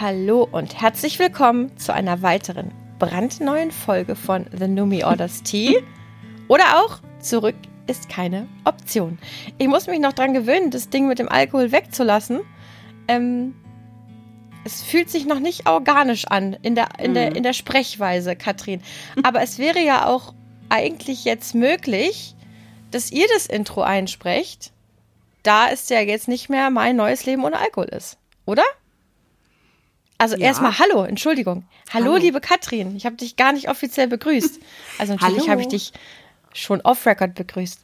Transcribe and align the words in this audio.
Hallo 0.00 0.46
und 0.48 0.80
herzlich 0.80 1.18
willkommen 1.18 1.76
zu 1.76 1.92
einer 1.92 2.22
weiteren 2.22 2.70
brandneuen 3.00 3.72
Folge 3.72 4.14
von 4.14 4.46
The 4.56 4.68
Numi 4.68 5.02
Orders 5.02 5.42
Tea. 5.42 5.82
Oder 6.48 6.78
auch 6.78 7.00
Zurück 7.18 7.56
ist 7.88 8.08
keine 8.08 8.46
Option. 8.64 9.18
Ich 9.58 9.66
muss 9.66 9.88
mich 9.88 9.98
noch 9.98 10.12
dran 10.12 10.34
gewöhnen, 10.34 10.70
das 10.70 10.88
Ding 10.88 11.08
mit 11.08 11.18
dem 11.18 11.28
Alkohol 11.28 11.72
wegzulassen. 11.72 12.42
Ähm, 13.08 13.56
es 14.64 14.84
fühlt 14.84 15.10
sich 15.10 15.26
noch 15.26 15.40
nicht 15.40 15.68
organisch 15.68 16.26
an 16.28 16.56
in 16.62 16.76
der, 16.76 17.00
in, 17.00 17.14
der, 17.14 17.34
in 17.34 17.42
der 17.42 17.52
Sprechweise, 17.52 18.36
Katrin. 18.36 18.82
Aber 19.24 19.42
es 19.42 19.58
wäre 19.58 19.80
ja 19.80 20.06
auch 20.06 20.32
eigentlich 20.68 21.24
jetzt 21.24 21.56
möglich, 21.56 22.36
dass 22.92 23.10
ihr 23.10 23.26
das 23.34 23.46
Intro 23.46 23.82
einsprecht, 23.82 24.70
da 25.42 25.68
es 25.70 25.88
ja 25.88 25.98
jetzt 25.98 26.28
nicht 26.28 26.48
mehr 26.48 26.70
mein 26.70 26.94
neues 26.94 27.26
Leben 27.26 27.42
ohne 27.42 27.58
Alkohol 27.58 27.86
ist. 27.86 28.16
Oder? 28.46 28.62
Also 30.18 30.36
Ja. 30.36 30.46
erstmal 30.46 30.78
Hallo, 30.78 31.04
Entschuldigung. 31.04 31.64
Hallo, 31.92 32.06
Hallo. 32.06 32.16
liebe 32.16 32.40
Katrin. 32.40 32.96
Ich 32.96 33.06
habe 33.06 33.16
dich 33.16 33.36
gar 33.36 33.52
nicht 33.52 33.68
offiziell 33.70 34.08
begrüßt. 34.08 34.58
Also 34.98 35.14
natürlich 35.14 35.48
habe 35.48 35.60
ich 35.60 35.68
dich 35.68 35.92
schon 36.52 36.80
off-Record 36.80 37.34
begrüßt. 37.34 37.80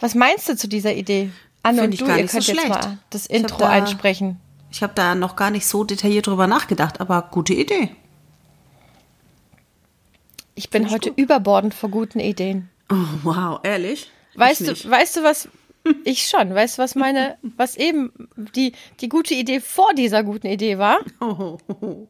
Was 0.00 0.14
meinst 0.14 0.48
du 0.48 0.56
zu 0.56 0.68
dieser 0.68 0.94
Idee? 0.94 1.30
Anne 1.62 1.78
Find 1.82 1.86
und 1.88 1.92
ich 1.94 1.98
du, 2.00 2.06
ihr 2.06 2.22
nicht 2.22 2.30
so 2.30 2.36
könnt 2.38 2.46
jetzt 2.46 2.56
schlecht. 2.60 2.68
mal 2.68 2.98
das 3.10 3.24
Ich 3.26 3.30
Intro 3.32 3.58
da- 3.58 3.70
einsprechen. 3.70 4.38
Ich 4.70 4.82
habe 4.82 4.92
da 4.94 5.14
noch 5.14 5.34
gar 5.36 5.50
nicht 5.50 5.66
so 5.66 5.84
detailliert 5.84 6.26
drüber 6.26 6.46
nachgedacht, 6.46 7.00
aber 7.00 7.22
gute 7.32 7.54
Idee. 7.54 7.90
Ich 10.54 10.70
bin 10.70 10.90
heute 10.90 11.10
überbordend 11.14 11.74
vor 11.74 11.90
guten 11.90 12.20
Ideen. 12.20 12.68
Oh, 12.90 12.94
wow, 13.24 13.60
ehrlich? 13.62 14.10
Weißt 14.34 14.60
Ich 14.60 14.66
du, 14.66 14.72
nicht. 14.72 14.90
weißt 14.90 15.16
du 15.16 15.22
was? 15.22 15.48
Ich 16.04 16.26
schon. 16.26 16.54
Weißt 16.54 16.78
du, 16.78 16.82
was 16.82 16.94
meine, 16.94 17.36
was 17.42 17.76
eben 17.76 18.12
die, 18.54 18.72
die 19.00 19.08
gute 19.08 19.34
Idee 19.34 19.60
vor 19.60 19.92
dieser 19.94 20.22
guten 20.24 20.46
Idee 20.46 20.78
war? 20.78 20.98
Oh, 21.20 21.58
oh, 21.68 22.08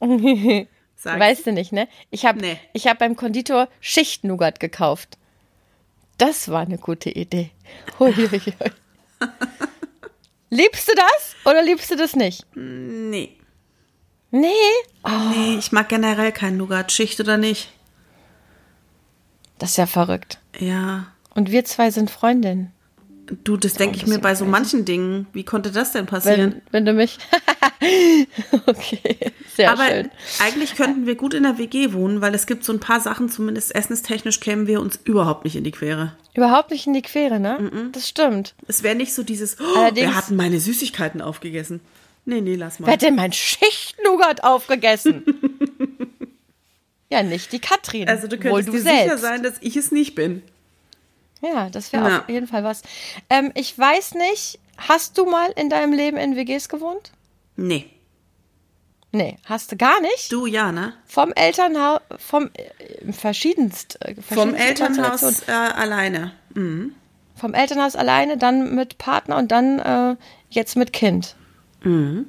oh. 0.00 0.66
Weißt 1.02 1.46
du 1.46 1.52
nicht, 1.52 1.72
ne? 1.72 1.88
Ich 2.10 2.26
habe 2.26 2.40
Nee. 2.40 2.58
ich 2.72 2.86
hab 2.86 2.98
beim 2.98 3.16
Konditor 3.16 3.68
Schicht-Nougat 3.80 4.60
gekauft. 4.60 5.18
Das 6.18 6.48
war 6.50 6.60
eine 6.60 6.78
gute 6.78 7.10
Idee. 7.10 7.50
Huiuiui. 7.98 8.52
liebst 10.50 10.88
du 10.88 10.92
das 10.94 11.36
oder 11.44 11.62
liebst 11.62 11.90
du 11.90 11.96
das 11.96 12.14
nicht? 12.16 12.44
Nee. 12.54 13.36
Nee. 14.30 14.48
Nee, 15.04 15.56
ich 15.58 15.72
mag 15.72 15.88
generell 15.88 16.32
kein 16.32 16.56
Nougat, 16.56 16.92
Schicht 16.92 17.18
oder 17.20 17.36
nicht. 17.36 17.72
Das 19.58 19.70
ist 19.70 19.76
ja 19.78 19.86
verrückt. 19.86 20.38
Ja. 20.58 21.06
Und 21.34 21.50
wir 21.50 21.64
zwei 21.64 21.90
sind 21.90 22.10
Freundinnen. 22.10 22.72
Du, 23.44 23.56
das 23.56 23.74
denke 23.74 23.96
ich 23.96 24.06
mir 24.06 24.18
bei 24.18 24.34
so 24.34 24.44
manchen 24.44 24.84
Dingen. 24.84 25.26
Wie 25.32 25.44
konnte 25.44 25.70
das 25.70 25.92
denn 25.92 26.06
passieren? 26.06 26.62
Wenn, 26.70 26.84
wenn 26.84 26.86
du 26.86 26.92
mich. 26.94 27.18
okay, 28.66 29.16
sehr 29.54 29.70
Aber 29.72 29.86
schön. 29.86 30.10
eigentlich 30.40 30.74
könnten 30.76 31.06
wir 31.06 31.14
gut 31.14 31.34
in 31.34 31.44
der 31.44 31.58
WG 31.58 31.92
wohnen, 31.92 32.20
weil 32.20 32.34
es 32.34 32.46
gibt 32.46 32.64
so 32.64 32.72
ein 32.72 32.80
paar 32.80 33.00
Sachen, 33.00 33.28
zumindest 33.28 33.74
essenstechnisch, 33.74 34.40
kämen 34.40 34.66
wir 34.66 34.80
uns 34.80 34.98
überhaupt 35.04 35.44
nicht 35.44 35.56
in 35.56 35.64
die 35.64 35.70
Quere. 35.70 36.16
Überhaupt 36.34 36.70
nicht 36.70 36.86
in 36.86 36.94
die 36.94 37.02
Quere, 37.02 37.40
ne? 37.40 37.90
Das 37.92 38.08
stimmt. 38.08 38.54
Es 38.66 38.82
wäre 38.82 38.94
nicht 38.96 39.14
so 39.14 39.22
dieses, 39.22 39.58
oh, 39.60 39.78
Allerdings- 39.78 40.08
wir 40.08 40.16
hatten 40.16 40.36
meine 40.36 40.60
Süßigkeiten 40.60 41.20
aufgegessen. 41.22 41.80
Nee, 42.24 42.40
nee, 42.40 42.54
lass 42.56 42.78
Wer 42.80 42.86
mal. 42.86 42.92
hat 42.92 43.02
denn 43.02 43.14
mein 43.16 43.32
Schicht-Nougat 43.32 44.44
aufgegessen? 44.44 45.24
ja, 47.10 47.22
nicht 47.22 47.52
die 47.52 47.60
Katrin. 47.60 48.08
Also 48.08 48.26
du 48.26 48.36
wohl 48.36 48.42
könntest 48.62 48.68
du 48.68 48.72
dir 48.72 48.80
selbst. 48.80 49.02
sicher 49.04 49.18
sein, 49.18 49.42
dass 49.42 49.54
ich 49.60 49.76
es 49.76 49.90
nicht 49.90 50.14
bin. 50.14 50.42
Ja, 51.42 51.70
das 51.70 51.92
wäre 51.92 52.08
Ja. 52.08 52.18
auf 52.20 52.28
jeden 52.28 52.46
Fall 52.46 52.64
was. 52.64 52.82
Ähm, 53.28 53.50
ich 53.54 53.76
weiß 53.78 54.14
nicht, 54.14 54.58
hast 54.76 55.16
du 55.18 55.24
mal 55.26 55.50
in 55.56 55.70
deinem 55.70 55.92
Leben 55.92 56.16
in 56.16 56.36
WGs 56.36 56.68
gewohnt? 56.68 57.12
Nee. 57.56 57.90
Nee, 59.12 59.38
hast 59.44 59.72
du 59.72 59.76
gar 59.76 60.00
nicht? 60.00 60.30
Du 60.30 60.46
ja, 60.46 60.70
ne? 60.70 60.92
Vom 61.06 61.32
Elternhaus, 61.32 62.00
vom 62.18 62.48
äh, 62.54 63.12
verschiedenst, 63.12 63.98
äh, 64.04 64.14
Vom. 64.22 64.54
Elternhaus 64.54 65.48
äh, 65.48 65.52
alleine. 65.52 66.32
Mhm. 66.54 66.94
Vom 67.34 67.54
Elternhaus 67.54 67.96
alleine, 67.96 68.36
dann 68.36 68.74
mit 68.74 68.98
Partner 68.98 69.36
und 69.38 69.50
dann 69.50 69.78
äh, 69.80 70.16
jetzt 70.50 70.76
mit 70.76 70.92
Kind. 70.92 71.34
Mhm. 71.82 72.26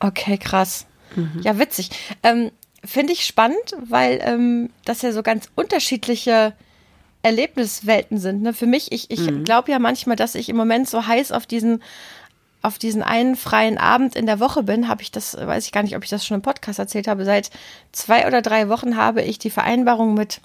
Okay, 0.00 0.38
krass. 0.38 0.86
Ja, 1.42 1.58
witzig. 1.58 1.90
Ähm, 2.22 2.50
Finde 2.84 3.12
ich 3.12 3.26
spannend, 3.26 3.76
weil 3.78 4.20
ähm, 4.24 4.70
das 4.84 5.02
ja 5.02 5.12
so 5.12 5.22
ganz 5.22 5.48
unterschiedliche 5.54 6.54
Erlebniswelten 7.22 8.18
sind. 8.18 8.42
Ne? 8.42 8.52
Für 8.52 8.66
mich, 8.66 8.90
ich, 8.92 9.10
ich 9.10 9.44
glaube 9.44 9.70
ja 9.70 9.78
manchmal, 9.78 10.16
dass 10.16 10.34
ich 10.34 10.48
im 10.48 10.56
Moment 10.56 10.88
so 10.88 11.06
heiß 11.06 11.32
auf 11.32 11.46
diesen 11.46 11.82
auf 12.62 12.78
diesen 12.78 13.02
einen 13.02 13.34
freien 13.34 13.76
Abend 13.76 14.14
in 14.14 14.26
der 14.26 14.38
Woche 14.38 14.62
bin, 14.62 14.86
habe 14.86 15.02
ich 15.02 15.10
das, 15.10 15.36
weiß 15.36 15.66
ich 15.66 15.72
gar 15.72 15.82
nicht, 15.82 15.96
ob 15.96 16.04
ich 16.04 16.10
das 16.10 16.24
schon 16.24 16.36
im 16.36 16.42
Podcast 16.42 16.78
erzählt 16.78 17.08
habe. 17.08 17.24
Seit 17.24 17.50
zwei 17.90 18.24
oder 18.26 18.40
drei 18.40 18.68
Wochen 18.68 18.96
habe 18.96 19.20
ich 19.22 19.40
die 19.40 19.50
Vereinbarung 19.50 20.14
mit 20.14 20.40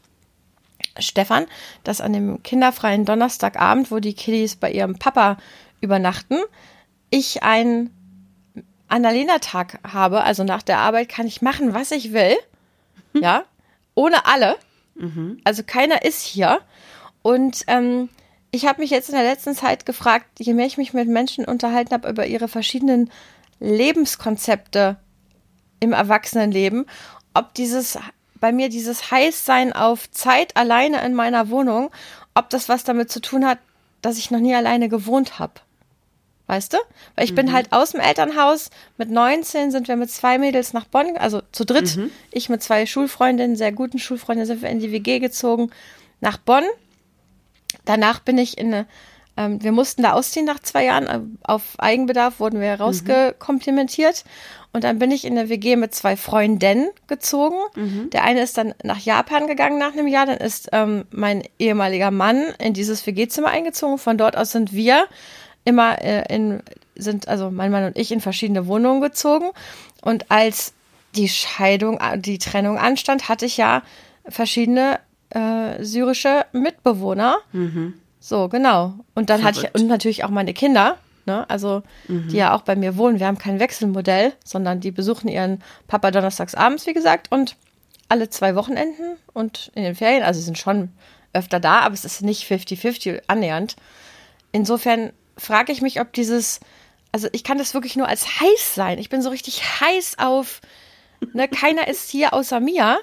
Stefan, 1.00 1.46
dass 1.84 2.02
an 2.02 2.14
dem 2.14 2.42
kinderfreien 2.42 3.06
Donnerstagabend, 3.06 3.92
wo 3.92 4.00
die 4.00 4.16
Kiddies 4.16 4.56
bei 4.56 4.72
ihrem 4.72 4.98
Papa 4.98 5.38
übernachten, 5.80 6.40
ich 7.12 7.44
einen 7.44 7.92
Annalena-Tag 8.88 9.80
habe. 9.88 10.24
Also 10.24 10.44
nach 10.44 10.64
der 10.64 10.80
Arbeit 10.80 11.10
kann 11.10 11.28
ich 11.28 11.42
machen, 11.42 11.74
was 11.74 11.92
ich 11.92 12.14
will. 12.14 12.36
Ja, 13.14 13.46
ohne 13.96 14.28
alle. 14.28 14.58
Also 15.44 15.64
keiner 15.64 16.04
ist 16.04 16.22
hier. 16.22 16.60
Und 17.22 17.64
ähm, 17.68 18.10
ich 18.52 18.66
habe 18.66 18.82
mich 18.82 18.90
jetzt 18.90 19.10
in 19.10 19.16
der 19.16 19.24
letzten 19.24 19.56
Zeit 19.56 19.86
gefragt, 19.86 20.26
je 20.40 20.54
mehr 20.54 20.66
ich 20.66 20.78
mich 20.78 20.94
mit 20.94 21.08
Menschen 21.08 21.46
unterhalten 21.46 21.94
habe 21.94 22.10
über 22.10 22.26
ihre 22.26 22.48
verschiedenen 22.48 23.12
Lebenskonzepte 23.60 24.98
im 25.80 25.94
Erwachsenenleben, 25.94 26.86
ob 27.34 27.54
dieses 27.54 27.98
bei 28.40 28.52
mir 28.52 28.70
dieses 28.70 29.12
Heißsein 29.12 29.74
auf 29.74 30.10
Zeit 30.12 30.56
alleine 30.56 31.04
in 31.04 31.14
meiner 31.14 31.50
Wohnung, 31.50 31.90
ob 32.36 32.50
das 32.50 32.70
was 32.70 32.84
damit 32.84 33.12
zu 33.12 33.20
tun 33.20 33.46
hat, 33.46 33.58
dass 34.02 34.18
ich 34.18 34.32
noch 34.32 34.40
nie 34.40 34.54
alleine 34.54 34.90
gewohnt 34.90 35.40
habe. 35.40 35.54
Weißt 36.48 36.72
du? 36.74 36.78
Weil 37.16 37.26
ich 37.26 37.36
bin 37.36 37.52
halt 37.52 37.74
aus 37.74 37.92
dem 37.92 38.00
Elternhaus. 38.00 38.70
Mit 38.98 39.12
19 39.12 39.70
sind 39.72 39.88
wir 39.90 39.98
mit 39.98 40.10
zwei 40.10 40.38
Mädels 40.38 40.72
nach 40.74 40.86
Bonn, 40.86 41.18
also 41.18 41.42
zu 41.52 41.66
dritt. 41.66 41.98
Ich 42.32 42.48
mit 42.50 42.64
zwei 42.64 42.86
Schulfreundinnen, 42.86 43.58
sehr 43.58 43.74
guten 43.74 44.00
Schulfreundinnen, 44.00 44.48
sind 44.48 44.62
wir 44.62 44.70
in 44.70 44.80
die 44.80 44.92
WG 44.94 45.20
gezogen 45.20 45.72
nach 46.22 46.38
Bonn. 46.38 46.64
Danach 47.86 48.20
bin 48.20 48.38
ich 48.38 48.58
in 48.58 48.74
eine, 48.74 48.86
ähm, 49.36 49.62
wir 49.62 49.72
mussten 49.74 50.04
da 50.04 50.14
ausziehen 50.14 50.46
nach 50.46 50.60
zwei 50.60 50.86
Jahren. 50.86 51.08
äh, 51.08 51.20
Auf 51.44 51.64
Eigenbedarf 51.80 52.40
wurden 52.40 52.62
wir 52.62 52.76
rausgekomplimentiert. 52.76 54.24
Und 54.74 54.84
dann 54.84 55.00
bin 55.00 55.12
ich 55.12 55.26
in 55.26 55.38
eine 55.38 55.50
WG 55.50 55.76
mit 55.76 55.96
zwei 55.96 56.16
Freundinnen 56.16 56.90
gezogen. 57.08 57.58
Der 58.12 58.24
eine 58.24 58.42
ist 58.42 58.58
dann 58.58 58.74
nach 58.84 59.00
Japan 59.00 59.48
gegangen 59.48 59.80
nach 59.80 59.94
einem 59.94 60.08
Jahr. 60.08 60.26
Dann 60.26 60.38
ist 60.38 60.70
ähm, 60.72 61.06
mein 61.10 61.44
ehemaliger 61.60 62.12
Mann 62.12 62.46
in 62.60 62.74
dieses 62.74 63.06
WG-Zimmer 63.06 63.48
eingezogen. 63.50 63.98
Von 63.98 64.18
dort 64.18 64.38
aus 64.38 64.52
sind 64.52 64.74
wir 64.74 65.08
immer 65.68 66.02
äh, 66.02 66.34
in, 66.34 66.62
sind, 66.96 67.28
also 67.28 67.52
mein 67.52 67.72
Mann 67.72 67.84
und 67.84 67.98
ich 67.98 68.12
in 68.12 68.22
verschiedene 68.22 68.68
Wohnungen 68.68 69.02
gezogen. 69.02 69.52
Und 70.02 70.32
als 70.32 70.74
die 71.16 71.28
Scheidung, 71.28 72.00
äh, 72.00 72.18
die 72.18 72.38
Trennung 72.38 72.78
anstand, 72.78 73.30
hatte 73.30 73.46
ich 73.46 73.58
ja 73.58 73.84
verschiedene 74.28 75.00
äh, 75.30 75.84
syrische 75.84 76.46
Mitbewohner. 76.54 77.38
So, 78.20 78.48
genau. 78.48 78.94
Und 79.14 79.30
dann 79.30 79.44
hatte 79.44 79.58
ich, 79.58 79.62
Verrückt. 79.62 79.80
und 79.80 79.88
natürlich 79.88 80.24
auch 80.24 80.30
meine 80.30 80.54
Kinder, 80.54 80.98
ne, 81.26 81.50
also 81.50 81.84
die 82.08 82.38
ja 82.38 82.54
auch 82.54 82.62
bei 82.62 82.76
mir 82.76 82.98
wohnen. 82.98 83.20
Wir 83.20 83.28
haben 83.28 83.38
kein 83.38 83.60
Wechselmodell, 83.60 84.34
sondern 84.44 84.80
die 84.80 84.92
besuchen 84.92 85.28
ihren 85.28 85.62
Papa 85.88 86.12
donnerstags 86.12 86.56
abends, 86.56 86.88
wie 86.88 86.94
gesagt, 86.94 87.32
und 87.32 87.56
alle 88.10 88.30
zwei 88.30 88.56
Wochenenden 88.56 89.18
und 89.34 89.72
in 89.76 89.84
den 89.84 89.96
Ferien, 89.96 90.24
also 90.24 90.40
sie 90.40 90.46
sind 90.46 90.58
schon 90.58 90.90
öfter 91.34 91.60
da, 91.60 91.80
aber 91.82 91.94
es 91.94 92.06
ist 92.06 92.22
nicht 92.22 92.50
50-50 92.50 93.24
annähernd. 93.28 93.76
Insofern 94.52 95.12
frage 95.38 95.72
ich 95.72 95.82
mich, 95.82 96.00
ob 96.02 96.14
dieses, 96.14 96.60
also 97.12 97.28
ich 97.32 97.44
kann 97.44 97.58
das 97.58 97.74
wirklich 97.74 97.96
nur 97.96 98.08
als 98.08 98.40
heiß 98.42 98.76
sein. 98.76 98.98
Ich 99.00 99.10
bin 99.10 99.22
so 99.22 99.30
richtig 99.30 99.64
heiß 99.82 100.16
auf, 100.20 100.62
ne, 101.34 101.48
keiner 101.48 101.88
ist 101.88 102.10
hier 102.10 102.34
außer 102.34 102.60
mir. 102.60 103.00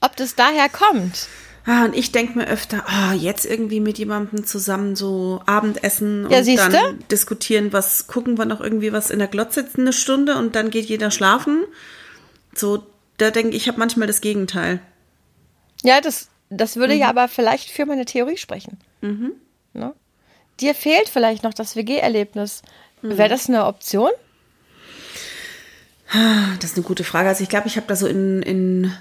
Ob 0.00 0.14
das 0.16 0.34
daher 0.34 0.68
kommt. 0.68 1.28
Ah, 1.64 1.84
und 1.84 1.96
ich 1.96 2.12
denke 2.12 2.38
mir 2.38 2.46
öfter, 2.46 2.84
ah, 2.86 3.12
jetzt 3.12 3.44
irgendwie 3.44 3.80
mit 3.80 3.98
jemandem 3.98 4.46
zusammen 4.46 4.94
so 4.94 5.42
Abendessen 5.46 6.30
Ja, 6.30 6.38
und 6.38 6.44
siehste? 6.44 6.70
dann 6.70 6.98
diskutieren, 7.10 7.72
was 7.72 8.06
gucken 8.06 8.38
wir 8.38 8.44
noch 8.44 8.60
irgendwie 8.60 8.92
was 8.92 9.10
in 9.10 9.18
der 9.18 9.26
Glotze 9.26 9.66
eine 9.76 9.92
Stunde 9.92 10.36
und 10.36 10.54
dann 10.54 10.70
geht 10.70 10.84
jeder 10.86 11.10
schlafen. 11.10 11.64
So, 12.54 12.86
da 13.16 13.32
denke 13.32 13.50
ich, 13.56 13.62
ich 13.62 13.68
habe 13.68 13.80
manchmal 13.80 14.06
das 14.06 14.20
Gegenteil. 14.20 14.78
Ja, 15.82 16.00
das, 16.00 16.28
das 16.50 16.76
würde 16.76 16.94
ja 16.94 17.08
aber 17.08 17.26
vielleicht 17.26 17.70
für 17.70 17.84
meine 17.84 18.04
Theorie 18.04 18.36
sprechen. 18.36 18.78
Ne? 19.00 19.92
Dir 20.60 20.74
fehlt 20.74 21.08
vielleicht 21.08 21.42
noch 21.42 21.54
das 21.54 21.76
WG-Erlebnis. 21.76 22.62
Wäre 23.02 23.28
das 23.28 23.48
eine 23.48 23.66
Option? 23.66 24.10
Das 26.12 26.70
ist 26.70 26.76
eine 26.76 26.86
gute 26.86 27.04
Frage. 27.04 27.28
Also 27.28 27.42
ich 27.42 27.48
glaube, 27.48 27.66
ich 27.68 27.76
habe 27.76 27.86
da 27.86 27.96
so 27.96 28.06
in, 28.06 28.42
in 28.42 28.92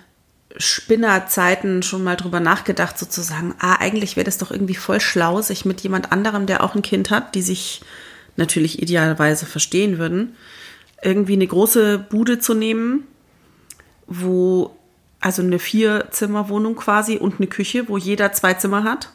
Spinnerzeiten 0.58 1.84
schon 1.84 2.04
mal 2.04 2.16
drüber 2.16 2.40
nachgedacht, 2.40 2.98
sozusagen, 2.98 3.54
ah, 3.60 3.76
eigentlich 3.76 4.16
wäre 4.16 4.26
das 4.26 4.38
doch 4.38 4.52
irgendwie 4.52 4.76
voll 4.76 5.00
schlau, 5.00 5.42
sich 5.42 5.66
mit 5.66 5.82
jemand 5.82 6.12
anderem, 6.12 6.46
der 6.46 6.64
auch 6.64 6.76
ein 6.76 6.82
Kind 6.82 7.12
hat, 7.12 7.36
die 7.36 7.42
sich 7.42 7.82
natürlich 8.38 8.82
idealerweise 8.82 9.46
verstehen 9.46 9.98
würden, 9.98 10.36
irgendwie 11.02 11.34
eine 11.34 11.48
große 11.48 12.00
Bude 12.00 12.40
zu 12.40 12.54
nehmen, 12.54 13.06
wo, 14.08 14.76
also 15.20 15.42
eine 15.42 15.60
Vier-Zimmer-Wohnung 15.60 16.76
quasi 16.76 17.18
und 17.18 17.40
eine 17.40 17.48
Küche, 17.48 17.88
wo 17.88 17.98
jeder 17.98 18.34
zwei 18.34 18.54
Zimmer 18.54 18.84
hat. 18.84 19.10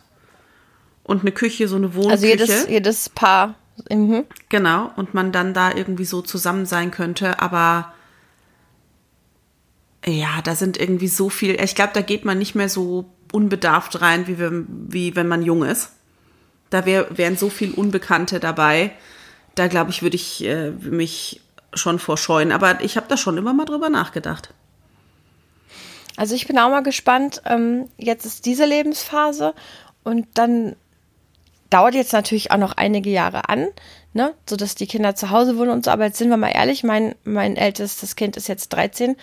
Und 1.03 1.23
eine 1.23 1.33
Küche, 1.33 1.67
so 1.67 1.77
eine 1.77 1.95
Wohnküche. 1.95 2.13
Also 2.13 2.27
jedes, 2.27 2.69
jedes 2.69 3.09
Paar. 3.09 3.55
Mhm. 3.89 4.27
Genau, 4.49 4.91
und 4.97 5.15
man 5.15 5.33
dann 5.33 5.55
da 5.55 5.73
irgendwie 5.75 6.05
so 6.05 6.23
zusammen 6.23 6.67
sein 6.67 6.91
könnte, 6.91 7.41
aber 7.41 7.95
ja, 10.07 10.41
da 10.43 10.55
sind 10.55 10.79
irgendwie 10.79 11.09
so 11.09 11.29
viel, 11.29 11.61
ich 11.63 11.75
glaube, 11.75 11.93
da 11.95 12.01
geht 12.01 12.25
man 12.25 12.39
nicht 12.39 12.55
mehr 12.55 12.69
so 12.69 13.07
unbedarft 13.33 14.01
rein, 14.01 14.27
wie, 14.27 14.39
wir, 14.39 14.65
wie 14.67 15.15
wenn 15.17 15.29
man 15.29 15.43
jung 15.43 15.63
ist. 15.63 15.91
Da 16.71 16.87
wär, 16.87 17.07
wären 17.17 17.37
so 17.37 17.51
viel 17.51 17.73
Unbekannte 17.73 18.41
dabei. 18.41 18.93
Da 19.55 19.67
glaube 19.67 19.91
ich, 19.91 20.03
würde 20.03 20.17
ich 20.17 20.45
äh, 20.45 20.71
mich 20.71 21.41
schon 21.75 21.99
vorscheuen. 21.99 22.53
Aber 22.53 22.81
ich 22.83 22.97
habe 22.97 23.07
da 23.09 23.17
schon 23.17 23.37
immer 23.37 23.53
mal 23.53 23.65
drüber 23.65 23.91
nachgedacht. 23.91 24.55
Also 26.17 26.35
ich 26.35 26.47
bin 26.47 26.59
auch 26.59 26.71
mal 26.71 26.83
gespannt. 26.83 27.43
Ähm, 27.45 27.89
jetzt 27.97 28.25
ist 28.25 28.47
diese 28.47 28.65
Lebensphase 28.65 29.55
und 30.05 30.27
dann 30.35 30.77
dauert 31.71 31.95
jetzt 31.95 32.13
natürlich 32.13 32.51
auch 32.51 32.59
noch 32.59 32.73
einige 32.73 33.11
Jahre 33.11 33.49
an, 33.49 33.69
ne, 34.13 34.35
so 34.49 34.57
dass 34.57 34.75
die 34.75 34.87
Kinder 34.87 35.15
zu 35.15 35.31
Hause 35.31 35.57
wohnen 35.57 35.71
und 35.71 35.85
so. 35.85 35.91
Aber 35.91 36.05
jetzt 36.05 36.19
sind 36.19 36.29
wir 36.29 36.37
mal 36.37 36.51
ehrlich, 36.51 36.85
mein, 36.85 37.15
mein 37.25 37.57
ältestes 37.57 38.17
Kind 38.17 38.37
ist 38.37 38.49
jetzt 38.49 38.71
13 38.71 39.17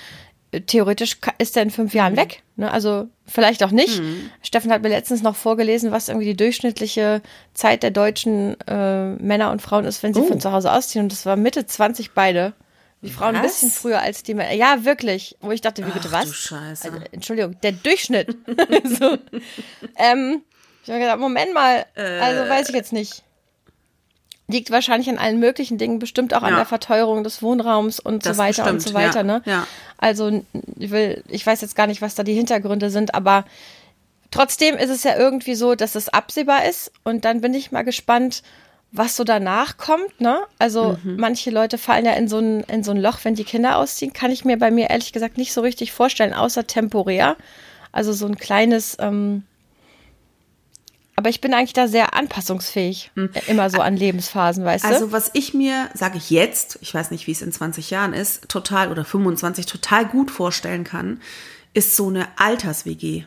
theoretisch 0.66 1.18
ist 1.38 1.58
er 1.58 1.64
in 1.64 1.72
fünf 1.72 1.94
Jahren 1.94 2.14
mhm. 2.14 2.18
weg. 2.18 2.44
Ne? 2.56 2.72
Also 2.72 3.08
vielleicht 3.26 3.64
auch 3.64 3.72
nicht. 3.72 4.00
Mhm. 4.00 4.30
Steffen 4.42 4.72
hat 4.72 4.82
mir 4.82 4.90
letztens 4.90 5.22
noch 5.22 5.36
vorgelesen, 5.36 5.92
was 5.92 6.08
irgendwie 6.08 6.28
die 6.28 6.38
durchschnittliche 6.38 7.22
Zeit 7.54 7.84
der 7.84 7.92
deutschen 7.92 8.60
äh, 8.68 9.12
Männer 9.16 9.52
und 9.52 9.62
Frauen 9.62 9.86
ist, 9.86 10.04
wenn 10.04 10.14
sie 10.14 10.22
oh. 10.22 10.26
von 10.26 10.40
zu 10.40 10.52
Hause 10.52 10.72
ausziehen. 10.72 11.04
Und 11.04 11.12
das 11.12 11.26
war 11.26 11.36
Mitte 11.36 11.66
20 11.66 12.12
beide. 12.12 12.54
Die 13.02 13.12
Frauen 13.12 13.36
was? 13.36 13.42
ein 13.42 13.48
bisschen 13.48 13.70
früher 13.70 14.02
als 14.02 14.24
die 14.24 14.34
Männer. 14.34 14.54
Ja, 14.54 14.84
wirklich. 14.84 15.38
Wo 15.42 15.52
ich 15.52 15.62
dachte, 15.62 15.86
wie 15.86 15.92
bitte 15.92 16.10
Ach, 16.12 16.22
was? 16.22 16.26
Du 16.26 16.34
Scheiße. 16.34 16.92
Also, 16.92 17.06
Entschuldigung, 17.12 17.60
der 17.62 17.74
Durchschnitt. 17.74 18.36
so. 19.00 19.18
ähm, 19.98 20.42
ich 20.88 20.94
habe 20.94 21.02
gedacht, 21.02 21.20
Moment 21.20 21.54
mal, 21.54 21.86
äh, 21.96 22.20
also 22.20 22.50
weiß 22.50 22.70
ich 22.70 22.76
jetzt 22.76 22.94
nicht 22.94 23.24
liegt 24.48 24.72
wahrscheinlich 24.72 25.10
an 25.10 25.18
allen 25.18 25.40
möglichen 25.40 25.78
Dingen, 25.78 26.00
bestimmt 26.00 26.34
auch 26.34 26.42
an 26.42 26.56
der 26.56 26.66
Verteuerung 26.66 27.24
des 27.24 27.42
Wohnraums 27.42 28.00
und 28.00 28.26
das 28.26 28.38
so 28.38 28.44
weiter 28.44 28.64
bestimmt, 28.64 28.86
und 28.86 28.88
so 28.88 28.94
weiter. 28.94 29.18
Ja. 29.18 29.24
Ne? 29.24 29.42
Ja. 29.46 29.68
Also 29.98 30.44
ich 30.78 30.90
will, 30.90 31.24
ich 31.28 31.46
weiß 31.46 31.60
jetzt 31.62 31.76
gar 31.76 31.88
nicht, 31.88 32.02
was 32.02 32.16
da 32.16 32.24
die 32.24 32.34
Hintergründe 32.34 32.90
sind, 32.90 33.14
aber 33.14 33.44
trotzdem 34.32 34.78
ist 34.78 34.90
es 34.90 35.04
ja 35.04 35.18
irgendwie 35.18 35.56
so, 35.56 35.76
dass 35.76 35.96
es 35.96 36.08
absehbar 36.08 36.66
ist 36.66 36.94
und 37.04 37.26
dann 37.26 37.42
bin 37.42 37.54
ich 37.54 37.72
mal 37.72 37.84
gespannt, 37.84 38.42
was 38.94 39.18
so 39.18 39.26
danach 39.26 39.76
kommt, 39.76 40.22
ne? 40.22 40.40
Also 40.60 40.98
mhm. 41.04 41.18
manche 41.18 41.50
Leute 41.50 41.78
fallen 41.78 42.06
ja 42.06 42.14
in 42.14 42.30
so 42.30 42.40
ein 42.40 42.62
in 42.64 42.84
so 42.84 42.92
ein 42.92 42.98
Loch, 42.98 43.20
wenn 43.24 43.36
die 43.36 43.44
Kinder 43.44 43.76
ausziehen, 43.76 44.14
kann 44.14 44.32
ich 44.32 44.46
mir 44.46 44.58
bei 44.58 44.72
mir 44.72 44.90
ehrlich 44.90 45.12
gesagt 45.12 45.38
nicht 45.38 45.52
so 45.52 45.60
richtig 45.60 45.92
vorstellen, 45.92 46.34
außer 46.34 46.68
temporär. 46.68 47.36
Also 47.92 48.14
so 48.14 48.26
ein 48.28 48.38
kleines 48.38 48.96
ähm, 49.00 49.44
aber 51.18 51.30
ich 51.30 51.42
bin 51.42 51.56
eigentlich 51.56 51.74
da 51.74 51.88
sehr 51.88 52.14
anpassungsfähig, 52.14 53.12
hm. 53.16 53.32
immer 53.48 53.72
so 53.72 53.80
an 53.80 53.98
Lebensphasen, 53.98 54.64
weißt 54.64 54.86
also, 54.86 55.00
du? 55.00 55.06
Also 55.06 55.12
was 55.12 55.32
ich 55.34 55.56
mir, 55.56 55.90
sage 55.96 56.18
ich 56.18 56.30
jetzt, 56.30 56.78
ich 56.82 56.94
weiß 56.94 57.10
nicht, 57.10 57.26
wie 57.26 57.32
es 57.32 57.42
in 57.42 57.52
20 57.52 57.90
Jahren 57.90 58.14
ist, 58.14 58.48
total 58.50 58.92
oder 58.92 59.04
25 59.04 59.66
total 59.66 60.06
gut 60.06 60.30
vorstellen 60.30 60.84
kann, 60.84 61.20
ist 61.74 61.96
so 61.96 62.10
eine 62.10 62.28
Alters-WG. 62.38 63.26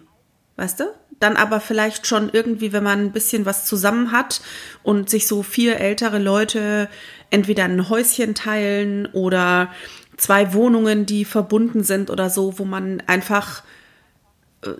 Weißt 0.55 0.79
du? 0.79 0.85
Dann 1.19 1.37
aber 1.37 1.59
vielleicht 1.59 2.07
schon 2.07 2.31
irgendwie, 2.33 2.73
wenn 2.73 2.85
man 2.85 3.01
ein 3.01 3.13
bisschen 3.13 3.45
was 3.45 3.67
zusammen 3.67 4.13
hat 4.13 4.41
und 4.85 5.11
sich 5.11 5.27
so 5.27 5.43
vier 5.43 5.81
ältere 5.81 6.21
Leute 6.21 6.89
entweder 7.31 7.65
ein 7.65 7.89
Häuschen 7.89 8.37
teilen 8.37 9.07
oder 9.07 9.73
zwei 10.17 10.55
Wohnungen, 10.55 11.07
die 11.07 11.25
verbunden 11.25 11.83
sind 11.83 12.09
oder 12.09 12.31
so, 12.31 12.57
wo 12.61 12.65
man 12.65 13.03
einfach 13.09 13.65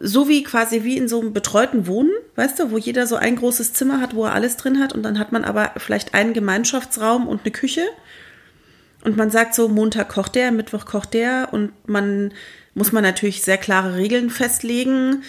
so 0.01 0.29
wie 0.29 0.43
quasi 0.43 0.85
wie 0.85 0.97
in 0.97 1.09
so 1.09 1.21
einem 1.21 1.33
betreuten 1.33 1.87
Wohnen, 1.87 2.13
weißt 2.37 2.59
du, 2.59 2.71
wo 2.71 2.79
jeder 2.79 3.07
so 3.07 3.17
ein 3.17 3.37
großes 3.37 3.73
Zimmer 3.73 4.01
hat, 4.01 4.15
wo 4.15 4.25
er 4.25 4.35
alles 4.35 4.57
drin 4.57 4.79
hat 4.79 4.93
und 4.93 5.03
dann 5.03 5.19
hat 5.19 5.33
man 5.33 5.45
aber 5.45 5.73
vielleicht 5.79 6.15
einen 6.15 6.35
Gemeinschaftsraum 6.35 7.27
und 7.27 7.43
eine 7.43 7.51
Küche 7.51 7.87
und 9.03 9.17
man 9.17 9.31
sagt 9.31 9.55
so, 9.55 9.69
Montag 9.69 10.09
kocht 10.11 10.35
der, 10.35 10.53
Mittwoch 10.53 10.85
kocht 10.85 11.15
der 11.15 11.49
und 11.53 11.73
man 11.89 12.33
muss 12.75 12.93
man 12.93 13.03
natürlich 13.03 13.43
sehr 13.43 13.57
klare 13.57 13.97
Regeln 13.97 14.31
festlegen. 14.31 15.23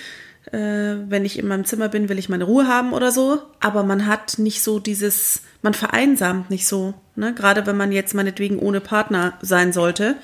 Äh, 0.52 0.96
wenn 1.08 1.26
ich 1.26 1.40
in 1.40 1.48
meinem 1.48 1.66
Zimmer 1.66 1.88
bin, 1.88 2.10
will 2.10 2.20
ich 2.20 2.30
meine 2.30 2.44
Ruhe 2.44 2.68
haben 2.68 2.94
oder 2.94 3.12
so. 3.12 3.42
Aber 3.60 3.84
man 3.84 4.08
hat 4.08 4.38
nicht 4.40 4.62
so 4.62 4.80
dieses, 4.80 5.44
man 5.62 5.74
vereinsamt 5.74 6.50
nicht 6.50 6.68
so. 6.68 6.94
Ne? 7.16 7.34
Gerade 7.34 7.66
wenn 7.66 7.78
man 7.78 7.92
jetzt 7.92 8.14
meinetwegen 8.14 8.60
ohne 8.60 8.82
Partner 8.82 9.38
sein 9.42 9.72
sollte. 9.72 10.18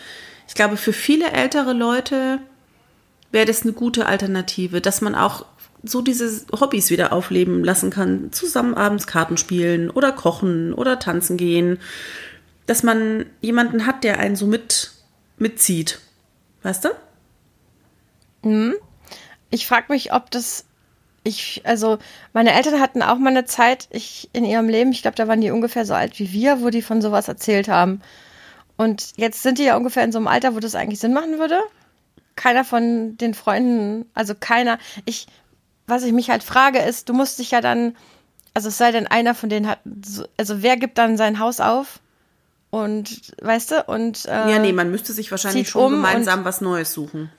Ich 0.48 0.56
glaube, 0.56 0.78
für 0.78 0.94
viele 0.94 1.32
ältere 1.32 1.74
Leute 1.74 2.40
wäre 3.38 3.46
das 3.46 3.62
eine 3.62 3.74
gute 3.74 4.08
Alternative, 4.08 4.82
dass 4.82 5.00
man 5.00 5.14
auch 5.14 5.46
so 5.84 6.02
diese 6.02 6.42
Hobbys 6.60 6.90
wieder 6.90 7.14
aufleben 7.14 7.64
lassen 7.64 7.92
kann. 7.92 8.32
Zusammen 8.32 8.74
abends 8.74 9.06
Karten 9.06 9.38
spielen 9.38 9.92
oder 9.92 10.12
kochen 10.12 10.74
oder 10.74 10.98
tanzen 10.98 11.38
gehen. 11.38 11.78
Dass 12.66 12.82
man 12.82 13.28
jemanden 13.40 13.86
hat, 13.86 14.04
der 14.04 14.18
einen 14.18 14.36
so 14.36 14.48
mit, 14.48 14.92
mitzieht. 15.38 16.00
Weißt 16.64 16.86
du? 16.86 16.90
Hm. 18.42 18.74
Ich 19.52 19.68
frage 19.68 19.94
mich, 19.94 20.12
ob 20.14 20.32
das. 20.32 20.66
Ich, 21.24 21.62
also, 21.64 22.00
meine 22.34 22.54
Eltern 22.54 22.82
hatten 22.82 23.04
auch 23.04 23.20
mal 23.20 23.30
eine 23.30 23.46
Zeit 23.46 23.88
ich, 23.92 24.30
in 24.34 24.46
ihrem 24.46 24.68
Leben, 24.68 24.92
ich 24.94 25.04
glaube, 25.04 25.16
da 25.16 25.28
waren 25.28 25.42
die 25.42 25.52
ungefähr 25.52 25.86
so 25.86 25.94
alt 25.94 26.18
wie 26.20 26.32
wir, 26.32 26.62
wo 26.62 26.72
die 26.72 26.82
von 26.82 27.04
sowas 27.04 27.28
erzählt 27.28 27.68
haben. 27.68 28.02
Und 28.78 29.12
jetzt 29.16 29.44
sind 29.44 29.60
die 29.60 29.66
ja 29.66 29.78
ungefähr 29.78 30.04
in 30.04 30.12
so 30.12 30.18
einem 30.18 30.28
Alter, 30.28 30.56
wo 30.56 30.60
das 30.60 30.74
eigentlich 30.74 31.00
Sinn 31.00 31.14
machen 31.14 31.38
würde 31.38 31.60
keiner 32.38 32.64
von 32.64 33.18
den 33.18 33.34
Freunden, 33.34 34.10
also 34.14 34.34
keiner, 34.40 34.80
ich, 35.04 35.28
was 35.88 36.04
ich 36.04 36.14
mich 36.14 36.30
halt 36.30 36.44
frage, 36.44 36.80
ist, 36.80 37.10
du 37.10 37.14
musst 37.14 37.40
dich 37.40 37.52
ja 37.52 37.60
dann, 37.60 37.98
also 38.54 38.70
es 38.70 38.78
sei 38.78 38.92
denn, 38.92 39.08
einer 39.08 39.36
von 39.36 39.50
denen 39.50 39.68
hat, 39.68 39.80
also 40.38 40.62
wer 40.62 40.78
gibt 40.78 40.98
dann 40.98 41.18
sein 41.18 41.40
Haus 41.40 41.60
auf? 41.60 42.00
Und, 42.70 43.34
weißt 43.42 43.72
du, 43.72 43.84
und. 43.86 44.26
Äh, 44.26 44.52
ja, 44.52 44.60
nee, 44.60 44.74
man 44.74 44.92
müsste 44.92 45.14
sich 45.14 45.32
wahrscheinlich 45.32 45.70
schon 45.70 45.86
um 45.86 45.92
gemeinsam 45.94 46.44
was 46.44 46.60
Neues 46.60 46.94
suchen. 46.94 47.32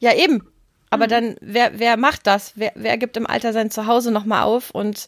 Ja, 0.00 0.14
eben. 0.14 0.42
Aber 0.88 1.04
mhm. 1.04 1.10
dann, 1.10 1.36
wer, 1.40 1.78
wer 1.78 1.96
macht 1.96 2.26
das? 2.26 2.52
Wer, 2.54 2.72
wer 2.74 2.96
gibt 2.96 3.16
im 3.16 3.26
Alter 3.26 3.52
sein 3.52 3.70
Zuhause 3.70 4.10
nochmal 4.10 4.42
auf? 4.42 4.70
Und 4.70 5.06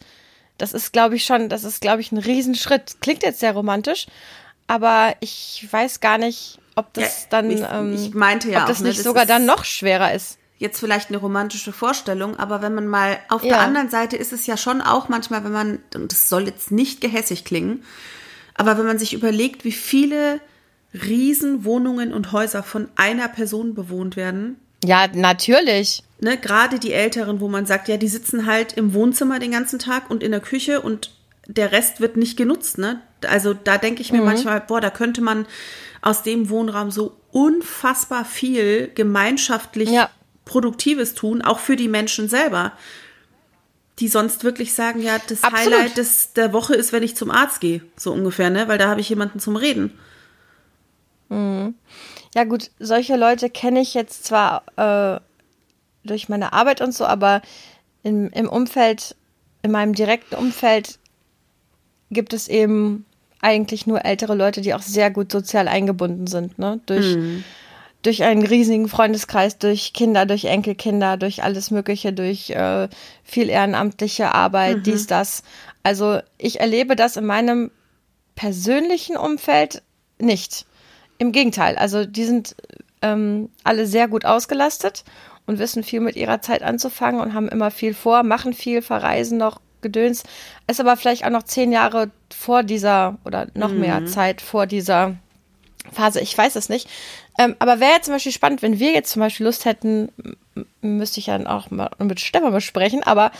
das 0.59 0.73
ist, 0.73 0.93
glaube 0.93 1.17
ich, 1.17 1.25
schon, 1.25 1.49
das 1.49 1.65
ist, 1.65 1.81
glaube 1.81 2.01
ich, 2.01 2.13
ein 2.13 2.19
Riesenschritt. 2.19 2.97
Klingt 3.01 3.23
jetzt 3.23 3.41
sehr 3.41 3.53
romantisch, 3.53 4.07
aber 4.67 5.15
ich 5.21 5.67
weiß 5.71 6.01
gar 6.01 6.19
nicht, 6.19 6.59
ob 6.75 6.93
das 6.95 7.23
ja, 7.23 7.27
dann, 7.31 7.51
ich, 7.51 7.63
ähm, 7.71 7.95
ich 7.95 8.15
meinte 8.15 8.51
ja 8.51 8.63
ob 8.63 8.69
das 8.69 8.79
auch, 8.79 8.83
ne, 8.83 8.89
nicht 8.89 8.99
das 8.99 9.05
sogar 9.05 9.27
dann 9.27 9.47
noch 9.47 9.65
schwerer 9.65 10.13
ist. 10.15 10.39
Jetzt 10.59 10.81
vielleicht 10.81 11.09
eine 11.09 11.19
romantische 11.19 11.73
Vorstellung, 11.73 12.39
aber 12.39 12.63
wenn 12.63 12.75
man 12.75 12.87
mal 12.87 13.19
auf 13.29 13.43
ja. 13.43 13.55
der 13.55 13.61
anderen 13.61 13.91
Seite 13.91 14.17
ist 14.17 14.33
es 14.33 14.47
ja 14.47 14.57
schon 14.57 14.81
auch 14.81 15.09
manchmal, 15.09 15.45
wenn 15.45 15.53
man, 15.53 15.79
und 15.95 16.13
das 16.13 16.29
soll 16.29 16.47
jetzt 16.47 16.71
nicht 16.71 17.01
gehässig 17.01 17.45
klingen, 17.45 17.83
aber 18.55 18.79
wenn 18.79 18.87
man 18.87 18.99
sich 18.99 19.13
überlegt, 19.15 19.65
wie 19.65 19.73
viele 19.73 20.41
Riesenwohnungen 20.95 22.15
und 22.15 22.33
Häuser 22.33 22.63
von 22.63 22.89
einer 22.95 23.29
Person 23.29 23.75
bewohnt 23.75 24.17
werden. 24.17 24.61
Ja, 24.85 25.09
natürlich. 25.13 26.05
Ne, 26.21 26.39
gerade 26.39 26.79
die 26.79 26.93
Älteren, 26.93 27.41
wo 27.41 27.49
man 27.49 27.67
sagt, 27.67 27.89
ja, 27.89 27.97
die 27.97 28.09
sitzen 28.09 28.47
halt 28.47 28.75
im 28.75 28.95
Wohnzimmer 28.95 29.41
den 29.41 29.51
ganzen 29.51 29.81
Tag 29.81 30.09
und 30.09 30.23
in 30.23 30.31
der 30.31 30.41
Küche 30.41 30.81
und 30.81 31.11
der 31.47 31.73
Rest 31.73 32.01
wird 32.01 32.17
nicht 32.17 32.37
genutzt. 32.37 32.79
Ne? 32.79 33.01
Also 33.27 33.55
da 33.55 33.79
denke 33.79 34.03
ich 34.03 34.13
mir 34.13 34.21
mhm. 34.21 34.27
manchmal, 34.27 34.61
boah, 34.61 34.81
da 34.81 34.91
könnte 34.91 35.21
man 35.21 35.47
aus 36.03 36.23
dem 36.23 36.51
Wohnraum 36.51 36.91
so 36.91 37.17
unfassbar 37.33 38.25
viel 38.25 38.91
gemeinschaftlich 38.95 39.91
ja. 39.91 40.11
Produktives 40.45 41.15
tun, 41.15 41.43
auch 41.43 41.59
für 41.59 41.77
die 41.77 41.89
Menschen 41.89 42.29
selber. 42.29 42.73
Die 44.01 44.09
sonst 44.09 44.43
wirklich 44.43 44.75
sagen, 44.75 45.01
ja, 45.01 45.19
das 45.29 45.45
Absolut. 45.45 45.73
Highlight 45.73 45.97
des, 45.97 46.33
der 46.33 46.53
Woche 46.53 46.75
ist, 46.75 46.93
wenn 46.93 47.05
ich 47.05 47.17
zum 47.17 47.31
Arzt 47.31 47.61
gehe, 47.61 47.81
so 47.97 48.13
ungefähr, 48.13 48.51
ne? 48.51 48.67
Weil 48.67 48.77
da 48.77 48.89
habe 48.89 49.01
ich 49.01 49.09
jemanden 49.09 49.39
zum 49.39 49.55
Reden. 49.55 49.97
Mhm. 51.29 51.75
Ja, 52.35 52.43
gut, 52.43 52.73
solche 52.81 53.17
Leute 53.17 53.51
kenne 53.51 53.81
ich 53.81 53.95
jetzt 53.95 54.25
zwar 54.25 54.65
äh, 54.77 55.21
durch 56.05 56.29
meine 56.29 56.53
Arbeit 56.53 56.81
und 56.81 56.93
so, 56.93 57.07
aber 57.07 57.41
im, 58.03 58.31
im 58.31 58.49
Umfeld, 58.49 59.15
in 59.63 59.71
meinem 59.71 59.95
direkten 59.95 60.35
Umfeld 60.35 60.99
gibt 62.11 62.33
es 62.33 62.49
eben 62.49 63.05
eigentlich 63.41 63.87
nur 63.87 64.05
ältere 64.05 64.35
Leute, 64.35 64.63
die 64.63 64.75
auch 64.75 64.83
sehr 64.83 65.11
gut 65.11 65.31
sozial 65.31 65.69
eingebunden 65.69 66.27
sind, 66.27 66.59
ne? 66.59 66.81
Durch, 66.87 67.17
mhm. 67.17 67.45
durch 68.03 68.23
einen 68.23 68.47
riesigen 68.47 68.89
Freundeskreis, 68.89 69.59
durch 69.59 69.93
Kinder, 69.93 70.25
durch 70.25 70.47
Enkelkinder, 70.47 71.17
durch 71.19 71.43
alles 71.43 71.71
Mögliche, 71.71 72.13
durch 72.13 72.51
äh, 72.51 72.89
viel 73.23 73.51
ehrenamtliche 73.51 74.33
Arbeit, 74.33 74.79
mhm. 74.79 74.83
dies, 74.85 75.07
das. 75.07 75.43
Also 75.83 76.21
ich 76.39 76.61
erlebe 76.61 76.97
das 76.97 77.17
in 77.17 77.27
meinem 77.27 77.71
persönlichen 78.35 79.17
Umfeld 79.17 79.83
nicht. 80.19 80.65
Im 81.19 81.33
Gegenteil, 81.33 81.77
also 81.77 82.05
die 82.07 82.25
sind 82.25 82.57
ähm, 83.03 83.51
alle 83.63 83.87
sehr 83.87 84.09
gut 84.09 84.25
ausgelastet 84.25 85.05
und 85.47 85.59
wissen 85.59 85.83
viel 85.83 86.01
mit 86.01 86.17
ihrer 86.17 86.41
Zeit 86.41 86.63
anzufangen 86.63 87.21
und 87.21 87.35
haben 87.35 87.49
immer 87.49 87.71
viel 87.71 87.95
vor, 87.95 88.23
machen 88.23 88.55
viel, 88.55 88.81
verreisen 88.81 89.39
noch 89.39 89.61
Gedöns. 89.85 90.25
Ist 90.67 90.81
aber 90.81 90.97
vielleicht 90.97 91.25
auch 91.25 91.31
noch 91.31 91.45
zehn 91.45 91.71
Jahre 91.71 92.11
vor 92.35 92.65
dieser 92.65 93.19
oder 93.25 93.47
noch 93.55 93.71
mhm. 93.71 93.81
mehr 93.81 94.07
Zeit 94.07 94.41
vor 94.41 94.67
dieser 94.67 95.15
Phase. 95.93 96.21
Ich 96.21 96.37
weiß 96.37 96.57
es 96.57 96.69
nicht. 96.69 96.89
Ähm, 97.39 97.57
aber 97.59 97.81
wäre 97.81 97.93
jetzt 97.93 98.07
zum 98.07 98.15
Beispiel 98.15 98.33
spannend, 98.33 98.63
wenn 98.63 98.79
wir 98.79 98.93
jetzt 98.93 99.13
zum 99.13 99.21
Beispiel 99.21 99.47
Lust 99.47 99.65
hätten, 99.65 100.11
müsste 100.81 101.21
ich 101.21 101.27
dann 101.27 101.47
auch 101.47 101.71
mal 101.71 101.91
mit 101.99 102.21
Stefan 102.21 102.53
besprechen, 102.53 103.03
aber 103.03 103.33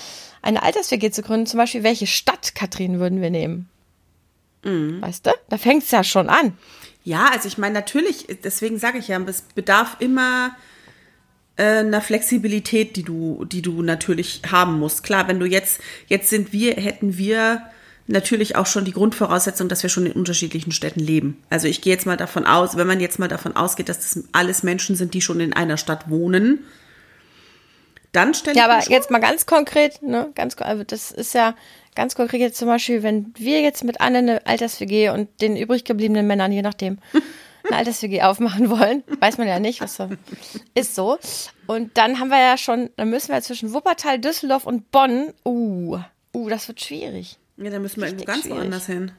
eine 0.43 0.63
Alters-WG 0.63 1.11
zu 1.11 1.23
gründen, 1.23 1.47
zum 1.47 1.59
Beispiel, 1.59 1.83
welche 1.83 2.07
Stadt, 2.07 2.55
Katrin, 2.55 3.01
würden 3.01 3.21
wir 3.21 3.31
nehmen? 3.31 3.69
Mhm. 4.65 5.01
Weißt 5.01 5.27
du? 5.27 5.31
Da 5.49 5.59
fängt 5.59 5.85
es 5.85 5.91
ja 5.91 6.05
schon 6.05 6.29
an. 6.29 6.57
Ja, 7.05 7.29
also 7.33 7.49
ich 7.49 7.59
meine, 7.59 7.75
natürlich, 7.75 8.27
deswegen 8.43 8.79
sage 8.79 8.99
ich 8.99 9.09
ja, 9.09 9.21
es 9.27 9.43
bedarf 9.43 9.97
immer 10.01 10.57
einer 11.57 12.01
Flexibilität, 12.01 12.97
die 12.97 13.05
du, 13.05 13.45
die 13.45 13.63
du 13.63 13.83
natürlich 13.83 14.43
haben 14.51 14.79
musst. 14.79 15.05
Klar, 15.05 15.29
wenn 15.29 15.39
du 15.39 15.47
jetzt, 15.47 15.81
jetzt 16.09 16.29
sind 16.29 16.53
wir, 16.53 16.75
hätten 16.75 17.17
wir 17.17 17.63
natürlich 18.07 18.57
auch 18.57 18.67
schon 18.67 18.85
die 18.85 18.93
Grundvoraussetzung, 18.93 19.69
dass 19.69 19.83
wir 19.83 19.91
schon 19.91 20.07
in 20.07 20.13
unterschiedlichen 20.13 20.73
Städten 20.73 21.01
leben. 21.01 21.43
Also 21.51 21.69
ich 21.69 21.81
gehe 21.81 21.93
jetzt 21.93 22.07
mal 22.07 22.17
davon 22.17 22.45
aus, 22.47 22.77
wenn 22.77 22.87
man 22.87 23.01
jetzt 23.01 23.19
mal 23.19 23.29
davon 23.29 23.57
ausgeht, 23.57 23.89
dass 23.89 24.01
das 24.01 24.25
alles 24.33 24.63
Menschen 24.63 24.97
sind, 24.97 25.15
die 25.15 25.23
schon 25.23 25.41
in 25.41 25.53
einer 25.53 25.77
Stadt 25.77 26.11
wohnen, 26.11 26.65
dann 28.13 28.35
stelle 28.35 28.57
Ja, 28.57 28.67
aber 28.67 28.89
jetzt 28.89 29.11
mal 29.11 29.21
ganz 29.21 29.47
konkret, 29.47 30.03
ne, 30.03 30.31
ganz, 30.35 30.57
also 30.59 30.85
das 30.85 31.11
ist 31.11 31.35
ja 31.35 31.55
ganz 31.95 32.15
konkret 32.15 32.41
jetzt 32.41 32.59
zum 32.59 32.69
Beispiel, 32.69 33.03
wenn 33.03 33.33
wir 33.37 33.61
jetzt 33.61 33.85
mit 33.85 34.01
Anne 34.01 34.19
eine 34.19 34.47
Alters-WG 34.47 35.11
und 35.11 35.29
den 35.41 35.57
übrig 35.57 35.85
gebliebenen 35.85 36.27
Männern, 36.27 36.53
je 36.53 36.63
nachdem, 36.63 36.99
eine 37.67 37.77
Alters-WG 37.77 38.23
aufmachen 38.23 38.71
wollen, 38.71 39.03
weiß 39.21 39.39
man 39.39 39.49
ja 39.49 39.59
nicht, 39.59 39.81
was 39.81 39.97
so 39.97 40.09
ist 40.75 40.95
so. 40.95 41.19
Und 41.67 41.97
dann 41.97 42.21
haben 42.21 42.29
wir 42.29 42.41
ja 42.41 42.57
schon, 42.57 42.91
dann 42.97 43.11
müssen 43.11 43.33
wir 43.33 43.41
zwischen 43.43 43.73
Wuppertal, 43.73 44.19
Düsseldorf 44.19 44.67
und 44.67 44.91
Bonn, 44.91 45.33
uh, 45.45 45.99
uh, 46.35 46.49
das 46.49 46.69
wird 46.69 46.81
schwierig. 46.81 47.39
Ja, 47.57 47.71
dann 47.71 47.83
müssen 47.83 48.01
wir 48.01 48.09
irgendwo 48.09 48.25
ganz 48.25 48.43
schwierig. 48.43 48.59
woanders 48.59 48.87
hin. 48.87 49.13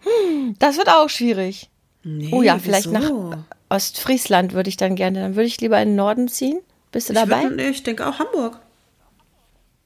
Hm, 0.00 0.56
das 0.58 0.76
wird 0.76 0.88
auch 0.88 1.08
schwierig. 1.08 1.70
Nee, 2.02 2.30
oh 2.32 2.42
ja, 2.42 2.58
vielleicht 2.58 2.90
wieso? 2.92 3.30
nach 3.30 3.38
Ostfriesland 3.68 4.52
würde 4.52 4.68
ich 4.68 4.76
dann 4.76 4.96
gerne. 4.96 5.20
Dann 5.20 5.36
würde 5.36 5.46
ich 5.46 5.60
lieber 5.60 5.80
in 5.80 5.90
den 5.90 5.96
Norden 5.96 6.28
ziehen. 6.28 6.60
Bist 6.92 7.08
du 7.08 7.12
dabei? 7.12 7.44
Ich, 7.56 7.60
ich 7.60 7.82
denke 7.82 8.06
auch 8.06 8.18
Hamburg. 8.18 8.60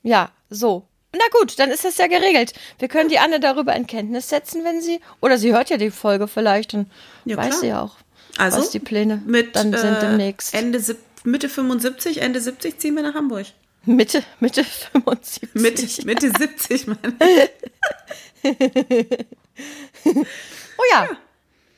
Ja, 0.03 0.31
so. 0.49 0.87
Na 1.17 1.25
gut, 1.39 1.59
dann 1.59 1.71
ist 1.71 1.85
das 1.85 1.97
ja 1.97 2.07
geregelt. 2.07 2.53
Wir 2.79 2.89
können 2.89 3.09
die 3.09 3.19
Anne 3.19 3.41
darüber 3.41 3.75
in 3.75 3.87
Kenntnis 3.87 4.29
setzen, 4.29 4.65
wenn 4.65 4.81
sie, 4.81 5.01
oder 5.21 5.39
sie 5.39 5.53
hört 5.53 5.71
ja 5.71 5.77
die 5.77 5.91
Folge 5.91 6.29
vielleicht 6.29 6.75
und 6.75 6.91
ja, 7.25 7.37
weiß 7.37 7.49
klar. 7.49 7.61
sie 7.61 7.67
ja 7.69 7.83
auch, 7.83 7.97
also, 8.37 8.59
was 8.59 8.71
die 8.71 8.81
Pläne 8.81 9.23
mit, 9.25 9.57
dann 9.57 9.73
sind 9.73 9.97
äh, 9.97 10.01
demnächst. 10.01 10.55
Ende, 10.55 10.83
Mitte 11.25 11.49
75, 11.49 12.21
Ende 12.21 12.41
70 12.41 12.79
ziehen 12.79 12.97
wir 12.97 13.03
nach 13.03 13.15
Hamburg. 13.15 13.47
Mitte, 13.87 14.23
Mitte 14.41 14.65
75. 14.65 15.55
Mitte, 15.55 15.87
Mitte 16.07 16.33
70, 16.37 16.87
meine 16.87 16.99
Oh 20.77 20.83
ja. 20.91 21.05
ja. 21.05 21.09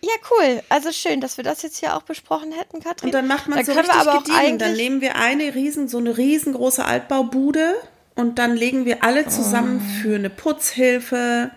Ja, 0.03 0.13
cool. 0.31 0.63
Also 0.69 0.93
schön, 0.93 1.21
dass 1.21 1.37
wir 1.37 1.43
das 1.43 1.63
jetzt 1.63 1.79
hier 1.79 1.97
auch 1.97 2.03
besprochen 2.03 2.53
hätten, 2.53 2.81
Katrin. 2.81 3.09
Und 3.09 3.13
dann 3.13 3.27
macht 3.27 3.49
man 3.49 3.59
dann 3.59 3.67
so 3.67 3.73
richtig 3.73 3.93
wir 3.93 4.01
aber 4.01 4.23
gediegen. 4.23 4.59
Dann 4.59 4.75
nehmen 4.75 5.01
wir 5.01 5.17
eine 5.17 5.55
riesen, 5.55 5.89
so 5.89 5.99
eine 5.99 6.17
riesengroße 6.17 6.85
Altbaubude 6.85 7.75
und 8.17 8.39
dann 8.39 8.57
legen 8.57 8.87
wir 8.87 9.05
alle 9.05 9.29
zusammen 9.29 9.81
oh. 9.81 10.03
für 10.03 10.17
eine 10.17 10.31
Putzhilfe. 10.31 11.51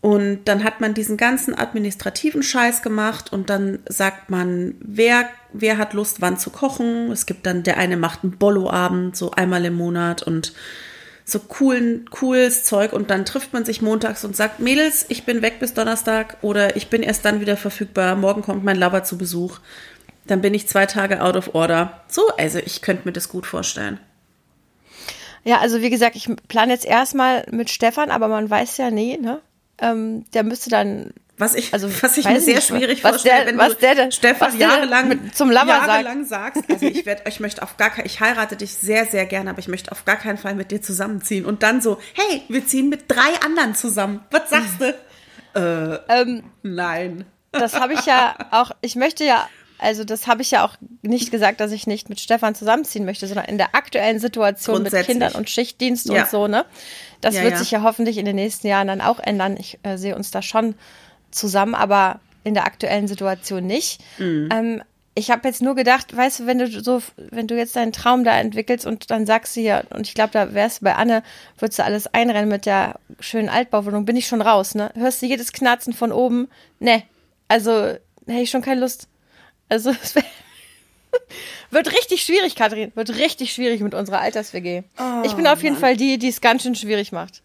Und 0.00 0.44
dann 0.44 0.62
hat 0.62 0.80
man 0.80 0.94
diesen 0.94 1.16
ganzen 1.16 1.58
administrativen 1.58 2.44
Scheiß 2.44 2.82
gemacht 2.82 3.32
und 3.32 3.50
dann 3.50 3.80
sagt 3.88 4.30
man, 4.30 4.76
wer, 4.78 5.28
wer 5.52 5.76
hat 5.76 5.92
Lust, 5.92 6.20
wann 6.20 6.38
zu 6.38 6.50
kochen. 6.50 7.10
Es 7.10 7.26
gibt 7.26 7.44
dann, 7.46 7.64
der 7.64 7.78
eine 7.78 7.96
macht 7.96 8.22
einen 8.22 8.38
Bollo-Abend, 8.38 9.16
so 9.16 9.32
einmal 9.32 9.64
im 9.64 9.74
Monat 9.74 10.22
und 10.22 10.52
so 11.24 11.40
coolen, 11.40 12.08
cooles 12.10 12.62
Zeug 12.64 12.92
und 12.92 13.10
dann 13.10 13.24
trifft 13.24 13.52
man 13.52 13.64
sich 13.64 13.82
montags 13.82 14.24
und 14.24 14.36
sagt, 14.36 14.60
Mädels, 14.60 15.04
ich 15.08 15.24
bin 15.24 15.42
weg 15.42 15.58
bis 15.58 15.74
Donnerstag 15.74 16.38
oder 16.42 16.76
ich 16.76 16.88
bin 16.88 17.02
erst 17.02 17.24
dann 17.24 17.40
wieder 17.40 17.56
verfügbar, 17.56 18.14
morgen 18.14 18.42
kommt 18.42 18.64
mein 18.64 18.78
Lover 18.78 19.02
zu 19.02 19.18
Besuch. 19.18 19.58
Dann 20.26 20.40
bin 20.40 20.54
ich 20.54 20.68
zwei 20.68 20.86
Tage 20.86 21.20
out 21.20 21.36
of 21.36 21.54
order. 21.54 22.04
So, 22.06 22.28
also 22.36 22.60
ich 22.60 22.82
könnte 22.82 23.02
mir 23.06 23.12
das 23.12 23.28
gut 23.28 23.46
vorstellen. 23.46 23.98
Ja, 25.44 25.58
also 25.58 25.80
wie 25.80 25.90
gesagt, 25.90 26.16
ich 26.16 26.28
plane 26.48 26.72
jetzt 26.72 26.84
erstmal 26.84 27.46
mit 27.50 27.70
Stefan, 27.70 28.10
aber 28.10 28.28
man 28.28 28.48
weiß 28.48 28.76
ja 28.76 28.90
nie, 28.90 29.18
ne? 29.18 29.40
Ähm, 29.80 30.24
der 30.32 30.42
müsste 30.42 30.70
dann 30.70 31.12
was 31.38 31.54
ich, 31.54 31.72
also, 31.72 31.88
was 32.02 32.18
ich 32.18 32.28
mir 32.28 32.40
sehr 32.40 32.56
nicht, 32.56 32.66
schwierig 32.66 33.02
vorstelle, 33.02 33.46
wenn 33.46 33.58
was 33.58 33.78
der, 33.78 33.94
du 33.94 34.12
Stefan 34.12 34.52
was 34.52 34.58
jahrelang, 34.58 35.32
zum 35.32 35.52
jahrelang 35.52 36.24
sagt. 36.24 36.56
sagst, 36.66 36.70
also 36.70 36.86
ich 36.86 37.06
werde, 37.06 37.22
ich 37.28 37.38
möchte 37.38 37.62
auf 37.62 37.76
gar 37.76 37.90
keinen, 37.90 38.06
ich 38.06 38.18
heirate 38.18 38.56
dich 38.56 38.74
sehr, 38.74 39.06
sehr 39.06 39.24
gerne, 39.24 39.50
aber 39.50 39.60
ich 39.60 39.68
möchte 39.68 39.92
auf 39.92 40.04
gar 40.04 40.16
keinen 40.16 40.36
Fall 40.36 40.56
mit 40.56 40.72
dir 40.72 40.82
zusammenziehen. 40.82 41.46
Und 41.46 41.62
dann 41.62 41.80
so, 41.80 41.98
hey, 42.14 42.42
wir 42.48 42.66
ziehen 42.66 42.88
mit 42.88 43.04
drei 43.06 43.40
anderen 43.44 43.76
zusammen. 43.76 44.24
Was 44.32 44.50
sagst 44.50 44.80
du? 44.80 44.94
äh, 45.54 46.22
ähm, 46.22 46.42
nein. 46.62 47.24
Das 47.52 47.74
habe 47.74 47.94
ich 47.94 48.04
ja 48.04 48.34
auch, 48.50 48.72
ich 48.80 48.96
möchte 48.96 49.24
ja 49.24 49.48
also 49.78 50.04
das 50.04 50.26
habe 50.26 50.42
ich 50.42 50.50
ja 50.50 50.64
auch 50.64 50.74
nicht 51.02 51.30
gesagt, 51.30 51.60
dass 51.60 51.72
ich 51.72 51.86
nicht 51.86 52.08
mit 52.08 52.20
Stefan 52.20 52.54
zusammenziehen 52.54 53.04
möchte, 53.04 53.26
sondern 53.26 53.46
in 53.46 53.58
der 53.58 53.74
aktuellen 53.74 54.18
Situation 54.18 54.82
mit 54.82 54.92
Kindern 54.92 55.32
und 55.32 55.48
Schichtdienst 55.48 56.08
ja. 56.08 56.22
und 56.22 56.30
so, 56.30 56.46
ne? 56.48 56.64
Das 57.20 57.34
ja, 57.34 57.42
wird 57.42 57.52
ja. 57.52 57.58
sich 57.58 57.70
ja 57.70 57.82
hoffentlich 57.82 58.18
in 58.18 58.24
den 58.24 58.36
nächsten 58.36 58.66
Jahren 58.66 58.88
dann 58.88 59.00
auch 59.00 59.18
ändern. 59.18 59.56
Ich 59.58 59.78
äh, 59.82 59.96
sehe 59.96 60.14
uns 60.14 60.30
da 60.30 60.42
schon 60.42 60.74
zusammen, 61.30 61.74
aber 61.74 62.20
in 62.44 62.54
der 62.54 62.64
aktuellen 62.64 63.08
Situation 63.08 63.66
nicht. 63.66 64.00
Mhm. 64.18 64.48
Ähm, 64.52 64.82
ich 65.14 65.32
habe 65.32 65.48
jetzt 65.48 65.60
nur 65.60 65.74
gedacht, 65.74 66.16
weißt 66.16 66.40
du, 66.40 66.46
wenn 66.46 66.58
du 66.58 66.68
so, 66.68 67.02
wenn 67.16 67.48
du 67.48 67.56
jetzt 67.56 67.74
deinen 67.74 67.92
Traum 67.92 68.22
da 68.22 68.38
entwickelst 68.38 68.86
und 68.86 69.10
dann 69.10 69.26
sagst 69.26 69.56
du 69.56 69.60
ja, 69.60 69.82
und 69.90 70.06
ich 70.06 70.14
glaube, 70.14 70.30
da 70.32 70.54
wärst 70.54 70.80
du 70.80 70.84
bei 70.84 70.94
Anne, 70.94 71.24
würdest 71.58 71.80
du 71.80 71.84
alles 71.84 72.06
einrennen 72.14 72.48
mit 72.48 72.66
der 72.66 73.00
schönen 73.18 73.48
Altbauwohnung, 73.48 74.04
bin 74.04 74.16
ich 74.16 74.28
schon 74.28 74.40
raus, 74.40 74.76
ne? 74.76 74.92
Hörst 74.94 75.20
du 75.20 75.26
jedes 75.26 75.52
Knarzen 75.52 75.92
von 75.92 76.12
oben? 76.12 76.48
Ne. 76.78 77.02
Also, 77.48 77.72
hätte 77.72 78.42
ich 78.42 78.50
schon 78.50 78.62
keine 78.62 78.80
Lust. 78.80 79.08
Also, 79.68 79.90
es 80.02 80.14
wird 81.70 81.92
richtig 81.92 82.22
schwierig, 82.22 82.54
Kathrin. 82.54 82.92
Wird 82.94 83.16
richtig 83.16 83.52
schwierig 83.52 83.80
mit 83.80 83.94
unserer 83.94 84.20
Alters-WG. 84.20 84.82
Oh, 84.98 85.22
ich 85.24 85.34
bin 85.34 85.46
auf 85.46 85.62
jeden 85.62 85.74
Mann. 85.74 85.80
Fall 85.80 85.96
die, 85.96 86.18
die 86.18 86.28
es 86.28 86.40
ganz 86.40 86.62
schön 86.62 86.74
schwierig 86.74 87.12
macht. 87.12 87.42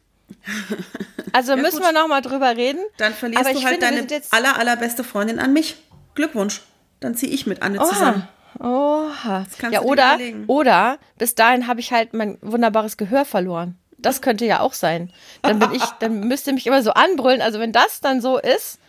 Also 1.31 1.53
ja, 1.53 1.61
müssen 1.61 1.79
gut. 1.79 1.87
wir 1.87 1.93
noch 1.93 2.07
mal 2.07 2.21
drüber 2.21 2.55
reden. 2.55 2.79
Dann 2.97 3.13
verlierst 3.13 3.43
du 3.43 3.63
halt 3.63 3.83
finde, 3.83 4.05
deine 4.07 4.21
aller, 4.31 4.57
allerbeste 4.57 5.03
Freundin 5.03 5.39
an 5.39 5.53
mich. 5.53 5.75
Glückwunsch. 6.15 6.61
Dann 6.99 7.15
ziehe 7.15 7.31
ich 7.31 7.47
mit 7.47 7.61
Anne 7.61 7.79
Oha. 7.79 7.89
zusammen. 7.89 8.27
Oha. 8.59 9.45
Ja, 9.71 9.81
oder, 9.81 10.19
oder 10.47 10.99
bis 11.17 11.35
dahin 11.35 11.67
habe 11.67 11.79
ich 11.79 11.91
halt 11.91 12.13
mein 12.13 12.37
wunderbares 12.41 12.97
Gehör 12.97 13.25
verloren. 13.25 13.77
Das 13.97 14.21
könnte 14.21 14.45
ja 14.45 14.59
auch 14.59 14.73
sein. 14.73 15.11
Dann 15.41 15.59
bin 15.59 15.73
ich, 15.73 15.83
dann 15.99 16.19
müsste 16.27 16.53
mich 16.53 16.67
immer 16.67 16.83
so 16.83 16.91
anbrüllen. 16.91 17.41
Also 17.41 17.59
wenn 17.59 17.71
das 17.71 17.99
dann 17.99 18.21
so 18.21 18.37
ist, 18.37 18.79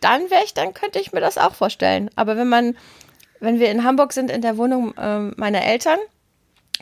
dann 0.00 0.30
wäre 0.30 0.44
ich, 0.44 0.54
dann 0.54 0.74
könnte 0.74 0.98
ich 0.98 1.12
mir 1.12 1.20
das 1.20 1.38
auch 1.38 1.54
vorstellen. 1.54 2.10
Aber 2.16 2.36
wenn 2.36 2.48
man, 2.48 2.76
wenn 3.40 3.58
wir 3.58 3.70
in 3.70 3.84
Hamburg 3.84 4.12
sind 4.12 4.30
in 4.30 4.42
der 4.42 4.56
Wohnung 4.56 4.96
äh, 4.96 5.30
meiner 5.36 5.62
Eltern, 5.64 5.98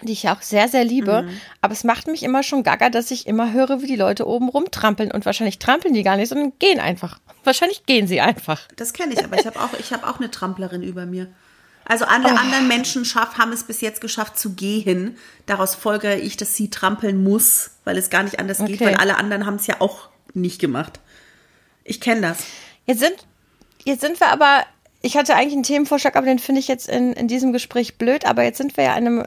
die 0.02 0.12
ich 0.12 0.28
auch 0.28 0.42
sehr, 0.42 0.68
sehr 0.68 0.84
liebe. 0.84 1.22
Mhm. 1.22 1.40
Aber 1.60 1.72
es 1.72 1.84
macht 1.84 2.06
mich 2.06 2.22
immer 2.22 2.42
schon 2.42 2.62
gaga, 2.62 2.90
dass 2.90 3.10
ich 3.10 3.26
immer 3.26 3.52
höre, 3.52 3.80
wie 3.80 3.86
die 3.86 3.96
Leute 3.96 4.26
oben 4.26 4.48
rumtrampeln. 4.48 5.10
Und 5.10 5.24
wahrscheinlich 5.24 5.58
trampeln 5.58 5.94
die 5.94 6.02
gar 6.02 6.16
nicht, 6.16 6.28
sondern 6.28 6.52
gehen 6.58 6.80
einfach. 6.80 7.18
Wahrscheinlich 7.44 7.86
gehen 7.86 8.06
sie 8.06 8.20
einfach. 8.20 8.68
Das 8.76 8.92
kenne 8.92 9.14
ich, 9.14 9.24
aber 9.24 9.38
ich 9.38 9.46
habe 9.46 9.58
auch, 9.58 9.72
hab 9.72 10.06
auch 10.06 10.18
eine 10.18 10.30
Tramplerin 10.30 10.82
über 10.82 11.06
mir. 11.06 11.28
Also 11.84 12.04
alle 12.04 12.26
oh. 12.26 12.36
anderen 12.36 12.66
Menschen 12.66 13.04
schaff, 13.04 13.38
haben 13.38 13.52
es 13.52 13.64
bis 13.64 13.80
jetzt 13.80 14.00
geschafft 14.00 14.38
zu 14.38 14.54
gehen. 14.54 15.16
Daraus 15.46 15.74
folge 15.74 16.16
ich, 16.16 16.36
dass 16.36 16.54
sie 16.54 16.68
trampeln 16.68 17.22
muss, 17.22 17.70
weil 17.84 17.96
es 17.96 18.10
gar 18.10 18.24
nicht 18.24 18.40
anders 18.40 18.60
okay. 18.60 18.72
geht, 18.72 18.80
weil 18.80 18.96
alle 18.96 19.16
anderen 19.16 19.46
haben 19.46 19.56
es 19.56 19.66
ja 19.66 19.76
auch 19.78 20.08
nicht 20.34 20.60
gemacht. 20.60 21.00
Ich 21.84 22.00
kenne 22.00 22.22
das. 22.22 22.38
Jetzt 22.86 23.00
sind, 23.00 23.26
jetzt 23.84 24.00
sind 24.00 24.18
wir 24.20 24.28
aber, 24.28 24.64
ich 25.02 25.16
hatte 25.16 25.34
eigentlich 25.34 25.54
einen 25.54 25.62
Themenvorschlag, 25.62 26.16
aber 26.16 26.26
den 26.26 26.38
finde 26.38 26.60
ich 26.60 26.68
jetzt 26.68 26.88
in, 26.88 27.12
in 27.12 27.28
diesem 27.28 27.52
Gespräch 27.52 27.98
blöd, 27.98 28.24
aber 28.24 28.42
jetzt 28.44 28.58
sind 28.58 28.76
wir 28.76 28.84
ja 28.84 28.96
in 28.96 29.06
einem 29.06 29.24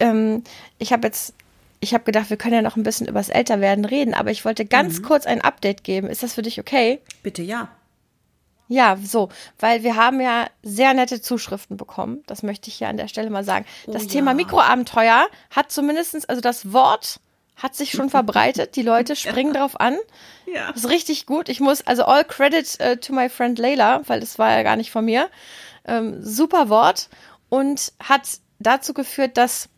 ähm, 0.00 0.42
ich 0.78 0.92
habe 0.92 1.06
jetzt, 1.06 1.34
ich 1.78 1.94
habe 1.94 2.04
gedacht, 2.04 2.30
wir 2.30 2.36
können 2.36 2.54
ja 2.54 2.62
noch 2.62 2.76
ein 2.76 2.82
bisschen 2.82 3.06
übers 3.06 3.28
Älterwerden 3.28 3.84
reden, 3.84 4.14
aber 4.14 4.30
ich 4.30 4.44
wollte 4.44 4.64
ganz 4.64 4.98
mhm. 4.98 5.04
kurz 5.04 5.26
ein 5.26 5.40
Update 5.42 5.84
geben. 5.84 6.08
Ist 6.08 6.22
das 6.22 6.34
für 6.34 6.42
dich 6.42 6.58
okay? 6.58 7.00
Bitte 7.22 7.42
ja. 7.42 7.68
Ja, 8.68 8.96
so, 9.02 9.30
weil 9.58 9.82
wir 9.82 9.96
haben 9.96 10.20
ja 10.20 10.46
sehr 10.62 10.94
nette 10.94 11.20
Zuschriften 11.20 11.76
bekommen. 11.76 12.22
Das 12.26 12.44
möchte 12.44 12.68
ich 12.68 12.76
hier 12.76 12.88
an 12.88 12.96
der 12.96 13.08
Stelle 13.08 13.28
mal 13.28 13.44
sagen. 13.44 13.66
Oh, 13.86 13.92
das 13.92 14.04
ja. 14.04 14.10
Thema 14.10 14.32
Mikroabenteuer 14.32 15.26
hat 15.50 15.72
zumindestens, 15.72 16.24
also 16.24 16.40
das 16.40 16.72
Wort 16.72 17.20
hat 17.62 17.74
sich 17.74 17.92
schon 17.92 18.10
verbreitet. 18.10 18.76
Die 18.76 18.82
Leute 18.82 19.16
springen 19.16 19.54
ja. 19.54 19.60
drauf 19.60 19.78
an. 19.78 19.96
Ja. 20.46 20.72
Das 20.72 20.84
ist 20.84 20.90
richtig 20.90 21.26
gut. 21.26 21.48
Ich 21.48 21.60
muss, 21.60 21.86
also 21.86 22.04
all 22.04 22.24
credit 22.24 22.78
uh, 22.82 22.96
to 22.96 23.12
my 23.12 23.28
friend 23.28 23.58
Layla, 23.58 24.02
weil 24.06 24.20
das 24.20 24.38
war 24.38 24.50
ja 24.50 24.62
gar 24.62 24.76
nicht 24.76 24.90
von 24.90 25.04
mir. 25.04 25.28
Ähm, 25.84 26.22
super 26.22 26.68
Wort 26.68 27.08
und 27.48 27.92
hat 28.02 28.22
dazu 28.58 28.94
geführt, 28.94 29.36
dass 29.36 29.68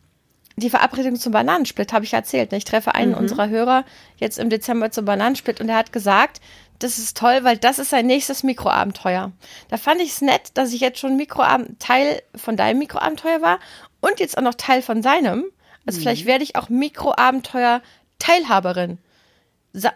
die 0.55 0.69
Verabredung 0.69 1.15
zum 1.15 1.31
Bananensplit 1.31 1.93
habe 1.93 2.05
ich 2.05 2.13
erzählt. 2.13 2.51
Ne? 2.51 2.57
Ich 2.57 2.65
treffe 2.65 2.93
einen 2.93 3.11
mhm. 3.11 3.17
unserer 3.17 3.49
Hörer 3.49 3.85
jetzt 4.17 4.37
im 4.37 4.49
Dezember 4.49 4.91
zum 4.91 5.05
Bananensplit 5.05 5.59
und 5.61 5.69
er 5.69 5.77
hat 5.77 5.91
gesagt, 5.91 6.41
das 6.79 6.97
ist 6.97 7.17
toll, 7.17 7.39
weil 7.43 7.57
das 7.57 7.79
ist 7.79 7.89
sein 7.89 8.05
nächstes 8.05 8.43
Mikroabenteuer. 8.43 9.31
Da 9.69 9.77
fand 9.77 10.01
ich 10.01 10.09
es 10.09 10.21
nett, 10.21 10.51
dass 10.55 10.73
ich 10.73 10.81
jetzt 10.81 10.99
schon 10.99 11.15
Mikroabend 11.15 11.79
Teil 11.79 12.21
von 12.35 12.57
deinem 12.57 12.79
Mikroabenteuer 12.79 13.41
war 13.41 13.59
und 14.01 14.19
jetzt 14.19 14.37
auch 14.37 14.41
noch 14.41 14.55
Teil 14.55 14.81
von 14.81 15.01
seinem. 15.01 15.45
Also 15.85 15.99
mhm. 15.99 16.03
vielleicht 16.03 16.25
werde 16.25 16.43
ich 16.43 16.55
auch 16.55 16.69
Mikroabenteuer 16.69 17.81
Teilhaberin 18.19 18.99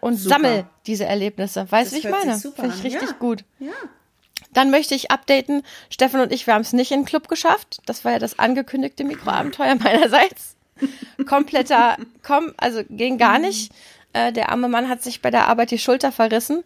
und 0.02 0.16
super. 0.16 0.36
sammel 0.36 0.66
diese 0.86 1.06
Erlebnisse. 1.06 1.72
Weißt 1.72 1.92
du, 1.92 1.96
wie 1.96 2.00
ich 2.00 2.10
meine? 2.10 2.38
Finde 2.38 2.76
ich 2.76 2.84
richtig 2.84 3.10
ja. 3.10 3.16
gut. 3.18 3.44
Ja. 3.60 3.72
Dann 4.54 4.72
möchte 4.72 4.96
ich 4.96 5.12
updaten. 5.12 5.64
Stefan 5.90 6.22
und 6.22 6.32
ich, 6.32 6.48
wir 6.48 6.54
haben 6.54 6.62
es 6.62 6.74
nicht 6.74 6.92
in 6.92 7.02
den 7.02 7.06
Club 7.06 7.28
geschafft. 7.28 7.80
Das 7.86 8.04
war 8.04 8.14
ja 8.14 8.20
das 8.20 8.40
angekündigte 8.40 9.04
Mikroabenteuer 9.04 9.76
meinerseits. 9.80 10.56
Kompletter, 11.28 11.98
komm, 12.24 12.54
also 12.58 12.84
ging 12.90 13.18
gar 13.18 13.40
nicht. 13.40 13.72
Äh, 14.14 14.32
der 14.32 14.50
arme 14.50 14.68
Mann 14.68 14.90
hat 14.90 15.04
sich 15.04 15.22
bei 15.22 15.32
der 15.32 15.48
Arbeit 15.48 15.72
die 15.72 15.80
Schulter 15.80 16.12
verrissen 16.12 16.64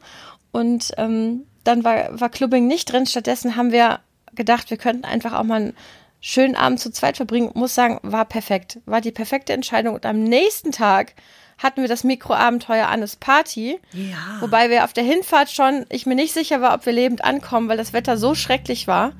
und 0.51 0.91
ähm, 0.97 1.45
dann 1.63 1.83
war, 1.83 2.19
war 2.19 2.29
Clubbing 2.29 2.67
nicht 2.67 2.91
drin. 2.91 3.05
Stattdessen 3.05 3.55
haben 3.55 3.71
wir 3.71 3.99
gedacht, 4.35 4.69
wir 4.69 4.77
könnten 4.77 5.05
einfach 5.05 5.33
auch 5.33 5.43
mal 5.43 5.61
einen 5.61 5.77
schönen 6.21 6.55
Abend 6.55 6.79
zu 6.79 6.91
zweit 6.91 7.17
verbringen. 7.17 7.51
Muss 7.55 7.75
sagen, 7.75 7.99
war 8.03 8.25
perfekt. 8.25 8.79
War 8.85 9.01
die 9.01 9.11
perfekte 9.11 9.53
Entscheidung. 9.53 9.95
Und 9.95 10.05
am 10.05 10.23
nächsten 10.23 10.71
Tag 10.71 11.15
hatten 11.57 11.81
wir 11.81 11.89
das 11.89 12.03
Mikroabenteuer 12.03 12.87
Annes 12.87 13.15
Party. 13.15 13.79
Ja. 13.91 14.37
Wobei 14.39 14.69
wir 14.69 14.83
auf 14.83 14.93
der 14.93 15.03
Hinfahrt 15.03 15.51
schon, 15.51 15.85
ich 15.89 16.05
mir 16.05 16.15
nicht 16.15 16.33
sicher 16.33 16.61
war, 16.61 16.73
ob 16.73 16.85
wir 16.85 16.93
lebend 16.93 17.23
ankommen, 17.23 17.67
weil 17.67 17.77
das 17.77 17.93
Wetter 17.93 18.17
so 18.17 18.35
schrecklich 18.35 18.87
war. 18.87 19.13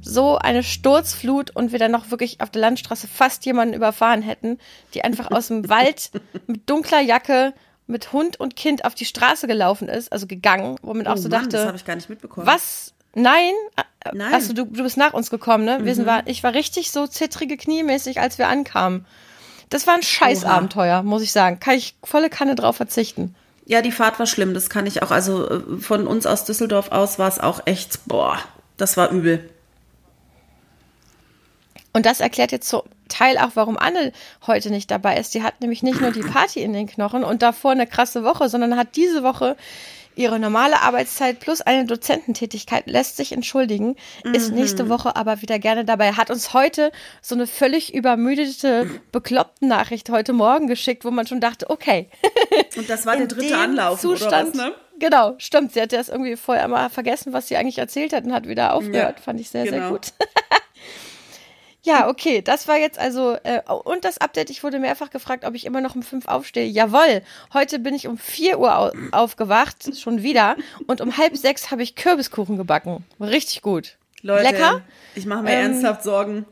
So 0.00 0.38
eine 0.38 0.62
Sturzflut 0.62 1.50
und 1.50 1.72
wir 1.72 1.78
dann 1.78 1.90
noch 1.90 2.10
wirklich 2.10 2.40
auf 2.40 2.50
der 2.50 2.62
Landstraße 2.62 3.08
fast 3.08 3.44
jemanden 3.44 3.74
überfahren 3.74 4.22
hätten, 4.22 4.58
die 4.94 5.04
einfach 5.04 5.30
aus 5.30 5.48
dem 5.48 5.68
Wald 5.68 6.10
mit 6.46 6.68
dunkler 6.68 7.00
Jacke 7.00 7.54
mit 7.86 8.12
Hund 8.12 8.38
und 8.40 8.56
Kind 8.56 8.84
auf 8.84 8.94
die 8.94 9.04
Straße 9.04 9.46
gelaufen 9.46 9.88
ist, 9.88 10.12
also 10.12 10.26
gegangen, 10.26 10.76
womit 10.82 11.06
oh 11.06 11.10
auch 11.10 11.16
so 11.16 11.28
Mann, 11.28 11.42
dachte, 11.42 11.56
das 11.56 11.66
habe 11.66 11.76
ich 11.76 11.84
gar 11.84 11.94
nicht 11.94 12.08
mitbekommen. 12.08 12.46
was? 12.46 12.94
Nein? 13.14 13.52
Nein. 14.14 14.34
Achso, 14.34 14.52
du, 14.52 14.64
du 14.64 14.82
bist 14.82 14.96
nach 14.96 15.12
uns 15.12 15.30
gekommen, 15.30 15.64
ne? 15.64 15.80
Wir 15.82 15.94
sind, 15.94 16.06
war, 16.06 16.26
ich 16.26 16.42
war 16.42 16.54
richtig 16.54 16.90
so 16.90 17.06
zittrige 17.06 17.56
kniemäßig, 17.56 18.20
als 18.20 18.38
wir 18.38 18.48
ankamen. 18.48 19.06
Das 19.70 19.86
war 19.86 19.94
ein 19.94 20.02
Scheißabenteuer, 20.02 21.02
muss 21.02 21.22
ich 21.22 21.32
sagen. 21.32 21.58
Kann 21.60 21.74
ich 21.74 21.96
volle 22.04 22.30
Kanne 22.30 22.54
drauf 22.54 22.76
verzichten. 22.76 23.34
Ja, 23.64 23.82
die 23.82 23.90
Fahrt 23.90 24.18
war 24.18 24.26
schlimm, 24.26 24.54
das 24.54 24.70
kann 24.70 24.86
ich 24.86 25.02
auch. 25.02 25.10
Also 25.10 25.48
äh, 25.48 25.78
von 25.80 26.06
uns 26.06 26.24
aus 26.24 26.44
Düsseldorf 26.44 26.92
aus 26.92 27.18
war 27.18 27.28
es 27.28 27.40
auch 27.40 27.60
echt, 27.66 28.06
boah, 28.06 28.38
das 28.76 28.96
war 28.96 29.10
übel. 29.10 29.50
Und 31.92 32.06
das 32.06 32.20
erklärt 32.20 32.52
jetzt 32.52 32.68
zum 32.68 32.82
Teil 33.08 33.38
auch, 33.38 33.52
warum 33.54 33.76
Anne 33.78 34.12
heute 34.46 34.70
nicht 34.70 34.90
dabei 34.90 35.16
ist. 35.16 35.34
Die 35.34 35.42
hat 35.42 35.60
nämlich 35.60 35.82
nicht 35.82 36.00
nur 36.00 36.12
die 36.12 36.20
Party 36.32 36.60
in 36.60 36.72
den 36.72 36.86
Knochen 36.86 37.24
und 37.24 37.42
davor 37.42 37.72
eine 37.72 37.86
krasse 37.86 38.22
Woche, 38.22 38.48
sondern 38.48 38.76
hat 38.76 38.94
diese 38.94 39.22
Woche 39.22 39.56
ihre 40.16 40.38
normale 40.40 40.80
Arbeitszeit 40.82 41.38
plus 41.40 41.60
eine 41.60 41.84
Dozententätigkeit, 41.84 42.86
lässt 42.86 43.16
sich 43.16 43.32
entschuldigen, 43.32 43.96
ist 44.32 44.50
Mhm. 44.50 44.56
nächste 44.56 44.88
Woche 44.88 45.14
aber 45.16 45.42
wieder 45.42 45.58
gerne 45.58 45.84
dabei. 45.84 46.12
Hat 46.12 46.30
uns 46.30 46.52
heute 46.52 46.90
so 47.22 47.34
eine 47.34 47.46
völlig 47.46 47.94
übermüdete, 47.94 48.88
bekloppte 49.12 49.66
Nachricht 49.66 50.10
heute 50.10 50.32
Morgen 50.32 50.66
geschickt, 50.66 51.04
wo 51.04 51.10
man 51.10 51.26
schon 51.26 51.40
dachte, 51.40 51.70
okay. 51.70 52.08
Und 52.76 52.88
das 52.90 53.06
war 53.06 53.16
der 53.16 53.26
dritte 53.26 53.56
Anlauf, 53.56 54.00
Zustand, 54.00 54.54
oder 54.54 54.64
was, 54.64 54.68
ne? 54.70 54.74
Genau, 54.98 55.34
stimmt. 55.38 55.74
Sie 55.74 55.80
hatte 55.82 55.96
das 55.96 56.08
irgendwie 56.08 56.36
vorher 56.36 56.66
mal 56.68 56.88
vergessen, 56.88 57.34
was 57.34 57.48
sie 57.48 57.56
eigentlich 57.56 57.78
erzählt 57.78 58.14
hat 58.14 58.24
und 58.24 58.32
hat 58.32 58.48
wieder 58.48 58.72
aufgehört. 58.72 59.18
Ja, 59.18 59.22
Fand 59.22 59.40
ich 59.40 59.50
sehr, 59.50 59.64
sehr 59.64 59.72
genau. 59.72 59.90
gut. 59.90 60.12
Ja, 61.86 62.08
okay, 62.08 62.42
das 62.42 62.66
war 62.66 62.76
jetzt 62.76 62.98
also, 62.98 63.36
äh, 63.44 63.62
und 63.70 64.04
das 64.04 64.18
Update, 64.18 64.50
ich 64.50 64.64
wurde 64.64 64.80
mehrfach 64.80 65.10
gefragt, 65.10 65.44
ob 65.44 65.54
ich 65.54 65.64
immer 65.64 65.80
noch 65.80 65.94
um 65.94 66.02
fünf 66.02 66.26
aufstehe. 66.26 66.66
Jawohl, 66.66 67.22
heute 67.54 67.78
bin 67.78 67.94
ich 67.94 68.08
um 68.08 68.18
vier 68.18 68.58
Uhr 68.58 68.76
au 68.76 68.90
aufgewacht, 69.12 69.96
schon 69.96 70.24
wieder, 70.24 70.56
und 70.88 71.00
um 71.00 71.16
halb 71.16 71.36
sechs 71.36 71.70
habe 71.70 71.84
ich 71.84 71.94
Kürbiskuchen 71.94 72.56
gebacken. 72.56 73.04
Richtig 73.20 73.62
gut. 73.62 73.98
Leute, 74.22 74.42
Lecker? 74.50 74.82
ich 75.14 75.26
mache 75.26 75.44
mir 75.44 75.50
Ähm, 75.50 75.74
ernsthaft 75.74 76.02
Sorgen. 76.02 76.44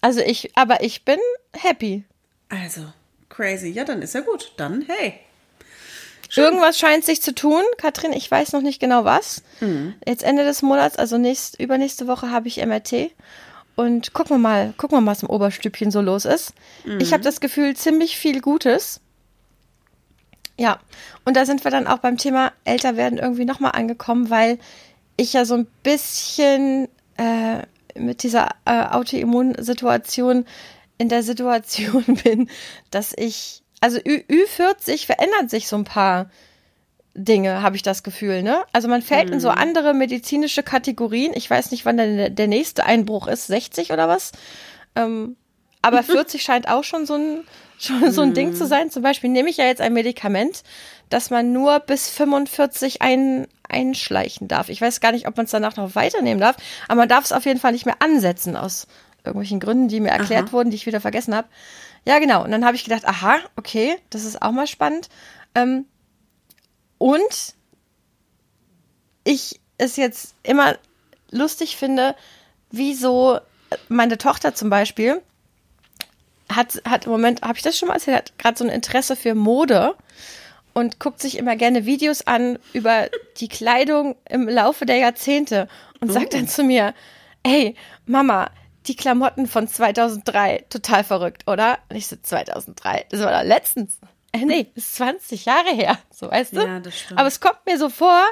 Also 0.00 0.18
ich, 0.18 0.50
aber 0.56 0.82
ich 0.82 1.04
bin 1.04 1.20
happy. 1.52 2.02
Also, 2.48 2.80
crazy. 3.28 3.68
Ja, 3.68 3.84
dann 3.84 4.02
ist 4.02 4.14
ja 4.16 4.22
gut. 4.22 4.52
Dann, 4.56 4.84
hey. 4.88 5.14
Irgendwas 6.34 6.76
scheint 6.76 7.04
sich 7.04 7.22
zu 7.22 7.36
tun. 7.36 7.62
Katrin, 7.78 8.12
ich 8.12 8.28
weiß 8.28 8.52
noch 8.52 8.62
nicht 8.62 8.80
genau 8.80 9.04
was. 9.04 9.44
Mhm. 9.60 9.94
Jetzt 10.04 10.24
Ende 10.24 10.44
des 10.44 10.60
Monats, 10.62 10.96
also 10.96 11.18
nächst, 11.18 11.60
übernächste 11.60 12.08
Woche 12.08 12.32
habe 12.32 12.48
ich 12.48 12.56
MRT. 12.56 13.12
Und 13.74 14.12
gucken 14.12 14.36
wir 14.36 14.38
mal, 14.38 14.74
gucken 14.76 14.96
wir 14.98 15.00
mal, 15.00 15.12
was 15.12 15.22
im 15.22 15.30
Oberstübchen 15.30 15.90
so 15.90 16.00
los 16.00 16.24
ist. 16.24 16.52
Ich 16.98 17.08
Mhm. 17.08 17.12
habe 17.14 17.22
das 17.24 17.40
Gefühl, 17.40 17.74
ziemlich 17.74 18.16
viel 18.18 18.40
Gutes. 18.40 19.00
Ja, 20.58 20.78
und 21.24 21.36
da 21.36 21.46
sind 21.46 21.64
wir 21.64 21.70
dann 21.70 21.86
auch 21.86 21.98
beim 21.98 22.18
Thema 22.18 22.52
älter 22.64 22.96
werden 22.96 23.18
irgendwie 23.18 23.46
nochmal 23.46 23.72
angekommen, 23.72 24.28
weil 24.30 24.58
ich 25.16 25.32
ja 25.32 25.44
so 25.44 25.54
ein 25.54 25.66
bisschen 25.82 26.88
äh, 27.16 27.62
mit 27.98 28.22
dieser 28.22 28.50
äh, 28.66 28.84
Autoimmunsituation 28.84 30.44
in 30.98 31.08
der 31.08 31.22
Situation 31.22 32.04
bin, 32.24 32.48
dass 32.90 33.12
ich, 33.16 33.62
also 33.80 33.98
Ü 33.98 34.20
Ü40 34.28 35.06
verändert 35.06 35.50
sich 35.50 35.68
so 35.68 35.76
ein 35.76 35.84
paar 35.84 36.30
Dinge, 37.14 37.62
habe 37.62 37.76
ich 37.76 37.82
das 37.82 38.02
Gefühl, 38.02 38.42
ne? 38.42 38.64
Also 38.72 38.88
man 38.88 39.02
fällt 39.02 39.30
in 39.30 39.40
so 39.40 39.50
andere 39.50 39.92
medizinische 39.92 40.62
Kategorien. 40.62 41.32
Ich 41.34 41.48
weiß 41.48 41.70
nicht, 41.70 41.84
wann 41.84 41.98
der, 41.98 42.30
der 42.30 42.48
nächste 42.48 42.84
Einbruch 42.84 43.26
ist, 43.26 43.48
60 43.48 43.92
oder 43.92 44.08
was? 44.08 44.32
Ähm, 44.96 45.36
aber 45.82 46.02
40 46.02 46.42
scheint 46.42 46.68
auch 46.68 46.84
schon 46.84 47.04
so 47.04 47.14
ein, 47.14 47.44
schon 47.78 48.10
so 48.12 48.22
ein 48.22 48.32
Ding 48.32 48.54
zu 48.54 48.66
sein. 48.66 48.90
Zum 48.90 49.02
Beispiel 49.02 49.28
nehme 49.28 49.50
ich 49.50 49.58
ja 49.58 49.66
jetzt 49.66 49.82
ein 49.82 49.92
Medikament, 49.92 50.62
das 51.10 51.28
man 51.28 51.52
nur 51.52 51.80
bis 51.80 52.08
45 52.08 53.02
ein, 53.02 53.46
einschleichen 53.68 54.48
darf. 54.48 54.70
Ich 54.70 54.80
weiß 54.80 55.00
gar 55.00 55.12
nicht, 55.12 55.28
ob 55.28 55.36
man 55.36 55.44
es 55.44 55.52
danach 55.52 55.76
noch 55.76 55.94
weiternehmen 55.94 56.40
darf, 56.40 56.56
aber 56.88 57.00
man 57.00 57.08
darf 57.08 57.24
es 57.24 57.32
auf 57.32 57.44
jeden 57.44 57.60
Fall 57.60 57.72
nicht 57.72 57.84
mehr 57.84 58.00
ansetzen 58.00 58.56
aus 58.56 58.86
irgendwelchen 59.24 59.60
Gründen, 59.60 59.88
die 59.88 60.00
mir 60.00 60.10
erklärt 60.10 60.46
Aha. 60.48 60.52
wurden, 60.52 60.70
die 60.70 60.76
ich 60.76 60.86
wieder 60.86 61.00
vergessen 61.00 61.34
habe. 61.34 61.48
Ja, 62.06 62.18
genau. 62.18 62.42
Und 62.42 62.50
dann 62.50 62.64
habe 62.64 62.74
ich 62.74 62.84
gedacht, 62.84 63.06
aha, 63.06 63.36
okay, 63.56 63.96
das 64.10 64.24
ist 64.24 64.42
auch 64.42 64.50
mal 64.50 64.66
spannend. 64.66 65.08
Ähm, 65.54 65.84
und 67.02 67.56
ich 69.24 69.60
es 69.76 69.96
jetzt 69.96 70.36
immer 70.44 70.76
lustig 71.32 71.76
finde, 71.76 72.14
wie 72.70 72.94
so 72.94 73.40
meine 73.88 74.18
Tochter 74.18 74.54
zum 74.54 74.70
Beispiel 74.70 75.20
hat, 76.48 76.80
hat 76.84 77.06
im 77.06 77.10
Moment, 77.10 77.42
habe 77.42 77.56
ich 77.56 77.62
das 77.62 77.76
schon 77.76 77.88
mal 77.88 77.94
erzählt, 77.94 78.16
hat 78.16 78.38
gerade 78.38 78.56
so 78.56 78.62
ein 78.62 78.70
Interesse 78.70 79.16
für 79.16 79.34
Mode 79.34 79.96
und 80.74 81.00
guckt 81.00 81.20
sich 81.20 81.38
immer 81.38 81.56
gerne 81.56 81.86
Videos 81.86 82.24
an 82.28 82.60
über 82.72 83.08
die 83.38 83.48
Kleidung 83.48 84.14
im 84.28 84.48
Laufe 84.48 84.86
der 84.86 84.98
Jahrzehnte 84.98 85.66
und 86.00 86.12
sagt 86.12 86.34
dann 86.34 86.46
zu 86.46 86.62
mir, 86.62 86.94
hey, 87.44 87.74
Mama, 88.06 88.48
die 88.86 88.94
Klamotten 88.94 89.48
von 89.48 89.66
2003, 89.66 90.66
total 90.70 91.02
verrückt, 91.02 91.48
oder? 91.48 91.80
Und 91.88 91.96
ich 91.96 92.06
so, 92.06 92.14
2003, 92.14 93.06
das 93.10 93.22
war 93.22 93.32
doch 93.32 93.48
letztens. 93.48 93.98
Äh, 94.32 94.44
nee, 94.46 94.66
das 94.74 94.84
ist 94.84 94.94
20 94.96 95.44
Jahre 95.44 95.70
her, 95.70 95.98
so 96.10 96.30
weißt 96.30 96.56
du? 96.56 96.60
Ja, 96.60 96.80
das 96.80 96.98
stimmt. 96.98 97.20
Aber 97.20 97.28
es 97.28 97.40
kommt 97.40 97.58
mir 97.66 97.78
so 97.78 97.90
vor, 97.90 98.22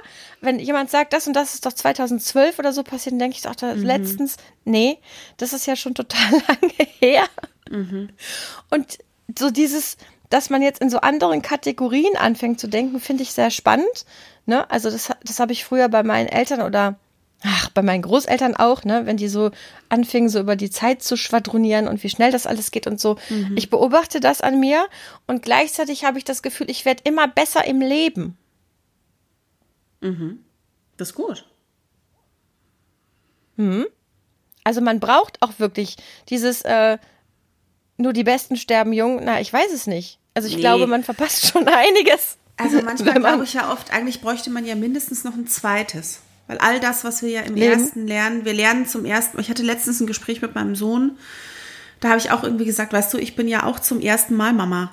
wenn 0.41 0.59
jemand 0.59 0.91
sagt, 0.91 1.13
das 1.13 1.27
und 1.27 1.35
das 1.35 1.55
ist 1.55 1.67
doch 1.67 1.75
2012 1.75 2.59
oder 2.59 2.73
so 2.73 2.83
passiert, 2.83 3.13
dann 3.13 3.19
denke 3.19 3.37
ich 3.37 3.43
doch 3.43 3.55
da 3.55 3.73
letztens, 3.73 4.37
nee, 4.65 4.99
das 5.37 5.53
ist 5.53 5.67
ja 5.67 5.77
schon 5.77 5.95
total 5.95 6.31
lange 6.49 6.89
her. 7.01 7.25
Und 8.71 8.99
so 9.39 9.51
dieses, 9.51 9.99
dass 10.31 10.49
man 10.49 10.63
jetzt 10.63 10.81
in 10.81 10.89
so 10.91 11.01
anderen 11.01 11.43
Kategorien 11.43 12.17
anfängt 12.17 12.61
zu 12.61 12.69
denken, 12.69 12.99
finde 13.01 13.23
ich 13.23 13.33
sehr 13.33 13.51
spannend. 13.51 14.07
Ne? 14.47 14.69
Also 14.71 14.91
das, 14.91 15.11
das 15.23 15.39
habe 15.39 15.53
ich 15.53 15.65
früher 15.65 15.89
bei 15.89 16.03
meinen 16.03 16.29
Eltern 16.29 16.63
oder 16.63 16.99
ach, 17.45 17.71
bei 17.71 17.83
meinen 17.83 18.03
Großeltern 18.03 18.55
auch, 18.57 18.85
ne, 18.85 19.07
wenn 19.07 19.17
die 19.17 19.29
so 19.29 19.51
anfingen, 19.89 20.29
so 20.29 20.39
über 20.41 20.57
die 20.57 20.71
Zeit 20.71 21.03
zu 21.03 21.17
schwadronieren 21.17 21.89
und 21.89 22.03
wie 22.03 22.11
schnell 22.11 22.31
das 22.33 22.47
alles 22.47 22.71
geht 22.71 22.87
und 22.87 23.01
so. 23.01 23.17
Ich 23.57 23.71
beobachte 23.71 24.21
das 24.21 24.41
an 24.43 24.61
mir 24.61 24.87
und 25.27 25.43
gleichzeitig 25.43 26.05
habe 26.05 26.19
ich 26.19 26.25
das 26.25 26.43
Gefühl, 26.43 26.71
ich 26.71 26.85
werde 26.85 27.03
immer 27.05 27.29
besser 27.29 27.65
im 27.65 27.81
Leben. 27.81 28.37
Das 30.97 31.09
ist 31.11 31.15
gut. 31.15 31.47
Also 34.65 34.81
man 34.81 35.01
braucht 35.01 35.41
auch 35.43 35.59
wirklich 35.59 35.97
dieses, 36.29 36.63
äh, 36.63 36.99
nur 37.99 38.13
die 38.15 38.25
Besten 38.25 38.57
sterben 38.57 38.93
jung. 38.95 39.21
Na, 39.23 39.41
ich 39.41 39.53
weiß 39.53 39.73
es 39.73 39.87
nicht. 39.87 40.19
Also 40.35 40.49
ich 40.49 40.55
Nee. 40.55 40.61
glaube, 40.61 40.87
man 40.87 41.05
verpasst 41.05 41.47
schon 41.47 41.69
einiges. 41.69 42.39
Also 42.57 42.81
manchmal 42.83 43.15
man- 43.15 43.23
glaube 43.23 43.45
ich 43.45 43.55
ja 43.55 43.73
oft, 43.73 43.91
eigentlich 43.93 44.21
bräuchte 44.23 44.49
man 44.51 44.65
ja 44.65 44.75
mindestens 44.75 45.25
noch 45.25 45.35
ein 45.35 45.47
zweites. 45.47 46.21
Weil 46.51 46.59
all 46.59 46.81
das, 46.81 47.05
was 47.05 47.23
wir 47.23 47.29
ja 47.29 47.43
im 47.43 47.55
Leben. 47.55 47.81
ersten 47.81 48.09
lernen, 48.09 48.45
wir 48.45 48.53
lernen 48.53 48.85
zum 48.85 49.05
ersten 49.05 49.39
Ich 49.39 49.51
hatte 49.51 49.63
letztens 49.63 50.01
ein 50.01 50.09
Gespräch 50.09 50.43
mit 50.43 50.57
meinem 50.57 50.75
Sohn, 50.75 51.17
da 52.01 52.09
habe 52.09 52.19
ich 52.19 52.33
auch 52.33 52.43
irgendwie 52.43 52.65
gesagt, 52.65 52.93
weißt 52.93 53.15
du, 53.15 53.19
ich 53.19 53.37
bin 53.37 53.47
ja 53.47 53.63
auch 53.63 53.79
zum 53.79 54.01
ersten 54.01 54.35
Mal 54.35 54.53
Mama. 54.53 54.91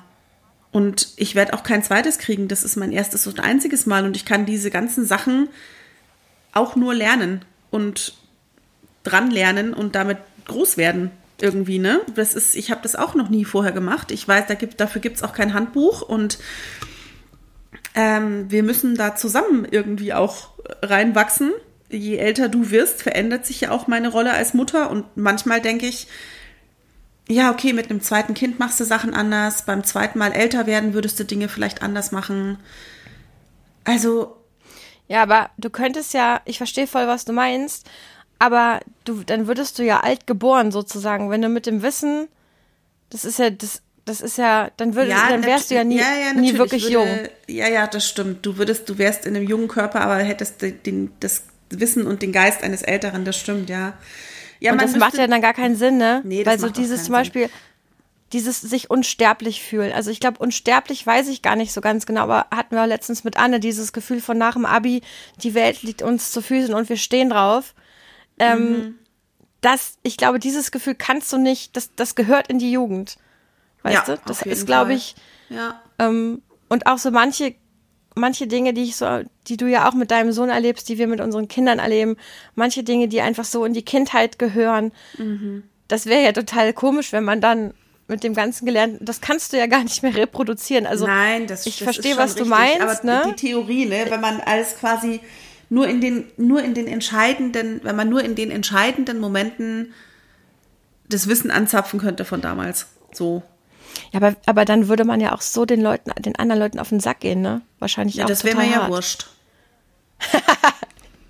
Und 0.70 1.08
ich 1.16 1.34
werde 1.34 1.54
auch 1.54 1.64
kein 1.64 1.82
zweites 1.82 2.18
kriegen. 2.18 2.46
Das 2.46 2.62
ist 2.62 2.76
mein 2.76 2.92
erstes 2.92 3.26
und 3.26 3.40
einziges 3.40 3.86
Mal. 3.86 4.04
Und 4.04 4.14
ich 4.14 4.24
kann 4.24 4.46
diese 4.46 4.70
ganzen 4.70 5.04
Sachen 5.04 5.48
auch 6.52 6.76
nur 6.76 6.94
lernen 6.94 7.44
und 7.70 8.14
dran 9.02 9.32
lernen 9.32 9.74
und 9.74 9.96
damit 9.96 10.18
groß 10.46 10.76
werden 10.76 11.10
irgendwie, 11.40 11.80
ne? 11.80 12.02
Das 12.14 12.34
ist, 12.34 12.54
ich 12.54 12.70
habe 12.70 12.82
das 12.84 12.94
auch 12.94 13.16
noch 13.16 13.30
nie 13.30 13.44
vorher 13.44 13.72
gemacht. 13.72 14.12
Ich 14.12 14.28
weiß, 14.28 14.46
da 14.46 14.54
gibt, 14.54 14.78
dafür 14.78 15.00
gibt 15.00 15.16
es 15.16 15.24
auch 15.24 15.32
kein 15.32 15.54
Handbuch 15.54 16.02
und 16.02 16.38
ähm, 17.94 18.50
wir 18.50 18.62
müssen 18.62 18.94
da 18.94 19.16
zusammen 19.16 19.66
irgendwie 19.70 20.12
auch 20.12 20.50
reinwachsen. 20.82 21.52
Je 21.90 22.16
älter 22.16 22.48
du 22.48 22.70
wirst, 22.70 23.02
verändert 23.02 23.46
sich 23.46 23.62
ja 23.62 23.70
auch 23.70 23.86
meine 23.86 24.08
Rolle 24.08 24.32
als 24.32 24.54
Mutter 24.54 24.90
und 24.90 25.04
manchmal 25.16 25.60
denke 25.60 25.86
ich, 25.86 26.06
ja, 27.28 27.50
okay, 27.50 27.72
mit 27.72 27.90
einem 27.90 28.00
zweiten 28.00 28.34
Kind 28.34 28.58
machst 28.58 28.80
du 28.80 28.84
Sachen 28.84 29.12
anders. 29.14 29.62
Beim 29.62 29.84
zweiten 29.84 30.18
Mal 30.18 30.32
älter 30.32 30.66
werden 30.66 30.94
würdest 30.94 31.20
du 31.20 31.24
Dinge 31.24 31.48
vielleicht 31.48 31.82
anders 31.82 32.10
machen. 32.10 32.58
Also. 33.84 34.36
Ja, 35.08 35.22
aber 35.22 35.50
du 35.58 35.70
könntest 35.70 36.14
ja, 36.14 36.40
ich 36.44 36.58
verstehe 36.58 36.86
voll, 36.86 37.06
was 37.06 37.24
du 37.24 37.32
meinst, 37.32 37.88
aber 38.38 38.80
du, 39.04 39.22
dann 39.24 39.46
würdest 39.46 39.78
du 39.78 39.84
ja 39.84 40.00
alt 40.00 40.26
geboren 40.26 40.70
sozusagen, 40.70 41.30
wenn 41.30 41.42
du 41.42 41.48
mit 41.48 41.66
dem 41.66 41.82
Wissen, 41.82 42.28
das 43.10 43.24
ist 43.24 43.38
ja, 43.38 43.50
das, 43.50 43.82
das 44.08 44.20
ist 44.20 44.38
ja, 44.38 44.70
dann 44.76 44.94
würdest, 44.94 45.16
ja, 45.16 45.28
dann 45.28 45.44
wärst 45.44 45.70
du 45.70 45.74
ja 45.74 45.84
nie, 45.84 45.98
ja, 45.98 46.14
ja, 46.26 46.32
nie 46.32 46.56
wirklich 46.56 46.84
würde, 46.84 46.94
jung. 46.94 47.08
Ja, 47.46 47.68
ja, 47.68 47.86
das 47.86 48.08
stimmt. 48.08 48.44
Du 48.44 48.56
würdest, 48.56 48.88
du 48.88 48.98
wärst 48.98 49.26
in 49.26 49.36
einem 49.36 49.46
jungen 49.46 49.68
Körper, 49.68 50.00
aber 50.00 50.16
hättest 50.16 50.62
den, 50.62 51.12
das 51.20 51.44
Wissen 51.70 52.06
und 52.06 52.22
den 52.22 52.32
Geist 52.32 52.62
eines 52.62 52.82
Älteren, 52.82 53.24
das 53.24 53.38
stimmt, 53.38 53.68
ja. 53.68 53.94
Ja, 54.60 54.72
und 54.72 54.82
das 54.82 54.96
macht 54.96 55.16
ja 55.16 55.26
dann 55.26 55.42
gar 55.42 55.54
keinen 55.54 55.76
Sinn, 55.76 55.98
ne? 55.98 56.22
Nee, 56.24 56.42
das 56.42 56.52
Weil 56.52 56.58
so 56.58 56.68
dieses 56.70 57.04
zum 57.04 57.12
Beispiel, 57.12 57.42
Sinn. 57.42 57.52
dieses 58.32 58.60
sich 58.60 58.90
unsterblich 58.90 59.62
fühlen. 59.62 59.92
Also 59.92 60.10
ich 60.10 60.20
glaube, 60.20 60.38
unsterblich 60.38 61.06
weiß 61.06 61.28
ich 61.28 61.42
gar 61.42 61.54
nicht 61.54 61.72
so 61.72 61.80
ganz 61.80 62.06
genau, 62.06 62.22
aber 62.22 62.46
hatten 62.50 62.74
wir 62.74 62.86
letztens 62.86 63.24
mit 63.24 63.36
Anne 63.36 63.60
dieses 63.60 63.92
Gefühl 63.92 64.20
von 64.20 64.38
nach 64.38 64.54
dem 64.54 64.64
Abi, 64.64 65.02
die 65.42 65.54
Welt 65.54 65.82
liegt 65.82 66.02
uns 66.02 66.32
zu 66.32 66.40
Füßen 66.40 66.74
und 66.74 66.88
wir 66.88 66.96
stehen 66.96 67.30
drauf. 67.30 67.74
Ähm, 68.38 68.70
mhm. 68.70 68.94
Das, 69.60 69.98
ich 70.02 70.16
glaube, 70.16 70.38
dieses 70.38 70.70
Gefühl 70.70 70.94
kannst 70.94 71.32
du 71.32 71.38
nicht, 71.38 71.76
das, 71.76 71.94
das 71.94 72.14
gehört 72.14 72.48
in 72.48 72.58
die 72.58 72.72
Jugend. 72.72 73.18
Weißt 73.88 74.08
ja, 74.08 74.16
du? 74.16 74.22
Das 74.26 74.42
ist, 74.42 74.66
glaube 74.66 74.94
ich, 74.94 75.14
ja. 75.48 75.80
Ähm, 75.98 76.42
und 76.68 76.86
auch 76.86 76.98
so 76.98 77.10
manche 77.10 77.54
manche 78.18 78.46
Dinge, 78.46 78.74
die 78.74 78.82
ich 78.82 78.96
so, 78.96 79.20
die 79.46 79.56
du 79.56 79.66
ja 79.66 79.88
auch 79.88 79.94
mit 79.94 80.10
deinem 80.10 80.32
Sohn 80.32 80.50
erlebst, 80.50 80.88
die 80.88 80.98
wir 80.98 81.06
mit 81.06 81.20
unseren 81.20 81.48
Kindern 81.48 81.78
erleben, 81.78 82.16
manche 82.54 82.82
Dinge, 82.82 83.08
die 83.08 83.20
einfach 83.20 83.44
so 83.44 83.64
in 83.64 83.72
die 83.72 83.84
Kindheit 83.84 84.38
gehören. 84.38 84.92
Mhm. 85.16 85.62
Das 85.86 86.06
wäre 86.06 86.22
ja 86.22 86.32
total 86.32 86.72
komisch, 86.72 87.12
wenn 87.12 87.24
man 87.24 87.40
dann 87.40 87.72
mit 88.08 88.24
dem 88.24 88.34
ganzen 88.34 88.64
Gelernten, 88.66 89.04
das 89.04 89.20
kannst 89.20 89.52
du 89.52 89.58
ja 89.58 89.66
gar 89.66 89.82
nicht 89.82 90.02
mehr 90.02 90.14
reproduzieren. 90.16 90.86
Also 90.86 91.06
Nein, 91.06 91.46
das, 91.46 91.66
ich 91.66 91.78
das 91.78 91.84
verstehe, 91.84 92.16
was 92.16 92.30
richtig, 92.30 92.44
du 92.44 92.48
meinst. 92.48 92.80
Aber 92.80 93.04
ne? 93.04 93.22
die 93.28 93.36
Theorie, 93.36 93.86
ne, 93.86 94.06
wenn 94.08 94.20
man 94.20 94.40
alles 94.40 94.76
quasi 94.78 95.20
nur 95.68 95.86
in 95.86 96.00
den, 96.00 96.24
nur 96.38 96.62
in 96.62 96.72
den 96.72 96.86
entscheidenden, 96.86 97.80
wenn 97.84 97.96
man 97.96 98.08
nur 98.08 98.22
in 98.22 98.34
den 98.34 98.50
entscheidenden 98.50 99.20
Momenten 99.20 99.92
das 101.10 101.28
Wissen 101.28 101.50
anzapfen 101.50 102.00
könnte 102.00 102.24
von 102.24 102.40
damals. 102.40 102.86
So. 103.12 103.42
Ja, 104.12 104.20
aber, 104.20 104.36
aber 104.46 104.64
dann 104.64 104.88
würde 104.88 105.04
man 105.04 105.20
ja 105.20 105.34
auch 105.34 105.40
so 105.40 105.64
den 105.64 105.80
Leuten, 105.80 106.10
den 106.22 106.36
anderen 106.36 106.60
Leuten 106.60 106.78
auf 106.78 106.88
den 106.88 107.00
Sack 107.00 107.20
gehen, 107.20 107.40
ne? 107.40 107.62
Wahrscheinlich 107.78 108.16
ja, 108.16 108.24
auch 108.24 108.28
das 108.28 108.44
wäre 108.44 108.56
mir 108.56 108.70
ja 108.70 108.88
wurscht. 108.88 109.26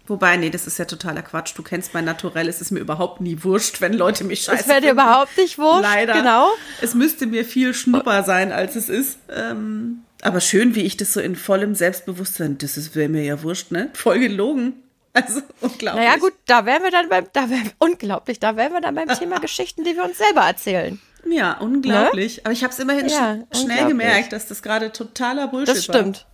Wobei, 0.07 0.38
nee, 0.38 0.49
das 0.49 0.66
ist 0.66 0.79
ja 0.79 0.87
totaler 0.87 1.21
Quatsch. 1.21 1.53
Du 1.55 1.62
kennst 1.62 1.92
mein 1.92 2.07
Naturell, 2.07 2.49
es 2.49 2.62
ist 2.62 2.71
mir 2.71 2.81
überhaupt 2.81 3.21
nie 3.21 3.44
wurscht, 3.44 3.83
wenn 3.83 3.92
Leute 3.92 4.25
mich 4.25 4.40
scheiße 4.40 4.62
Es 4.62 4.68
wäre 4.68 4.81
dir 4.81 4.92
überhaupt 4.92 5.37
nicht 5.37 5.59
wurscht, 5.59 5.83
Leider. 5.83 6.14
genau. 6.14 6.49
Es 6.81 6.94
müsste 6.94 7.27
mir 7.27 7.44
viel 7.44 7.75
schnupper 7.75 8.23
sein, 8.23 8.51
als 8.51 8.75
es 8.75 8.88
ist. 8.88 9.18
Ähm, 9.31 10.05
aber 10.23 10.40
schön, 10.40 10.75
wie 10.75 10.83
ich 10.83 10.97
das 10.97 11.12
so 11.12 11.21
in 11.21 11.37
vollem 11.37 11.75
Selbstbewusstsein, 11.75 12.57
das 12.57 12.94
wäre 12.94 13.11
mir 13.11 13.23
ja 13.23 13.42
wurscht, 13.42 13.71
ne? 13.71 13.90
Voll 13.92 14.18
gelogen. 14.18 14.83
Also 15.12 15.42
unglaublich. 15.61 16.05
Naja, 16.05 16.16
gut, 16.16 16.33
da 16.47 16.64
wären 16.64 16.83
wir 16.83 16.90
dann 16.90 17.09
beim, 17.09 17.27
da 17.33 17.51
wären, 17.51 17.71
unglaublich, 17.79 18.40
da 18.40 18.57
wären 18.57 18.73
wir 18.73 18.81
dann 18.81 18.94
beim 18.94 19.09
Thema 19.09 19.38
Geschichten, 19.40 19.85
die 19.85 19.94
wir 19.94 20.05
uns 20.05 20.16
selber 20.18 20.42
erzählen. 20.42 20.99
Ja, 21.26 21.59
unglaublich. 21.59 22.38
Ne? 22.38 22.42
Aber 22.44 22.52
ich 22.52 22.62
habe 22.62 22.72
es 22.72 22.78
immerhin 22.78 23.09
ja, 23.09 23.38
sch 23.52 23.62
schnell 23.62 23.87
gemerkt, 23.88 24.33
dass 24.33 24.46
das 24.46 24.62
gerade 24.62 24.92
totaler 24.92 25.48
Bullshit 25.48 25.68
war. 25.68 25.74
Das 25.74 25.85
stimmt. 25.85 26.26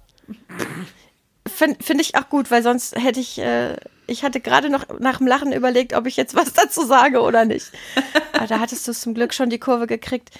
Finde 1.47 1.83
find 1.83 2.01
ich 2.01 2.17
auch 2.17 2.29
gut, 2.29 2.51
weil 2.51 2.63
sonst 2.63 2.97
hätte 2.97 3.21
ich, 3.21 3.39
äh, 3.39 3.77
ich 4.07 4.25
hatte 4.25 4.41
gerade 4.41 4.71
noch 4.71 4.87
nach 4.99 5.19
dem 5.19 5.27
Lachen 5.27 5.53
überlegt, 5.53 5.95
ob 5.95 6.07
ich 6.07 6.17
jetzt 6.17 6.35
was 6.35 6.53
dazu 6.53 6.85
sage 6.85 7.21
oder 7.21 7.45
nicht. 7.45 7.71
Aber 8.33 8.47
da 8.47 8.61
hattest 8.61 8.87
du 8.89 8.93
zum 8.93 9.15
Glück 9.15 9.35
schon 9.35 9.51
die 9.51 9.59
Kurve 9.59 9.87
gekriegt. 9.87 10.31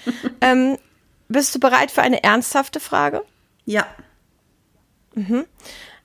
Ähm, 0.41 0.77
bist 1.27 1.53
du 1.55 1.59
bereit 1.59 1.91
für 1.91 2.01
eine 2.01 2.23
ernsthafte 2.23 2.79
Frage? 2.79 3.23
Ja. 3.65 3.85
Mhm. 5.15 5.45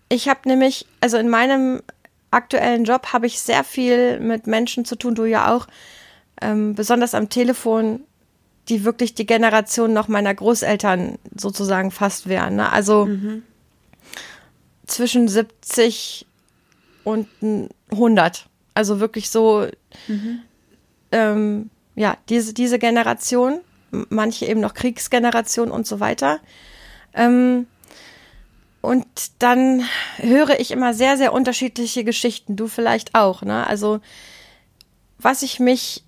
Ich 0.09 0.29
habe 0.29 0.41
nämlich, 0.49 0.87
also 1.01 1.19
in 1.19 1.29
meinem 1.29 1.83
aktuellen 2.31 2.85
Job 2.85 3.13
habe 3.13 3.27
ich 3.27 3.41
sehr 3.41 3.65
viel 3.65 4.21
mit 4.21 4.47
Menschen 4.47 4.85
zu 4.85 4.97
tun, 4.97 5.15
du 5.15 5.25
ja 5.25 5.55
auch, 5.55 5.67
ähm, 6.41 6.75
besonders 6.75 7.15
am 7.15 7.29
Telefon, 7.29 8.05
die 8.69 8.85
wirklich 8.85 9.15
die 9.15 9.27
Generation 9.27 9.93
noch 9.93 10.09
meiner 10.09 10.35
Großeltern 10.35 11.19
sozusagen 11.35 11.91
fast 11.91 12.29
wären. 12.29 12.57
Ne? 12.57 12.71
Also 12.71 13.07
mhm. 13.07 13.43
zwischen 14.87 15.29
70 15.29 16.27
und 17.05 17.27
100. 17.91 18.47
Also 18.75 19.01
wirklich 19.01 19.31
so, 19.31 19.67
mhm. 20.07 20.41
ähm, 21.13 21.71
ja, 21.97 22.17
diese, 22.29 22.55
diese 22.55 22.79
Generation, 22.79 23.61
manche 23.91 24.47
eben 24.47 24.61
noch 24.61 24.75
Kriegsgeneration 24.75 25.71
und 25.71 25.87
so 25.87 26.01
weiter. 26.01 26.39
Ähm, 27.15 27.67
und 28.81 29.07
dann 29.41 29.85
höre 30.17 30.59
ich 30.59 30.71
immer 30.71 30.95
sehr, 30.95 31.17
sehr 31.17 31.33
unterschiedliche 31.33 32.05
Geschichten. 32.05 32.57
Du 32.57 32.67
vielleicht 32.67 33.15
auch, 33.15 33.43
ne? 33.43 33.67
Also, 33.67 34.01
was 35.19 35.43
ich 35.43 35.61
mich, 35.61 36.05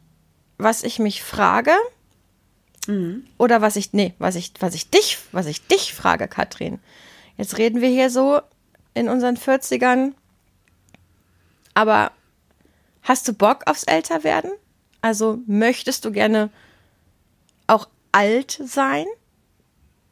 was 0.56 0.82
ich 0.82 0.98
mich 0.98 1.22
frage, 1.22 1.72
Mhm. 2.86 3.26
Oder 3.38 3.60
was 3.62 3.76
ich, 3.76 3.92
nee, 3.92 4.14
was 4.18 4.34
ich, 4.34 4.52
was 4.60 4.74
ich 4.74 4.90
dich, 4.90 5.18
was 5.32 5.46
ich 5.46 5.66
dich 5.66 5.94
frage, 5.94 6.28
Katrin. 6.28 6.80
Jetzt 7.36 7.58
reden 7.58 7.80
wir 7.80 7.88
hier 7.88 8.10
so 8.10 8.40
in 8.94 9.08
unseren 9.08 9.36
40ern. 9.36 10.12
Aber 11.74 12.12
hast 13.02 13.28
du 13.28 13.32
Bock 13.32 13.62
aufs 13.66 13.84
Älterwerden? 13.84 14.52
Also 15.00 15.40
möchtest 15.46 16.04
du 16.04 16.12
gerne 16.12 16.50
auch 17.66 17.88
alt 18.12 18.60
sein? 18.64 19.06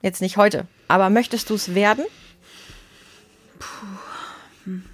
Jetzt 0.02 0.22
nicht 0.22 0.36
heute, 0.36 0.66
aber 0.88 1.10
möchtest 1.10 1.50
du 1.50 1.54
es 1.54 1.74
werden? 1.74 2.04
Puh. 3.58 3.86
Hm. 4.64 4.84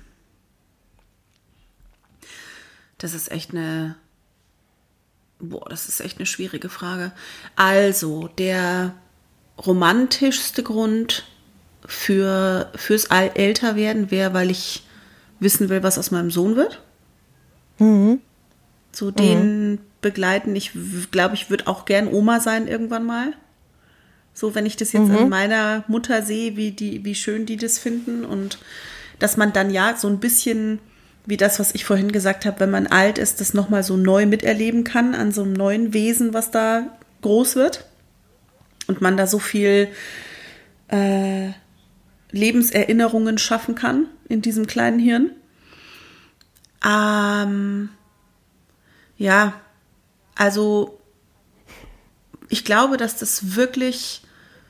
Das 2.98 3.14
ist 3.14 3.30
echt 3.30 3.50
eine 3.50 3.96
Boah, 5.38 5.68
das 5.68 5.88
ist 5.88 6.00
echt 6.00 6.18
eine 6.18 6.26
schwierige 6.26 6.68
Frage. 6.68 7.12
Also, 7.56 8.28
der 8.38 8.94
romantischste 9.64 10.62
Grund 10.62 11.24
für, 11.86 12.70
fürs 12.74 13.06
Älterwerden 13.06 14.10
wäre, 14.10 14.34
weil 14.34 14.50
ich 14.50 14.82
wissen 15.40 15.68
will, 15.68 15.82
was 15.82 15.98
aus 15.98 16.10
meinem 16.10 16.30
Sohn 16.30 16.56
wird. 16.56 16.82
Mhm. 17.78 18.20
So 18.92 19.10
den 19.10 19.72
mhm. 19.72 19.78
begleiten. 20.00 20.56
Ich 20.56 20.72
glaube, 21.10 21.34
ich 21.34 21.50
würde 21.50 21.66
auch 21.66 21.84
gern 21.84 22.08
Oma 22.08 22.40
sein 22.40 22.66
irgendwann 22.66 23.04
mal. 23.04 23.34
So, 24.32 24.54
wenn 24.54 24.66
ich 24.66 24.76
das 24.76 24.92
jetzt 24.92 25.08
mhm. 25.08 25.16
an 25.16 25.28
meiner 25.28 25.84
Mutter 25.88 26.22
sehe, 26.22 26.56
wie, 26.56 26.70
die, 26.70 27.04
wie 27.04 27.14
schön 27.14 27.46
die 27.46 27.56
das 27.56 27.78
finden 27.78 28.24
und 28.24 28.58
dass 29.18 29.36
man 29.36 29.52
dann 29.52 29.70
ja 29.70 29.96
so 29.96 30.08
ein 30.08 30.20
bisschen 30.20 30.78
wie 31.26 31.36
das, 31.36 31.58
was 31.58 31.74
ich 31.74 31.84
vorhin 31.84 32.12
gesagt 32.12 32.46
habe, 32.46 32.60
wenn 32.60 32.70
man 32.70 32.86
alt 32.86 33.18
ist, 33.18 33.40
das 33.40 33.52
nochmal 33.52 33.82
so 33.82 33.96
neu 33.96 34.26
miterleben 34.26 34.84
kann 34.84 35.14
an 35.14 35.32
so 35.32 35.42
einem 35.42 35.52
neuen 35.52 35.92
Wesen, 35.92 36.32
was 36.32 36.50
da 36.50 36.96
groß 37.22 37.56
wird. 37.56 37.84
Und 38.86 39.00
man 39.00 39.16
da 39.16 39.26
so 39.26 39.40
viel 39.40 39.88
äh, 40.88 41.50
Lebenserinnerungen 42.30 43.38
schaffen 43.38 43.74
kann 43.74 44.06
in 44.28 44.42
diesem 44.42 44.66
kleinen 44.68 45.00
Hirn. 45.00 45.30
Ähm, 46.84 47.88
ja, 49.16 49.60
also 50.36 51.00
ich 52.48 52.64
glaube, 52.64 52.96
dass 52.96 53.16
das 53.16 53.56
wirklich 53.56 54.22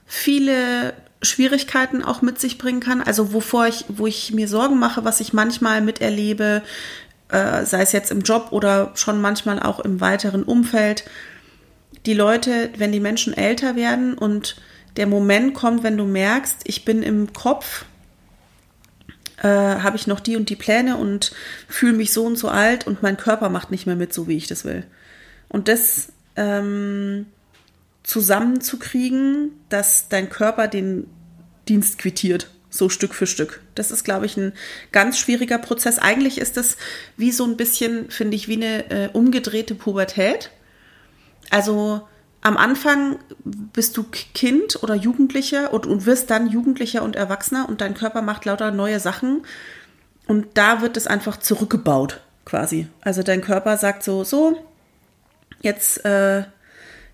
viele 0.06 0.94
Schwierigkeiten 1.22 2.02
auch 2.02 2.22
mit 2.22 2.38
sich 2.40 2.58
bringen 2.58 2.80
kann. 2.80 3.02
Also 3.02 3.32
wovor 3.32 3.66
ich, 3.66 3.84
wo 3.88 4.06
ich 4.06 4.32
mir 4.32 4.48
Sorgen 4.48 4.78
mache, 4.78 5.04
was 5.04 5.20
ich 5.20 5.32
manchmal 5.32 5.80
miterlebe, 5.80 6.62
äh, 7.28 7.64
sei 7.64 7.82
es 7.82 7.92
jetzt 7.92 8.10
im 8.10 8.20
Job 8.20 8.48
oder 8.50 8.92
schon 8.94 9.20
manchmal 9.20 9.60
auch 9.60 9.80
im 9.80 10.00
weiteren 10.00 10.42
Umfeld. 10.42 11.04
Die 12.04 12.14
Leute, 12.14 12.70
wenn 12.76 12.92
die 12.92 13.00
Menschen 13.00 13.32
älter 13.32 13.76
werden 13.76 14.14
und 14.14 14.56
der 14.96 15.06
Moment 15.06 15.54
kommt, 15.54 15.82
wenn 15.82 15.96
du 15.96 16.04
merkst, 16.04 16.60
ich 16.64 16.84
bin 16.84 17.02
im 17.02 17.32
Kopf, 17.32 17.84
äh, 19.38 19.48
habe 19.48 19.96
ich 19.96 20.06
noch 20.06 20.20
die 20.20 20.36
und 20.36 20.48
die 20.48 20.56
Pläne 20.56 20.96
und 20.96 21.32
fühle 21.68 21.92
mich 21.92 22.12
so 22.12 22.24
und 22.24 22.36
so 22.36 22.48
alt 22.48 22.86
und 22.86 23.02
mein 23.02 23.16
Körper 23.16 23.48
macht 23.48 23.70
nicht 23.70 23.86
mehr 23.86 23.96
mit, 23.96 24.12
so 24.14 24.28
wie 24.28 24.36
ich 24.36 24.46
das 24.46 24.64
will. 24.64 24.84
Und 25.48 25.68
das 25.68 26.12
ähm, 26.36 27.26
zusammenzukriegen, 28.06 29.50
dass 29.68 30.08
dein 30.08 30.30
Körper 30.30 30.68
den 30.68 31.08
Dienst 31.68 31.98
quittiert, 31.98 32.48
so 32.70 32.88
Stück 32.88 33.14
für 33.14 33.26
Stück. 33.26 33.60
Das 33.74 33.90
ist, 33.90 34.04
glaube 34.04 34.26
ich, 34.26 34.36
ein 34.36 34.52
ganz 34.92 35.18
schwieriger 35.18 35.58
Prozess. 35.58 35.98
Eigentlich 35.98 36.38
ist 36.38 36.56
das 36.56 36.76
wie 37.16 37.32
so 37.32 37.44
ein 37.44 37.56
bisschen, 37.56 38.08
finde 38.10 38.36
ich, 38.36 38.46
wie 38.46 38.56
eine 38.56 38.90
äh, 38.90 39.08
umgedrehte 39.12 39.74
Pubertät. 39.74 40.50
Also 41.50 42.06
am 42.42 42.56
Anfang 42.56 43.18
bist 43.44 43.96
du 43.96 44.04
Kind 44.34 44.80
oder 44.84 44.94
Jugendlicher 44.94 45.72
und, 45.74 45.86
und 45.86 46.06
wirst 46.06 46.30
dann 46.30 46.48
Jugendlicher 46.48 47.02
und 47.02 47.16
Erwachsener 47.16 47.68
und 47.68 47.80
dein 47.80 47.94
Körper 47.94 48.22
macht 48.22 48.44
lauter 48.44 48.70
neue 48.70 49.00
Sachen. 49.00 49.44
Und 50.28 50.46
da 50.54 50.80
wird 50.80 50.96
es 50.96 51.08
einfach 51.08 51.38
zurückgebaut, 51.38 52.20
quasi. 52.44 52.86
Also 53.00 53.24
dein 53.24 53.40
Körper 53.40 53.76
sagt 53.78 54.04
so, 54.04 54.22
so, 54.22 54.64
jetzt 55.60 56.04
äh, 56.04 56.44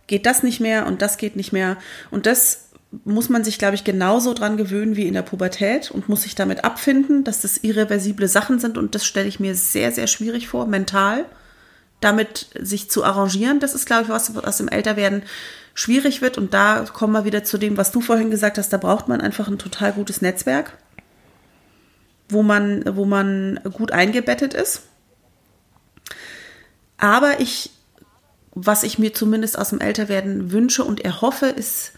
geht 0.07 0.27
das 0.27 0.43
nicht 0.43 0.61
mehr 0.61 0.87
und 0.87 1.03
das 1.03 1.17
geht 1.17 1.37
nicht 1.37 1.53
mehr. 1.53 1.77
Und 2.11 2.27
das 2.27 2.69
muss 3.05 3.29
man 3.29 3.43
sich, 3.43 3.59
glaube 3.59 3.75
ich, 3.75 3.85
genauso 3.85 4.35
dran 4.35 4.57
gewöhnen 4.57 4.97
wie 4.97 5.07
in 5.07 5.15
der 5.15 5.23
Pubertät 5.23 5.91
und 5.91 6.09
muss 6.09 6.23
sich 6.23 6.35
damit 6.35 6.65
abfinden, 6.65 7.25
dass 7.25 7.41
das 7.41 7.59
irreversible 7.59 8.29
Sachen 8.29 8.59
sind. 8.59 8.77
Und 8.77 8.95
das 8.95 9.07
stelle 9.07 9.29
ich 9.29 9.41
mir 9.41 9.55
sehr, 9.55 9.93
sehr 9.93 10.07
schwierig 10.07 10.49
vor, 10.49 10.67
mental 10.67 11.25
damit 12.03 12.49
sich 12.59 12.91
zu 12.91 13.05
arrangieren. 13.05 13.61
Das 13.61 13.75
ist, 13.75 13.87
glaube 13.87 14.03
ich, 14.03 14.09
was, 14.09 14.35
was 14.35 14.61
im 14.61 14.69
Älterwerden 14.69 15.23
schwierig 15.75 16.21
wird. 16.21 16.37
Und 16.37 16.53
da 16.53 16.85
kommen 16.93 17.13
wir 17.13 17.25
wieder 17.25 17.45
zu 17.45 17.59
dem, 17.59 17.77
was 17.77 17.93
du 17.93 18.01
vorhin 18.01 18.31
gesagt 18.31 18.59
hast. 18.59 18.73
Da 18.73 18.77
braucht 18.77 19.09
man 19.09 19.21
einfach 19.21 19.49
ein 19.49 19.59
total 19.59 19.93
gutes 19.93 20.21
Netzwerk, 20.21 20.77
wo 22.29 22.43
man, 22.43 22.85
wo 22.97 23.05
man 23.05 23.61
gut 23.73 23.93
eingebettet 23.93 24.53
ist. 24.53 24.83
Aber 26.99 27.41
ich, 27.41 27.71
was 28.55 28.83
ich 28.83 28.99
mir 28.99 29.15
zumindest 29.15 29.59
aus 29.59 29.71
dem 29.71 29.81
Älterwerden 29.81 30.53
wünsche 30.53 30.85
und 30.85 31.01
erhoffe, 31.01 31.47
ist 31.47 31.93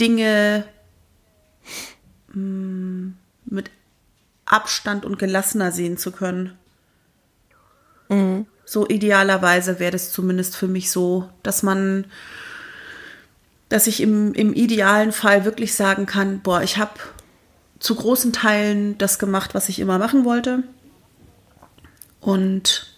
Dinge 0.00 0.64
mh, 2.32 2.40
mm, 2.40 3.16
mit 3.46 3.70
Abstand 4.44 5.04
und 5.04 5.18
gelassener 5.18 5.72
sehen 5.72 5.96
zu 5.96 6.12
können. 6.12 6.58
Mhm. 8.08 8.46
So 8.64 8.86
idealerweise 8.86 9.78
wäre 9.78 9.92
das 9.92 10.12
zumindest 10.12 10.56
für 10.56 10.68
mich 10.68 10.90
so, 10.90 11.28
dass 11.42 11.62
man, 11.62 12.04
dass 13.68 13.86
ich 13.86 14.00
im, 14.00 14.34
im 14.34 14.52
idealen 14.52 15.12
Fall 15.12 15.44
wirklich 15.44 15.74
sagen 15.74 16.06
kann, 16.06 16.40
boah, 16.40 16.62
ich 16.62 16.76
habe 16.76 16.92
zu 17.80 17.94
großen 17.94 18.32
Teilen 18.32 18.96
das 18.98 19.18
gemacht, 19.18 19.54
was 19.54 19.68
ich 19.68 19.80
immer 19.80 19.98
machen 19.98 20.24
wollte. 20.24 20.62
Und 22.20 22.91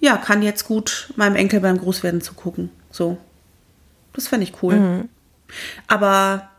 ja, 0.00 0.16
kann 0.16 0.42
jetzt 0.42 0.64
gut 0.64 1.12
meinem 1.16 1.36
Enkel 1.36 1.60
beim 1.60 1.78
Großwerden 1.78 2.20
zugucken. 2.20 2.70
So. 2.90 3.18
Das 4.12 4.28
fände 4.28 4.44
ich 4.44 4.62
cool. 4.62 4.76
Mhm. 4.76 5.08
Aber 5.86 6.50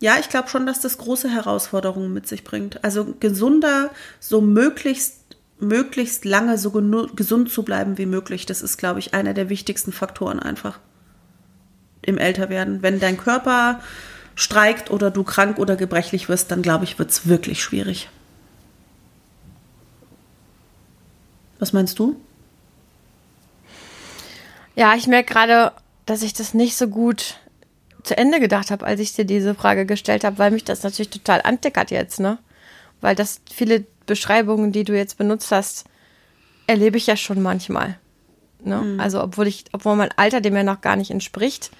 ja, 0.00 0.16
ich 0.20 0.28
glaube 0.28 0.48
schon, 0.48 0.66
dass 0.66 0.80
das 0.80 0.98
große 0.98 1.30
Herausforderungen 1.30 2.12
mit 2.12 2.26
sich 2.26 2.44
bringt. 2.44 2.84
Also 2.84 3.14
gesunder, 3.20 3.90
so 4.20 4.40
möglichst, 4.40 5.16
möglichst 5.58 6.24
lange 6.24 6.58
so 6.58 6.70
gesund 6.70 7.50
zu 7.50 7.62
bleiben 7.62 7.96
wie 7.98 8.06
möglich, 8.06 8.46
das 8.46 8.62
ist, 8.62 8.76
glaube 8.76 8.98
ich, 8.98 9.14
einer 9.14 9.34
der 9.34 9.48
wichtigsten 9.48 9.92
Faktoren 9.92 10.40
einfach 10.40 10.78
im 12.02 12.18
Älterwerden. 12.18 12.82
Wenn 12.82 13.00
dein 13.00 13.16
Körper 13.16 13.80
streikt 14.34 14.90
oder 14.90 15.10
du 15.10 15.24
krank 15.24 15.58
oder 15.58 15.76
gebrechlich 15.76 16.28
wirst, 16.28 16.50
dann 16.50 16.62
glaube 16.62 16.84
ich, 16.84 16.98
wird 16.98 17.10
es 17.10 17.26
wirklich 17.28 17.62
schwierig. 17.62 18.10
Was 21.58 21.72
meinst 21.72 21.98
du? 21.98 22.16
Ja, 24.76 24.94
ich 24.94 25.06
merke 25.06 25.32
gerade, 25.32 25.72
dass 26.06 26.22
ich 26.22 26.32
das 26.32 26.54
nicht 26.54 26.76
so 26.76 26.88
gut 26.88 27.36
zu 28.02 28.16
Ende 28.16 28.40
gedacht 28.40 28.70
habe, 28.70 28.84
als 28.84 29.00
ich 29.00 29.14
dir 29.14 29.24
diese 29.24 29.54
Frage 29.54 29.86
gestellt 29.86 30.24
habe, 30.24 30.38
weil 30.38 30.50
mich 30.50 30.64
das 30.64 30.82
natürlich 30.82 31.10
total 31.10 31.40
antickert 31.42 31.90
jetzt, 31.90 32.20
ne? 32.20 32.38
Weil 33.00 33.14
das 33.14 33.40
viele 33.50 33.84
Beschreibungen, 34.06 34.72
die 34.72 34.84
du 34.84 34.96
jetzt 34.96 35.16
benutzt 35.16 35.50
hast, 35.50 35.84
erlebe 36.66 36.96
ich 36.96 37.06
ja 37.06 37.16
schon 37.16 37.42
manchmal. 37.42 37.98
Ne? 38.62 38.78
Mhm. 38.78 39.00
Also 39.00 39.22
obwohl 39.22 39.46
ich, 39.46 39.64
obwohl 39.72 39.96
mein 39.96 40.10
Alter 40.16 40.40
dem 40.40 40.56
ja 40.56 40.62
noch 40.62 40.80
gar 40.80 40.96
nicht 40.96 41.10
entspricht. 41.10 41.70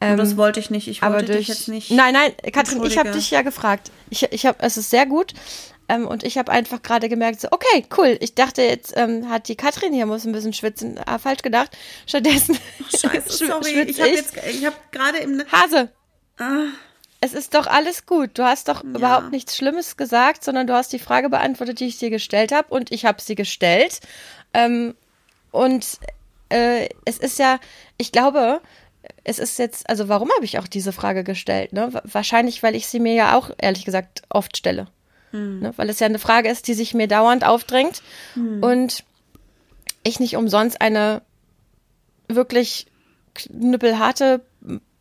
Ähm, 0.00 0.16
das 0.16 0.36
wollte 0.36 0.60
ich 0.60 0.70
nicht. 0.70 0.88
Ich 0.88 1.02
wollte 1.02 1.26
durch, 1.26 1.38
dich 1.38 1.48
jetzt 1.48 1.68
nicht. 1.68 1.90
Nein, 1.90 2.14
nein, 2.14 2.32
Katrin, 2.52 2.82
ich 2.84 2.98
habe 2.98 3.10
dich 3.10 3.30
ja 3.30 3.42
gefragt. 3.42 3.90
Ich, 4.10 4.24
ich 4.30 4.46
habe, 4.46 4.58
es 4.60 4.76
ist 4.76 4.90
sehr 4.90 5.06
gut. 5.06 5.34
Ähm, 5.88 6.06
und 6.06 6.22
ich 6.22 6.36
habe 6.36 6.52
einfach 6.52 6.82
gerade 6.82 7.08
gemerkt, 7.08 7.40
so, 7.40 7.48
okay, 7.50 7.86
cool. 7.96 8.18
Ich 8.20 8.34
dachte, 8.34 8.62
jetzt 8.62 8.92
ähm, 8.96 9.28
hat 9.28 9.48
die 9.48 9.56
Katrin 9.56 9.92
hier 9.92 10.06
muss 10.06 10.26
ein 10.26 10.32
bisschen 10.32 10.52
schwitzen. 10.52 11.00
Ah, 11.06 11.18
falsch 11.18 11.42
gedacht. 11.42 11.76
Stattdessen. 12.06 12.58
Oh, 12.80 12.96
scheiße, 12.96 13.46
sorry. 13.46 13.82
Ich 13.82 14.00
habe 14.00 14.10
jetzt, 14.10 14.36
ich 14.36 14.64
habe 14.66 14.76
gerade 14.90 15.18
im. 15.18 15.42
Hase. 15.50 15.90
Ah. 16.38 16.66
Es 17.20 17.32
ist 17.32 17.54
doch 17.54 17.66
alles 17.66 18.06
gut. 18.06 18.30
Du 18.34 18.44
hast 18.44 18.68
doch 18.68 18.84
ja. 18.84 18.90
überhaupt 18.90 19.30
nichts 19.32 19.56
Schlimmes 19.56 19.96
gesagt, 19.96 20.44
sondern 20.44 20.66
du 20.66 20.74
hast 20.74 20.92
die 20.92 20.98
Frage 20.98 21.30
beantwortet, 21.30 21.80
die 21.80 21.86
ich 21.86 21.98
dir 21.98 22.10
gestellt 22.10 22.52
habe. 22.52 22.68
Und 22.68 22.92
ich 22.92 23.04
habe 23.06 23.20
sie 23.20 23.34
gestellt. 23.34 24.00
Ähm, 24.54 24.94
und 25.50 25.98
äh, 26.50 26.88
es 27.04 27.18
ist 27.18 27.38
ja, 27.38 27.58
ich 27.96 28.12
glaube, 28.12 28.60
es 29.24 29.38
ist 29.38 29.58
jetzt, 29.58 29.88
also 29.88 30.08
warum 30.08 30.30
habe 30.36 30.44
ich 30.44 30.58
auch 30.58 30.68
diese 30.68 30.92
Frage 30.92 31.24
gestellt? 31.24 31.72
Ne? 31.72 31.90
Wahrscheinlich, 32.04 32.62
weil 32.62 32.76
ich 32.76 32.86
sie 32.86 33.00
mir 33.00 33.14
ja 33.14 33.36
auch, 33.36 33.50
ehrlich 33.58 33.84
gesagt, 33.84 34.22
oft 34.28 34.56
stelle. 34.56 34.86
Mhm. 35.32 35.60
Ne? 35.60 35.72
Weil 35.76 35.90
es 35.90 36.00
ja 36.00 36.06
eine 36.06 36.18
Frage 36.18 36.48
ist, 36.48 36.68
die 36.68 36.74
sich 36.74 36.94
mir 36.94 37.08
dauernd 37.08 37.44
aufdrängt. 37.44 38.02
Mhm. 38.34 38.62
Und 38.62 39.04
ich 40.04 40.20
nicht 40.20 40.36
umsonst 40.36 40.80
eine 40.80 41.22
wirklich 42.28 42.86
knüppelharte 43.34 44.42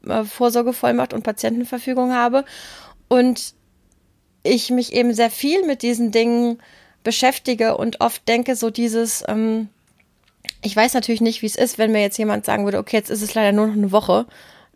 äh, 0.08 0.24
Vorsorgevollmacht 0.24 1.14
und 1.14 1.24
Patientenverfügung 1.24 2.14
habe. 2.14 2.46
Und 3.08 3.54
ich 4.44 4.70
mich 4.70 4.94
eben 4.94 5.14
sehr 5.14 5.30
viel 5.30 5.66
mit 5.66 5.82
diesen 5.82 6.12
Dingen 6.12 6.60
beschäftige 7.04 7.78
und 7.78 8.02
oft 8.02 8.28
denke, 8.28 8.56
so 8.56 8.70
dieses, 8.70 9.24
ähm, 9.28 9.70
ich 10.62 10.76
weiß 10.76 10.94
natürlich 10.94 11.22
nicht, 11.22 11.42
wie 11.42 11.46
es 11.46 11.56
ist, 11.56 11.78
wenn 11.78 11.92
mir 11.92 12.02
jetzt 12.02 12.18
jemand 12.18 12.46
sagen 12.46 12.66
würde, 12.66 12.80
okay, 12.80 12.98
jetzt 12.98 13.10
ist 13.10 13.22
es 13.22 13.34
leider 13.34 13.52
nur 13.52 13.68
noch 13.68 13.74
eine 13.74 13.92
Woche 13.92 14.26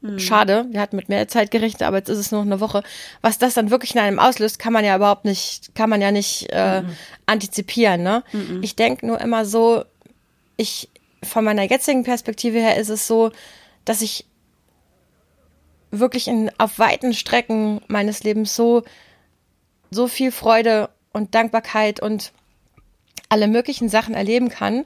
Mhm. 0.01 0.19
Schade, 0.19 0.65
wir 0.69 0.81
hatten 0.81 0.95
mit 0.95 1.09
mehr 1.09 1.27
Zeit 1.27 1.51
gerechnet, 1.51 1.83
aber 1.83 1.97
jetzt 1.97 2.09
ist 2.09 2.17
es 2.17 2.31
nur 2.31 2.41
noch 2.43 2.51
eine 2.51 2.59
Woche. 2.59 2.83
Was 3.21 3.37
das 3.37 3.53
dann 3.53 3.69
wirklich 3.69 3.93
in 3.93 4.01
einem 4.01 4.19
auslöst, 4.19 4.57
kann 4.57 4.73
man 4.73 4.83
ja 4.83 4.95
überhaupt 4.95 5.25
nicht, 5.25 5.75
kann 5.75 5.89
man 5.89 6.01
ja 6.01 6.11
nicht 6.11 6.47
äh, 6.51 6.81
mhm. 6.81 6.95
antizipieren. 7.27 8.01
Ne? 8.01 8.23
Mhm. 8.33 8.63
Ich 8.63 8.75
denke 8.75 9.05
nur 9.05 9.21
immer 9.21 9.45
so, 9.45 9.85
ich 10.57 10.89
von 11.23 11.45
meiner 11.45 11.63
jetzigen 11.63 12.03
Perspektive 12.03 12.57
her 12.57 12.77
ist 12.77 12.89
es 12.89 13.05
so, 13.05 13.31
dass 13.85 14.01
ich 14.01 14.25
wirklich 15.91 16.27
in, 16.27 16.51
auf 16.57 16.79
weiten 16.79 17.13
Strecken 17.13 17.81
meines 17.87 18.23
Lebens 18.23 18.55
so, 18.55 18.83
so 19.91 20.07
viel 20.07 20.31
Freude 20.31 20.89
und 21.13 21.35
Dankbarkeit 21.35 21.99
und 21.99 22.31
alle 23.29 23.47
möglichen 23.47 23.87
Sachen 23.87 24.15
erleben 24.15 24.49
kann, 24.49 24.85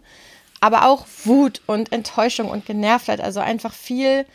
aber 0.60 0.88
auch 0.88 1.06
Wut 1.24 1.62
und 1.68 1.92
Enttäuschung 1.92 2.50
und 2.50 2.66
Genervtheit, 2.66 3.22
also 3.22 3.40
einfach 3.40 3.74
viel 3.74 4.26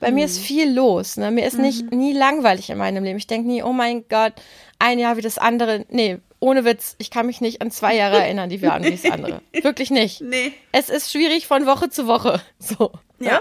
bei 0.00 0.10
mhm. 0.10 0.14
mir 0.16 0.24
ist 0.26 0.38
mhm. 0.38 0.44
viel 0.44 0.72
los. 0.72 1.16
Ne? 1.16 1.30
Mir 1.30 1.46
ist 1.46 1.56
mhm. 1.56 1.62
nicht 1.62 1.92
nie 1.92 2.12
langweilig 2.12 2.70
in 2.70 2.78
meinem 2.78 3.04
Leben. 3.04 3.18
Ich 3.18 3.26
denke 3.26 3.48
nie, 3.48 3.62
oh 3.62 3.72
mein 3.72 4.04
Gott, 4.08 4.34
ein 4.78 4.98
Jahr 4.98 5.16
wie 5.16 5.22
das 5.22 5.38
andere. 5.38 5.84
Nee, 5.90 6.18
ohne 6.40 6.64
Witz, 6.64 6.94
ich 6.98 7.10
kann 7.10 7.26
mich 7.26 7.40
nicht 7.40 7.60
an 7.62 7.70
zwei 7.70 7.96
Jahre 7.96 8.18
erinnern, 8.22 8.48
die 8.48 8.62
waren 8.62 8.84
wie 8.84 8.90
das 8.90 9.10
andere. 9.10 9.40
Wirklich 9.52 9.90
nicht. 9.90 10.20
Nee. 10.28 10.52
Es 10.72 10.90
ist 10.90 11.10
schwierig 11.10 11.46
von 11.46 11.64
Woche 11.66 11.88
zu 11.88 12.06
Woche. 12.06 12.40
So. 12.58 12.92
Ne? 13.18 13.26
Ja. 13.26 13.32
Ne? 13.32 13.40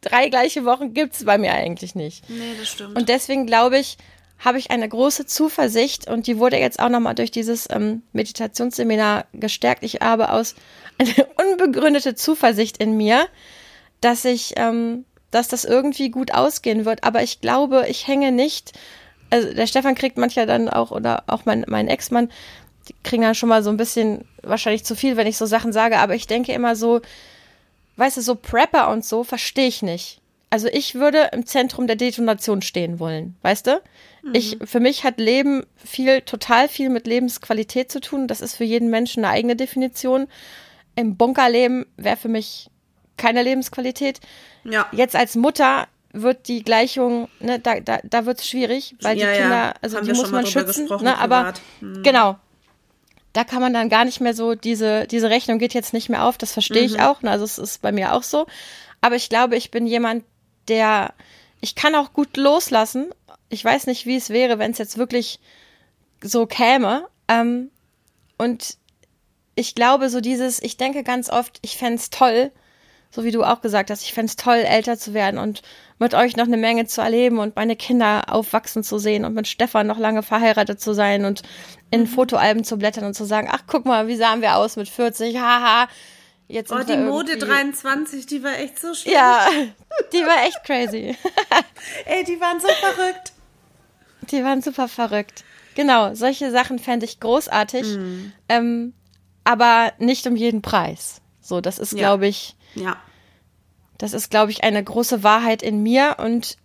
Drei 0.00 0.28
gleiche 0.28 0.64
Wochen 0.64 0.94
gibt 0.94 1.14
es 1.14 1.24
bei 1.24 1.38
mir 1.38 1.52
eigentlich 1.52 1.94
nicht. 1.94 2.28
Nee, 2.28 2.54
das 2.58 2.68
stimmt. 2.68 2.96
Und 2.96 3.08
deswegen 3.08 3.46
glaube 3.46 3.78
ich, 3.78 3.98
habe 4.40 4.58
ich 4.58 4.72
eine 4.72 4.88
große 4.88 5.26
Zuversicht 5.26 6.10
und 6.10 6.26
die 6.26 6.38
wurde 6.38 6.56
jetzt 6.56 6.80
auch 6.80 6.88
nochmal 6.88 7.14
durch 7.14 7.30
dieses 7.30 7.68
ähm, 7.70 8.02
Meditationsseminar 8.12 9.26
gestärkt. 9.32 9.84
Ich 9.84 10.00
habe 10.00 10.32
aus 10.32 10.56
eine 10.98 11.26
unbegründete 11.36 12.16
Zuversicht 12.16 12.78
in 12.78 12.96
mir, 12.96 13.28
dass 14.00 14.24
ich 14.24 14.54
ähm, 14.56 15.04
dass 15.32 15.48
das 15.48 15.64
irgendwie 15.64 16.10
gut 16.10 16.32
ausgehen 16.32 16.84
wird. 16.84 17.02
Aber 17.02 17.22
ich 17.22 17.40
glaube, 17.40 17.86
ich 17.88 18.06
hänge 18.06 18.30
nicht. 18.30 18.72
Also 19.30 19.52
der 19.52 19.66
Stefan 19.66 19.96
kriegt 19.96 20.18
manchmal 20.18 20.46
dann 20.46 20.68
auch, 20.68 20.92
oder 20.92 21.24
auch 21.26 21.44
mein, 21.46 21.64
mein 21.66 21.88
Ex-Mann, 21.88 22.30
die 22.88 22.94
kriegen 23.02 23.22
dann 23.22 23.34
schon 23.34 23.48
mal 23.48 23.62
so 23.62 23.70
ein 23.70 23.76
bisschen 23.76 24.24
wahrscheinlich 24.42 24.84
zu 24.84 24.94
viel, 24.94 25.16
wenn 25.16 25.26
ich 25.26 25.36
so 25.36 25.46
Sachen 25.46 25.72
sage. 25.72 25.98
Aber 25.98 26.14
ich 26.14 26.26
denke 26.26 26.52
immer 26.52 26.76
so, 26.76 27.00
weißt 27.96 28.18
du, 28.18 28.20
so 28.20 28.34
Prepper 28.36 28.90
und 28.90 29.04
so 29.04 29.24
verstehe 29.24 29.66
ich 29.68 29.82
nicht. 29.82 30.20
Also 30.50 30.68
ich 30.68 30.94
würde 30.94 31.30
im 31.32 31.46
Zentrum 31.46 31.86
der 31.86 31.96
Detonation 31.96 32.60
stehen 32.60 32.98
wollen, 32.98 33.36
weißt 33.40 33.68
du? 33.68 33.80
Mhm. 34.22 34.34
Ich, 34.34 34.58
für 34.62 34.80
mich 34.80 35.02
hat 35.02 35.18
Leben 35.18 35.64
viel, 35.76 36.20
total 36.20 36.68
viel 36.68 36.90
mit 36.90 37.06
Lebensqualität 37.06 37.90
zu 37.90 38.00
tun. 38.00 38.28
Das 38.28 38.42
ist 38.42 38.56
für 38.56 38.64
jeden 38.64 38.90
Menschen 38.90 39.24
eine 39.24 39.32
eigene 39.32 39.56
Definition. 39.56 40.26
Im 40.94 41.16
Bunkerleben 41.16 41.86
wäre 41.96 42.18
für 42.18 42.28
mich 42.28 42.68
keine 43.16 43.42
Lebensqualität. 43.42 44.20
Ja. 44.64 44.86
Jetzt 44.92 45.16
als 45.16 45.34
Mutter 45.34 45.86
wird 46.12 46.48
die 46.48 46.62
Gleichung, 46.62 47.28
ne, 47.40 47.58
da, 47.58 47.80
da, 47.80 48.00
da 48.02 48.26
wird 48.26 48.40
es 48.40 48.48
schwierig, 48.48 48.94
weil 49.00 49.18
ja, 49.18 49.32
die 49.32 49.40
Kinder, 49.40 49.56
ja. 49.56 49.74
also 49.80 49.96
Haben 49.96 50.06
die 50.06 50.12
muss 50.12 50.30
man 50.30 50.46
schützen, 50.46 50.88
ne, 51.00 51.18
aber 51.18 51.54
hm. 51.80 52.02
genau. 52.02 52.38
Da 53.32 53.44
kann 53.44 53.62
man 53.62 53.72
dann 53.72 53.88
gar 53.88 54.04
nicht 54.04 54.20
mehr 54.20 54.34
so, 54.34 54.54
diese, 54.54 55.06
diese 55.06 55.30
Rechnung 55.30 55.58
geht 55.58 55.72
jetzt 55.72 55.94
nicht 55.94 56.10
mehr 56.10 56.24
auf, 56.24 56.36
das 56.36 56.52
verstehe 56.52 56.82
mhm. 56.82 56.94
ich 56.94 57.00
auch, 57.00 57.22
ne, 57.22 57.30
also 57.30 57.46
es 57.46 57.56
ist 57.56 57.80
bei 57.80 57.90
mir 57.90 58.12
auch 58.12 58.22
so. 58.22 58.46
Aber 59.00 59.16
ich 59.16 59.30
glaube, 59.30 59.56
ich 59.56 59.70
bin 59.70 59.86
jemand, 59.86 60.24
der, 60.68 61.14
ich 61.60 61.74
kann 61.74 61.94
auch 61.94 62.12
gut 62.12 62.36
loslassen. 62.36 63.10
Ich 63.48 63.64
weiß 63.64 63.86
nicht, 63.86 64.04
wie 64.04 64.16
es 64.16 64.28
wäre, 64.28 64.58
wenn 64.58 64.70
es 64.70 64.78
jetzt 64.78 64.98
wirklich 64.98 65.40
so 66.22 66.46
käme. 66.46 67.08
Ähm, 67.26 67.70
und 68.38 68.76
ich 69.54 69.74
glaube, 69.74 70.08
so 70.08 70.20
dieses, 70.20 70.62
ich 70.62 70.76
denke 70.76 71.02
ganz 71.02 71.30
oft, 71.30 71.58
ich 71.62 71.76
fände 71.76 71.96
es 71.96 72.10
toll, 72.10 72.52
so 73.14 73.24
wie 73.24 73.30
du 73.30 73.44
auch 73.44 73.60
gesagt 73.60 73.90
hast, 73.90 74.02
ich 74.02 74.14
fände 74.14 74.30
es 74.30 74.36
toll, 74.36 74.56
älter 74.56 74.98
zu 74.98 75.12
werden 75.14 75.38
und 75.38 75.62
mit 75.98 76.14
euch 76.14 76.34
noch 76.36 76.46
eine 76.46 76.56
Menge 76.56 76.86
zu 76.86 77.00
erleben 77.02 77.38
und 77.38 77.54
meine 77.54 77.76
Kinder 77.76 78.24
aufwachsen 78.28 78.82
zu 78.82 78.98
sehen 78.98 79.24
und 79.24 79.34
mit 79.34 79.46
Stefan 79.46 79.86
noch 79.86 79.98
lange 79.98 80.22
verheiratet 80.22 80.80
zu 80.80 80.94
sein 80.94 81.24
und 81.26 81.42
in 81.90 82.00
mhm. 82.02 82.06
Fotoalben 82.06 82.64
zu 82.64 82.76
blättern 82.78 83.04
und 83.04 83.14
zu 83.14 83.24
sagen, 83.24 83.48
ach, 83.52 83.62
guck 83.66 83.84
mal, 83.84 84.08
wie 84.08 84.16
sahen 84.16 84.40
wir 84.40 84.56
aus 84.56 84.76
mit 84.76 84.88
40, 84.88 85.36
haha. 85.38 85.88
jetzt 86.48 86.72
Oh, 86.72 86.78
die 86.78 86.96
Mode 86.96 87.36
23, 87.36 88.26
die 88.26 88.42
war 88.42 88.58
echt 88.58 88.80
so 88.80 88.94
schön. 88.94 89.12
Ja, 89.12 89.46
die 90.12 90.22
war 90.24 90.44
echt 90.46 90.64
crazy. 90.64 91.14
Ey, 92.06 92.24
die 92.24 92.40
waren 92.40 92.58
so 92.60 92.68
verrückt. 92.68 93.32
Die 94.30 94.42
waren 94.42 94.62
super 94.62 94.88
verrückt. 94.88 95.44
Genau, 95.74 96.14
solche 96.14 96.50
Sachen 96.50 96.78
fände 96.78 97.04
ich 97.04 97.20
großartig, 97.20 97.86
Mhm. 97.96 98.32
ähm, 98.48 98.94
aber 99.44 99.92
nicht 99.98 100.26
um 100.26 100.36
jeden 100.36 100.62
Preis. 100.62 101.20
So, 101.40 101.60
das 101.60 101.78
ist, 101.78 101.92
Ja. 101.92 101.98
glaube 101.98 102.26
ich, 102.26 102.56
Ja. 102.74 102.96
das 103.98 104.12
ist, 104.12 104.30
glaube 104.30 104.50
ich, 104.50 104.64
eine 104.64 104.82
große 104.82 105.22
Wahrheit 105.22 105.62
in 105.62 105.82
mir 105.82 106.16
und 106.18 106.56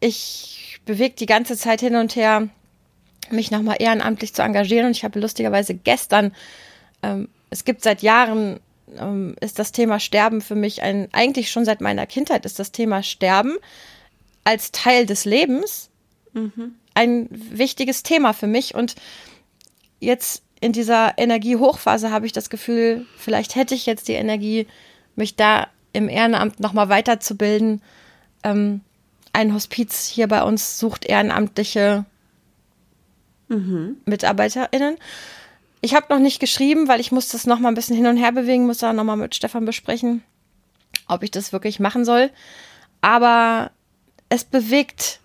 ich 0.00 0.80
bewege 0.84 1.14
die 1.14 1.26
ganze 1.26 1.56
Zeit 1.56 1.80
hin 1.80 1.96
und 1.96 2.16
her, 2.16 2.48
mich 3.30 3.50
nochmal 3.50 3.76
ehrenamtlich 3.78 4.34
zu 4.34 4.42
engagieren 4.42 4.86
und 4.86 4.96
ich 4.96 5.04
habe 5.04 5.20
lustigerweise 5.20 5.74
gestern, 5.74 6.34
ähm, 7.02 7.28
es 7.50 7.64
gibt 7.64 7.82
seit 7.82 8.02
Jahren, 8.02 8.60
ähm, 8.98 9.34
ist 9.40 9.58
das 9.58 9.72
Thema 9.72 9.98
Sterben 9.98 10.40
für 10.40 10.54
mich 10.54 10.82
ein, 10.82 11.08
eigentlich 11.12 11.50
schon 11.50 11.64
seit 11.64 11.80
meiner 11.80 12.06
Kindheit 12.06 12.44
ist 12.44 12.58
das 12.58 12.72
Thema 12.72 13.02
Sterben 13.02 13.56
als 14.44 14.72
Teil 14.72 15.06
des 15.06 15.24
Lebens 15.24 15.88
ein 16.94 17.28
wichtiges 17.30 18.02
Thema 18.02 18.32
für 18.32 18.46
mich 18.46 18.74
und 18.74 18.94
jetzt 20.00 20.42
in 20.60 20.72
dieser 20.72 21.18
Energiehochphase 21.18 22.10
habe 22.10 22.26
ich 22.26 22.32
das 22.32 22.50
Gefühl, 22.50 23.06
vielleicht 23.16 23.54
hätte 23.54 23.74
ich 23.74 23.86
jetzt 23.86 24.08
die 24.08 24.14
Energie, 24.14 24.66
mich 25.16 25.36
da 25.36 25.68
im 25.92 26.08
Ehrenamt 26.08 26.60
nochmal 26.60 26.88
weiterzubilden. 26.88 27.82
Ähm, 28.42 28.80
ein 29.32 29.54
Hospiz 29.54 30.06
hier 30.06 30.28
bei 30.28 30.42
uns 30.42 30.78
sucht 30.78 31.04
ehrenamtliche 31.04 32.04
MitarbeiterInnen. 34.04 34.96
Ich 35.80 35.94
habe 35.94 36.06
noch 36.08 36.18
nicht 36.18 36.40
geschrieben, 36.40 36.88
weil 36.88 37.00
ich 37.00 37.12
muss 37.12 37.28
das 37.28 37.46
nochmal 37.46 37.72
ein 37.72 37.74
bisschen 37.74 37.96
hin 37.96 38.06
und 38.06 38.16
her 38.16 38.32
bewegen, 38.32 38.66
muss 38.66 38.78
da 38.78 38.92
nochmal 38.92 39.16
mit 39.16 39.34
Stefan 39.34 39.64
besprechen, 39.64 40.22
ob 41.08 41.22
ich 41.22 41.30
das 41.30 41.52
wirklich 41.52 41.78
machen 41.78 42.04
soll. 42.04 42.30
Aber 43.00 43.70
es 44.28 44.44
bewegt 44.44 45.20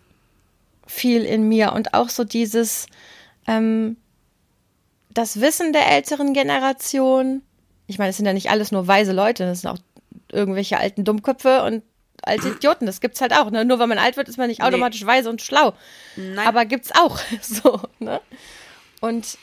viel 0.85 1.23
in 1.23 1.47
mir 1.47 1.71
und 1.73 1.93
auch 1.93 2.09
so 2.09 2.23
dieses, 2.23 2.87
ähm, 3.47 3.95
das 5.11 5.39
Wissen 5.39 5.71
der 5.71 5.89
älteren 5.89 6.33
Generation. 6.33 7.41
Ich 7.89 7.97
meine, 7.97 8.11
es 8.11 8.17
sind 8.17 8.25
ja 8.25 8.33
nicht 8.33 8.49
alles 8.49 8.71
nur 8.71 8.87
weise 8.87 9.11
Leute, 9.11 9.45
das 9.45 9.61
sind 9.61 9.71
auch 9.71 9.79
irgendwelche 10.31 10.77
alten 10.77 11.03
Dummköpfe 11.03 11.63
und 11.63 11.83
alte 12.21 12.49
Idioten. 12.55 12.85
Das 12.85 13.01
gibt's 13.01 13.19
halt 13.19 13.33
auch. 13.33 13.49
Ne? 13.51 13.65
Nur 13.65 13.79
weil 13.79 13.87
man 13.87 13.97
alt 13.97 14.15
wird, 14.15 14.29
ist 14.29 14.37
man 14.37 14.47
nicht 14.47 14.61
automatisch 14.61 15.05
weise 15.05 15.29
und 15.29 15.41
schlau. 15.41 15.73
Nein. 16.15 16.47
Aber 16.47 16.65
gibt's 16.65 16.91
auch 16.95 17.19
so. 17.41 17.81
Ne? 17.99 18.21
Und 19.01 19.37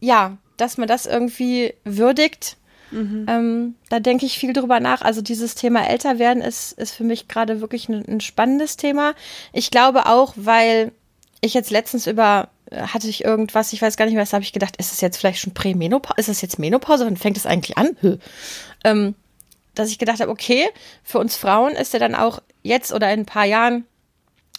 ja, 0.00 0.36
dass 0.56 0.78
man 0.78 0.88
das 0.88 1.06
irgendwie 1.06 1.74
würdigt, 1.84 2.58
ähm, 2.92 3.74
da 3.88 3.98
denke 3.98 4.24
ich 4.24 4.38
viel 4.38 4.52
drüber 4.52 4.78
nach. 4.78 5.02
Also 5.02 5.20
dieses 5.20 5.56
Thema 5.56 5.88
älter 5.88 6.18
werden 6.18 6.42
ist, 6.42 6.72
ist 6.72 6.94
für 6.94 7.02
mich 7.02 7.26
gerade 7.26 7.60
wirklich 7.60 7.88
ein, 7.88 8.04
ein 8.06 8.20
spannendes 8.20 8.76
Thema. 8.76 9.14
Ich 9.52 9.70
glaube 9.70 10.06
auch, 10.06 10.34
weil 10.36 10.92
ich 11.40 11.54
jetzt 11.54 11.70
letztens 11.70 12.06
über 12.06 12.50
hatte 12.70 13.08
ich 13.08 13.24
irgendwas, 13.24 13.72
ich 13.72 13.82
weiß 13.82 13.96
gar 13.96 14.04
nicht 14.06 14.14
mehr, 14.14 14.22
was 14.22 14.32
habe 14.32 14.44
ich 14.44 14.52
gedacht, 14.52 14.76
ist 14.76 14.92
es 14.92 15.00
jetzt 15.00 15.18
vielleicht 15.18 15.40
schon 15.40 15.54
Prämenopause? 15.54 16.18
Ist 16.18 16.28
es 16.28 16.40
jetzt 16.40 16.58
Menopause? 16.58 17.06
Wann 17.06 17.16
fängt 17.16 17.36
es 17.36 17.46
eigentlich 17.46 17.76
an? 17.78 17.96
Ähm, 18.84 19.14
dass 19.74 19.90
ich 19.90 19.98
gedacht 19.98 20.20
habe, 20.20 20.30
okay, 20.30 20.68
für 21.02 21.18
uns 21.18 21.36
Frauen 21.36 21.72
ist 21.72 21.92
ja 21.92 21.98
dann 21.98 22.14
auch 22.14 22.40
jetzt 22.62 22.92
oder 22.92 23.12
in 23.12 23.20
ein 23.20 23.26
paar 23.26 23.44
Jahren 23.44 23.86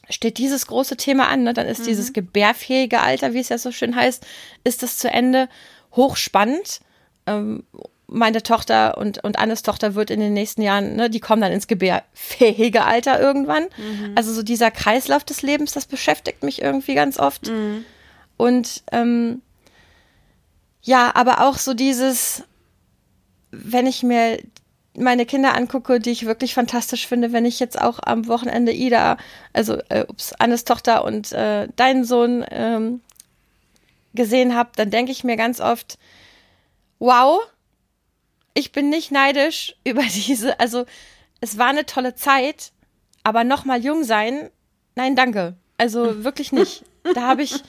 steht 0.10 0.38
dieses 0.38 0.68
große 0.68 0.98
Thema 0.98 1.30
an, 1.30 1.44
ne? 1.44 1.54
dann 1.54 1.68
ist 1.68 1.88
dieses 1.88 2.13
gebärfähige 2.13 3.02
Alter, 3.02 3.34
wie 3.34 3.39
es 3.39 3.50
ja 3.50 3.58
so 3.58 3.72
schön 3.72 3.96
heißt, 3.96 4.26
ist 4.63 4.84
das 4.84 4.98
zu 4.98 5.10
Ende 5.10 5.50
hochspannend. 5.96 6.82
Ähm, 7.26 7.63
meine 8.08 8.44
Tochter 8.44 8.98
und, 8.98 9.24
und 9.24 9.39
Annes 9.39 9.63
Tochter 9.63 9.96
wird 9.96 10.12
in 10.12 10.20
den 10.20 10.34
nächsten 10.34 10.62
Jahren, 10.62 10.96
ne, 10.96 11.10
die 11.10 11.20
kommen 11.20 11.41
dann 11.41 11.52
ins 11.52 11.65
gebärfähige 11.65 12.84
Alter 12.84 13.20
irgendwann. 13.20 13.65
Also 14.15 14.32
so 14.32 14.44
dieser 14.44 14.70
Kreislauf 14.70 15.24
des 15.24 15.41
Lebens, 15.41 15.72
das 15.74 15.86
beschäftigt 15.88 16.44
mich 16.44 16.62
irgendwie 16.62 16.94
ganz 16.94 17.18
oft. 17.18 17.48
Und 18.38 18.84
ähm, 18.91 19.41
ja, 20.82 21.15
aber 21.15 21.41
auch 21.41 21.58
so 21.58 21.74
dieses, 21.74 22.43
wenn 23.52 23.88
ich 23.88 24.04
mir 24.04 24.39
meine 24.98 25.26
Kinder 25.26 25.56
angucke, 25.56 26.00
die 26.00 26.12
ich 26.12 26.26
wirklich 26.26 26.54
fantastisch 26.54 27.08
finde, 27.08 27.34
wenn 27.34 27.45
ich 27.45 27.60
jetzt 27.60 27.80
auch 27.80 28.00
am 28.02 28.28
Wochenende 28.28 28.71
Ida, 28.71 29.17
also 29.54 29.78
äh, 29.89 30.06
ups, 30.08 30.34
Annes 30.34 30.63
Tochter 30.63 31.04
und 31.04 31.32
äh, 31.34 31.67
deinen 31.76 32.06
Sohn 32.06 32.45
ähm, 32.50 33.02
gesehen 34.13 34.56
habe, 34.56 34.71
dann 34.76 34.91
denke 34.91 35.12
ich 35.12 35.24
mir 35.24 35.36
ganz 35.36 35.60
oft, 35.60 35.98
wow, 37.00 37.39
ich 38.54 38.71
bin 38.71 38.89
nicht 38.89 39.12
neidisch 39.12 39.76
über 39.84 40.04
diese, 40.04 40.60
also 40.60 40.86
es 41.41 41.58
war 41.58 41.67
eine 41.67 41.86
tolle 41.86 42.15
Zeit, 42.15 42.71
aber 43.24 43.43
nochmal 43.43 43.84
jung 43.84 44.04
sein, 44.04 44.50
nein, 44.95 45.15
danke. 45.15 45.56
Also 45.78 46.24
wirklich 46.24 46.52
nicht. 46.54 46.86
Da 47.13 47.21
habe 47.24 47.43
ich, 47.43 47.54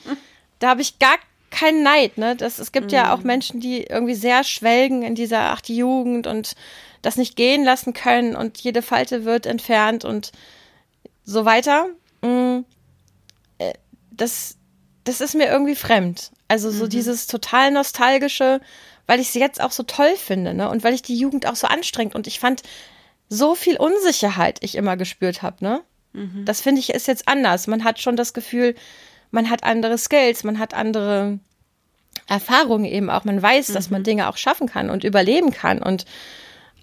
da 0.59 0.69
habe 0.69 0.81
ich 0.81 0.99
gar 0.99 1.17
keinen 1.49 1.83
Neid, 1.83 2.17
ne? 2.17 2.35
Das, 2.35 2.59
es 2.59 2.71
gibt 2.71 2.91
ja 2.91 3.13
auch 3.13 3.23
Menschen, 3.23 3.59
die 3.59 3.83
irgendwie 3.83 4.15
sehr 4.15 4.43
schwelgen 4.43 5.01
in 5.03 5.15
dieser, 5.15 5.51
ach, 5.51 5.61
die 5.61 5.77
Jugend 5.77 6.27
und 6.27 6.55
das 7.01 7.15
nicht 7.15 7.35
gehen 7.35 7.63
lassen 7.63 7.93
können 7.93 8.35
und 8.35 8.57
jede 8.59 8.81
Falte 8.81 9.23
wird 9.23 9.45
entfernt 9.45 10.03
und 10.03 10.31
so 11.23 11.45
weiter. 11.45 11.87
Mm, 12.21 12.59
äh, 13.59 13.73
Das, 14.11 14.57
das 15.03 15.21
ist 15.21 15.35
mir 15.35 15.47
irgendwie 15.47 15.75
fremd. 15.75 16.31
Also 16.49 16.69
so 16.71 16.87
dieses 16.87 17.27
total 17.27 17.71
nostalgische, 17.71 18.59
weil 19.05 19.19
ich 19.19 19.29
sie 19.31 19.39
jetzt 19.39 19.61
auch 19.61 19.71
so 19.71 19.83
toll 19.83 20.15
finde, 20.17 20.53
ne? 20.53 20.69
Und 20.69 20.83
weil 20.83 20.93
ich 20.93 21.01
die 21.01 21.17
Jugend 21.17 21.45
auch 21.45 21.55
so 21.55 21.67
anstrengend 21.67 22.15
und 22.15 22.27
ich 22.27 22.39
fand 22.39 22.63
so 23.29 23.55
viel 23.55 23.77
Unsicherheit 23.77 24.59
ich 24.61 24.75
immer 24.75 24.97
gespürt 24.97 25.41
habe, 25.41 25.63
ne? 25.63 25.81
Das 26.45 26.61
finde 26.61 26.79
ich 26.79 26.89
ist 26.89 27.07
jetzt 27.07 27.27
anders. 27.27 27.67
Man 27.67 27.83
hat 27.83 27.99
schon 28.01 28.15
das 28.15 28.33
Gefühl, 28.33 28.75
man 29.31 29.49
hat 29.49 29.63
andere 29.63 29.97
Skills, 29.97 30.43
man 30.43 30.59
hat 30.59 30.73
andere 30.73 31.39
Erfahrungen 32.27 32.85
eben 32.85 33.09
auch. 33.09 33.23
Man 33.23 33.41
weiß, 33.41 33.67
dass 33.67 33.89
man 33.89 34.03
Dinge 34.03 34.29
auch 34.29 34.37
schaffen 34.37 34.67
kann 34.67 34.89
und 34.89 35.03
überleben 35.03 35.51
kann 35.51 35.81
und 35.81 36.05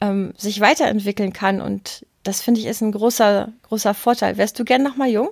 ähm, 0.00 0.32
sich 0.36 0.60
weiterentwickeln 0.60 1.32
kann. 1.32 1.60
Und 1.60 2.06
das 2.22 2.40
finde 2.40 2.60
ich 2.60 2.66
ist 2.66 2.80
ein 2.80 2.92
großer, 2.92 3.52
großer 3.62 3.94
Vorteil. 3.94 4.36
Wärst 4.36 4.58
du 4.58 4.64
gern 4.64 4.82
noch 4.82 4.96
mal 4.96 5.08
jung? 5.08 5.30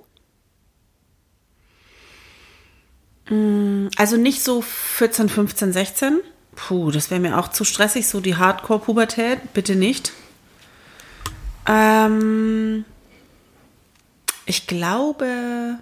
Also 3.97 4.17
nicht 4.17 4.43
so 4.43 4.61
14, 4.61 5.29
15, 5.29 5.73
16. 5.73 6.19
Puh, 6.55 6.91
das 6.91 7.09
wäre 7.09 7.21
mir 7.21 7.39
auch 7.39 7.47
zu 7.47 7.63
stressig, 7.63 8.07
so 8.07 8.19
die 8.19 8.35
Hardcore-Pubertät. 8.35 9.53
Bitte 9.53 9.75
nicht. 9.75 10.11
Ähm, 11.67 12.85
ich 14.45 14.67
glaube, 14.67 15.79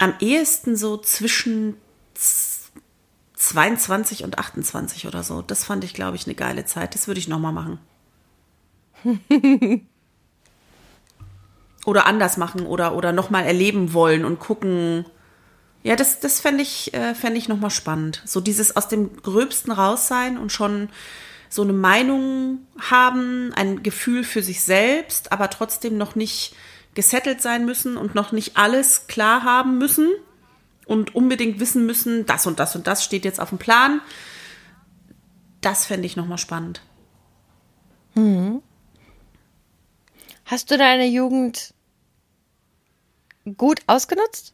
am 0.00 0.14
ehesten 0.20 0.76
so 0.76 0.96
zwischen 0.96 1.76
z- 2.14 2.58
22 3.34 4.24
und 4.24 4.38
28 4.38 5.06
oder 5.06 5.22
so. 5.22 5.42
Das 5.42 5.64
fand 5.64 5.84
ich, 5.84 5.94
glaube 5.94 6.16
ich, 6.16 6.26
eine 6.26 6.34
geile 6.34 6.64
Zeit. 6.64 6.94
Das 6.94 7.06
würde 7.06 7.20
ich 7.20 7.28
nochmal 7.28 7.52
machen. 7.52 7.78
oder 11.86 12.06
anders 12.06 12.36
machen 12.36 12.66
oder, 12.66 12.94
oder 12.94 13.12
nochmal 13.12 13.44
erleben 13.44 13.92
wollen 13.92 14.24
und 14.24 14.38
gucken. 14.38 15.06
Ja, 15.82 15.96
das, 15.96 16.20
das 16.20 16.40
fände 16.40 16.62
ich, 16.62 16.92
äh, 16.92 17.14
fänd 17.14 17.36
ich 17.38 17.48
nochmal 17.48 17.70
spannend. 17.70 18.22
So 18.26 18.40
dieses 18.40 18.76
aus 18.76 18.88
dem 18.88 19.16
Gröbsten 19.22 19.72
raus 19.72 20.08
sein 20.08 20.36
und 20.36 20.52
schon 20.52 20.90
so 21.48 21.62
eine 21.62 21.72
Meinung 21.72 22.58
haben, 22.78 23.52
ein 23.54 23.82
Gefühl 23.82 24.22
für 24.24 24.42
sich 24.42 24.62
selbst, 24.62 25.32
aber 25.32 25.48
trotzdem 25.48 25.96
noch 25.96 26.14
nicht 26.14 26.54
gesettelt 26.94 27.40
sein 27.40 27.64
müssen 27.64 27.96
und 27.96 28.14
noch 28.14 28.32
nicht 28.32 28.56
alles 28.56 29.06
klar 29.06 29.42
haben 29.44 29.78
müssen 29.78 30.08
und 30.86 31.14
unbedingt 31.14 31.60
wissen 31.60 31.86
müssen, 31.86 32.26
das 32.26 32.46
und 32.46 32.58
das 32.58 32.74
und 32.76 32.86
das 32.86 33.04
steht 33.04 33.24
jetzt 33.24 33.40
auf 33.40 33.50
dem 33.50 33.58
Plan. 33.58 34.00
Das 35.60 35.86
fände 35.86 36.06
ich 36.06 36.16
nochmal 36.16 36.38
spannend. 36.38 36.82
Hast 40.44 40.70
du 40.70 40.76
deine 40.76 41.06
Jugend 41.06 41.72
gut 43.56 43.80
ausgenutzt? 43.86 44.52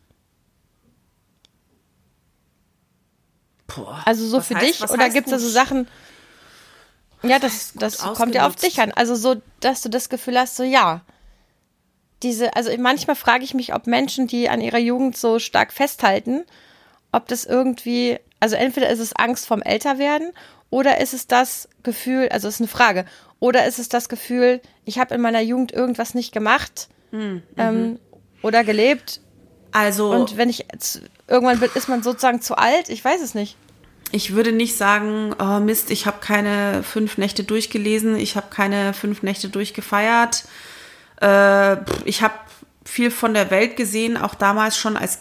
Boah, 3.67 4.03
Also 4.05 4.27
so 4.29 4.41
für 4.41 4.55
heißt- 4.55 4.61
dich 4.61 4.91
oder 4.91 5.09
gibt 5.11 5.27
es 5.27 5.33
da 5.33 5.39
so 5.39 5.49
Sachen? 5.49 5.89
Ja, 7.23 7.39
das, 7.39 7.73
das 7.75 7.99
kommt 7.99 8.35
ja 8.35 8.47
auf 8.47 8.57
dich 8.57 8.81
an. 8.81 8.93
Also 8.93 9.15
so, 9.17 9.41
dass 9.61 9.81
du 9.83 9.89
das 9.89 10.09
Gefühl 10.09 10.39
hast, 10.39 10.57
so 10.57 10.63
ja. 10.63 11.01
Diese, 12.27 12.57
also 12.57 12.73
manchmal 12.77 13.15
frage 13.15 13.45
ich 13.45 13.55
mich, 13.55 13.73
ob 13.73 13.87
Menschen, 13.87 14.27
die 14.27 14.49
an 14.49 14.61
ihrer 14.61 14.79
Jugend 14.79 15.17
so 15.17 15.39
stark 15.39 15.73
festhalten, 15.73 16.43
ob 17.13 17.29
das 17.29 17.45
irgendwie, 17.45 18.19
also 18.41 18.57
entweder 18.57 18.91
ist 18.91 18.99
es 18.99 19.15
Angst 19.15 19.47
vom 19.47 19.63
Älterwerden 19.63 20.33
oder 20.69 21.01
ist 21.01 21.15
es 21.15 21.29
das 21.29 21.69
Gefühl, 21.85 22.29
also 22.31 22.49
ist 22.49 22.61
eine 22.61 22.67
Frage, 22.67 23.05
oder 23.39 23.65
ist 23.65 23.79
es 23.79 23.89
das 23.89 24.09
Gefühl, 24.09 24.61
ich 24.85 24.99
habe 24.99 25.15
in 25.15 25.21
meiner 25.21 25.41
Jugend 25.41 25.71
irgendwas 25.71 26.15
nicht 26.15 26.33
gemacht 26.33 26.89
Hm, 27.13 27.43
ähm, 27.57 27.81
mhm. 27.81 27.99
oder 28.43 28.65
gelebt 28.65 29.21
Also, 29.71 30.11
und 30.11 30.37
wenn 30.37 30.49
ich 30.49 30.67
irgendwann 31.29 31.61
wird, 31.61 31.77
ist 31.77 31.89
man 31.89 32.03
sozusagen 32.03 32.41
zu 32.43 32.59
alt, 32.59 32.89
ich 32.89 33.05
weiß 33.05 33.23
es 33.23 33.35
nicht. 33.35 33.57
ich 34.11 34.35
würde 34.35 34.51
nicht 34.51 34.77
sagen, 34.77 35.33
oh 35.39 35.61
Mist, 35.61 35.93
ich 35.93 36.07
habe 36.07 36.19
keine 36.19 36.83
fünf 36.83 37.19
Nächte 37.19 37.45
durchgelesen, 37.45 38.17
ich 38.17 38.35
habe 38.35 38.49
keine 38.51 38.95
fünf 38.95 39.23
Nächte 39.23 39.49
durchgefeiert. 39.49 40.43
Äh, 41.21 41.77
ich 42.05 42.23
habe 42.23 42.35
viel 42.85 43.11
von 43.11 43.35
der 43.35 43.51
Welt 43.51 43.77
gesehen, 43.77 44.17
auch 44.17 44.35
damals 44.35 44.77
schon 44.77 44.97
als 44.97 45.21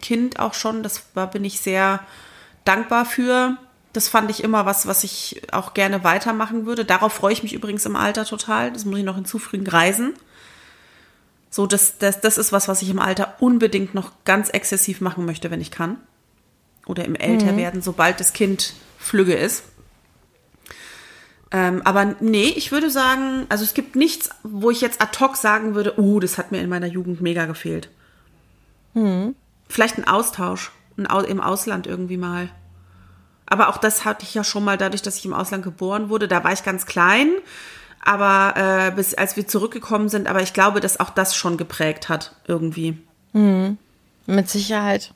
Kind 0.00 0.38
auch 0.38 0.54
schon. 0.54 0.82
Das 0.82 1.04
war, 1.14 1.28
bin 1.30 1.44
ich 1.44 1.60
sehr 1.60 2.00
dankbar 2.64 3.04
für. 3.04 3.56
Das 3.92 4.08
fand 4.08 4.30
ich 4.30 4.44
immer 4.44 4.66
was, 4.66 4.86
was 4.86 5.02
ich 5.02 5.42
auch 5.52 5.74
gerne 5.74 6.04
weitermachen 6.04 6.66
würde. 6.66 6.84
Darauf 6.84 7.12
freue 7.12 7.32
ich 7.32 7.42
mich 7.42 7.52
übrigens 7.52 7.86
im 7.86 7.96
Alter 7.96 8.24
total. 8.24 8.72
Das 8.72 8.84
muss 8.84 8.98
ich 8.98 9.04
noch 9.04 9.16
hinzufügen, 9.16 9.66
Reisen. 9.66 10.14
So, 11.50 11.66
das, 11.66 11.98
das, 11.98 12.20
das 12.20 12.38
ist 12.38 12.52
was, 12.52 12.68
was 12.68 12.82
ich 12.82 12.90
im 12.90 13.00
Alter 13.00 13.34
unbedingt 13.40 13.94
noch 13.94 14.12
ganz 14.24 14.48
exzessiv 14.50 15.00
machen 15.00 15.24
möchte, 15.24 15.50
wenn 15.50 15.60
ich 15.60 15.72
kann. 15.72 15.96
Oder 16.86 17.04
im 17.04 17.16
Älterwerden, 17.16 17.80
mhm. 17.80 17.84
sobald 17.84 18.20
das 18.20 18.32
Kind 18.32 18.74
flügge 18.98 19.34
ist. 19.34 19.64
Ähm, 21.52 21.82
aber 21.84 22.14
nee, 22.20 22.52
ich 22.56 22.70
würde 22.70 22.90
sagen, 22.90 23.46
also 23.48 23.64
es 23.64 23.74
gibt 23.74 23.96
nichts, 23.96 24.30
wo 24.42 24.70
ich 24.70 24.80
jetzt 24.80 25.02
ad 25.02 25.18
hoc 25.18 25.36
sagen 25.36 25.74
würde, 25.74 25.98
oh, 25.98 26.20
das 26.20 26.38
hat 26.38 26.52
mir 26.52 26.60
in 26.60 26.68
meiner 26.68 26.86
Jugend 26.86 27.20
mega 27.20 27.46
gefehlt. 27.46 27.88
Mhm. 28.94 29.34
Vielleicht 29.68 29.98
ein 29.98 30.06
Austausch 30.06 30.72
ein, 30.96 31.06
im 31.24 31.40
Ausland 31.40 31.86
irgendwie 31.86 32.16
mal. 32.16 32.48
Aber 33.46 33.68
auch 33.68 33.78
das 33.78 34.04
hatte 34.04 34.24
ich 34.24 34.34
ja 34.34 34.44
schon 34.44 34.64
mal 34.64 34.78
dadurch, 34.78 35.02
dass 35.02 35.18
ich 35.18 35.24
im 35.24 35.34
Ausland 35.34 35.64
geboren 35.64 36.08
wurde. 36.08 36.28
Da 36.28 36.44
war 36.44 36.52
ich 36.52 36.62
ganz 36.62 36.86
klein, 36.86 37.30
aber 38.00 38.54
äh, 38.56 38.90
bis 38.94 39.14
als 39.14 39.36
wir 39.36 39.48
zurückgekommen 39.48 40.08
sind, 40.08 40.28
aber 40.28 40.42
ich 40.42 40.52
glaube, 40.52 40.80
dass 40.80 41.00
auch 41.00 41.10
das 41.10 41.34
schon 41.34 41.56
geprägt 41.56 42.08
hat 42.08 42.36
irgendwie. 42.46 42.96
Mhm. 43.32 43.76
Mit 44.26 44.48
Sicherheit. 44.48 45.12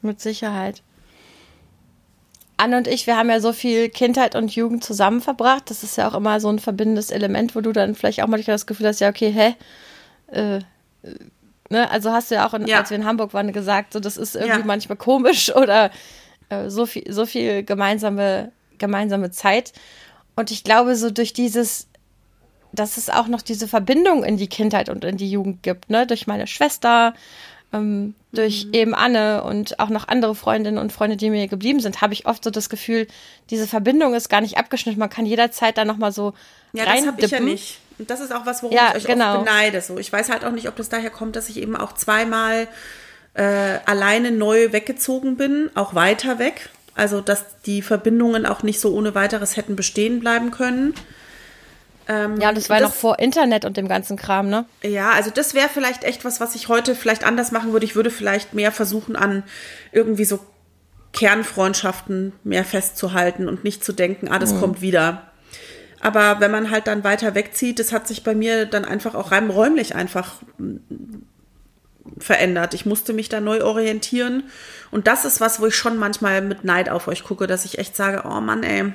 Mit 0.00 0.20
Sicherheit. 0.20 0.82
Anne 2.60 2.76
und 2.76 2.86
ich, 2.86 3.06
wir 3.06 3.16
haben 3.16 3.30
ja 3.30 3.40
so 3.40 3.54
viel 3.54 3.88
Kindheit 3.88 4.34
und 4.34 4.54
Jugend 4.54 4.84
zusammen 4.84 5.22
verbracht. 5.22 5.70
Das 5.70 5.82
ist 5.82 5.96
ja 5.96 6.08
auch 6.08 6.14
immer 6.14 6.40
so 6.40 6.48
ein 6.50 6.58
verbindendes 6.58 7.10
Element, 7.10 7.56
wo 7.56 7.62
du 7.62 7.72
dann 7.72 7.94
vielleicht 7.94 8.22
auch 8.22 8.26
manchmal 8.26 8.54
das 8.54 8.66
Gefühl 8.66 8.86
hast, 8.86 9.00
ja, 9.00 9.08
okay, 9.08 9.30
hä? 9.30 9.54
Äh, 10.30 10.56
äh, 10.56 10.60
ne? 11.70 11.90
Also 11.90 12.12
hast 12.12 12.30
du 12.30 12.34
ja 12.34 12.46
auch, 12.46 12.52
in, 12.52 12.66
ja. 12.66 12.78
als 12.78 12.90
wir 12.90 12.98
in 12.98 13.06
Hamburg 13.06 13.32
waren, 13.32 13.52
gesagt, 13.52 13.94
so 13.94 14.00
das 14.00 14.18
ist 14.18 14.36
irgendwie 14.36 14.58
ja. 14.58 14.64
manchmal 14.66 14.98
komisch 14.98 15.54
oder 15.56 15.90
äh, 16.50 16.68
so 16.68 16.84
viel, 16.84 17.10
so 17.10 17.24
viel 17.24 17.64
gemeinsame, 17.64 18.52
gemeinsame 18.76 19.30
Zeit. 19.30 19.72
Und 20.36 20.50
ich 20.50 20.62
glaube, 20.62 20.96
so 20.96 21.10
durch 21.10 21.32
dieses, 21.32 21.88
dass 22.72 22.98
es 22.98 23.08
auch 23.08 23.26
noch 23.26 23.40
diese 23.40 23.68
Verbindung 23.68 24.22
in 24.22 24.36
die 24.36 24.48
Kindheit 24.48 24.90
und 24.90 25.04
in 25.04 25.16
die 25.16 25.30
Jugend 25.30 25.62
gibt, 25.62 25.88
ne? 25.88 26.06
Durch 26.06 26.26
meine 26.26 26.46
Schwester, 26.46 27.14
ähm, 27.72 28.14
durch 28.32 28.66
mhm. 28.66 28.74
eben 28.74 28.94
Anne 28.94 29.42
und 29.42 29.78
auch 29.80 29.88
noch 29.88 30.08
andere 30.08 30.34
Freundinnen 30.34 30.78
und 30.78 30.92
Freunde, 30.92 31.16
die 31.16 31.30
mir 31.30 31.48
geblieben 31.48 31.80
sind, 31.80 32.00
habe 32.00 32.12
ich 32.12 32.26
oft 32.26 32.44
so 32.44 32.50
das 32.50 32.68
Gefühl, 32.68 33.06
diese 33.50 33.66
Verbindung 33.66 34.14
ist 34.14 34.28
gar 34.28 34.40
nicht 34.40 34.56
abgeschnitten. 34.58 34.98
Man 34.98 35.10
kann 35.10 35.26
jederzeit 35.26 35.76
da 35.76 35.84
nochmal 35.84 36.12
so 36.12 36.34
Ja, 36.72 36.84
das 36.84 37.06
habe 37.06 37.20
ich 37.20 37.30
ja 37.30 37.40
nicht. 37.40 37.78
Und 37.98 38.08
das 38.08 38.20
ist 38.20 38.32
auch 38.32 38.46
was, 38.46 38.62
worum 38.62 38.74
ja, 38.74 38.88
ich 38.90 39.02
euch 39.02 39.04
genau. 39.04 39.36
oft 39.36 39.44
beneide. 39.44 39.80
So. 39.82 39.98
Ich 39.98 40.12
weiß 40.12 40.30
halt 40.30 40.44
auch 40.44 40.52
nicht, 40.52 40.68
ob 40.68 40.76
das 40.76 40.88
daher 40.88 41.10
kommt, 41.10 41.36
dass 41.36 41.48
ich 41.48 41.58
eben 41.58 41.76
auch 41.76 41.92
zweimal 41.92 42.66
äh, 43.34 43.78
alleine 43.84 44.30
neu 44.30 44.72
weggezogen 44.72 45.36
bin, 45.36 45.70
auch 45.74 45.94
weiter 45.94 46.38
weg. 46.38 46.70
Also, 46.94 47.20
dass 47.20 47.44
die 47.66 47.82
Verbindungen 47.82 48.46
auch 48.46 48.62
nicht 48.62 48.80
so 48.80 48.94
ohne 48.94 49.14
weiteres 49.14 49.56
hätten 49.56 49.76
bestehen 49.76 50.20
bleiben 50.20 50.50
können. 50.50 50.94
Ähm, 52.10 52.40
ja, 52.40 52.52
das 52.52 52.68
war 52.68 52.80
das, 52.80 52.90
noch 52.90 52.96
vor 52.96 53.20
Internet 53.20 53.64
und 53.64 53.76
dem 53.76 53.86
ganzen 53.86 54.16
Kram, 54.16 54.48
ne? 54.48 54.64
Ja, 54.82 55.10
also 55.12 55.30
das 55.30 55.54
wäre 55.54 55.68
vielleicht 55.68 56.02
echt 56.02 56.24
was, 56.24 56.40
was 56.40 56.56
ich 56.56 56.66
heute 56.66 56.96
vielleicht 56.96 57.22
anders 57.22 57.52
machen 57.52 57.70
würde. 57.70 57.86
Ich 57.86 57.94
würde 57.94 58.10
vielleicht 58.10 58.52
mehr 58.52 58.72
versuchen, 58.72 59.14
an 59.14 59.44
irgendwie 59.92 60.24
so 60.24 60.40
Kernfreundschaften 61.12 62.32
mehr 62.42 62.64
festzuhalten 62.64 63.48
und 63.48 63.62
nicht 63.62 63.84
zu 63.84 63.92
denken, 63.92 64.26
ah, 64.28 64.40
das 64.40 64.54
mhm. 64.54 64.60
kommt 64.60 64.80
wieder. 64.80 65.30
Aber 66.00 66.40
wenn 66.40 66.50
man 66.50 66.72
halt 66.72 66.88
dann 66.88 67.04
weiter 67.04 67.36
wegzieht, 67.36 67.78
das 67.78 67.92
hat 67.92 68.08
sich 68.08 68.24
bei 68.24 68.34
mir 68.34 68.66
dann 68.66 68.84
einfach 68.84 69.14
auch 69.14 69.30
rein 69.30 69.48
räumlich 69.48 69.94
einfach 69.94 70.36
verändert. 72.18 72.74
Ich 72.74 72.86
musste 72.86 73.12
mich 73.12 73.28
da 73.28 73.40
neu 73.40 73.62
orientieren. 73.62 74.44
Und 74.90 75.06
das 75.06 75.24
ist 75.24 75.40
was, 75.40 75.60
wo 75.60 75.66
ich 75.66 75.76
schon 75.76 75.96
manchmal 75.96 76.42
mit 76.42 76.64
Neid 76.64 76.88
auf 76.88 77.06
euch 77.06 77.22
gucke, 77.22 77.46
dass 77.46 77.64
ich 77.64 77.78
echt 77.78 77.94
sage, 77.94 78.24
oh 78.26 78.40
Mann, 78.40 78.64
ey, 78.64 78.92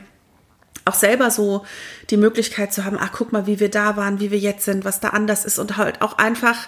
auch 0.84 0.94
selber 0.94 1.32
so 1.32 1.66
die 2.10 2.18
Möglichkeit 2.18 2.74
zu 2.74 2.86
haben, 2.86 2.98
ach, 3.00 3.12
guck 3.14 3.32
mal, 3.32 3.48
wie 3.48 3.60
wir 3.60 3.70
da 3.70 3.96
waren, 3.96 4.20
wie 4.20 4.32
wir 4.32 4.38
jetzt 4.38 4.66
sind, 4.66 4.86
was 4.86 5.00
da 5.00 5.10
anders 5.10 5.46
ist 5.46 5.58
und 5.58 5.78
halt 5.78 6.02
auch 6.02 6.18
einfach, 6.18 6.68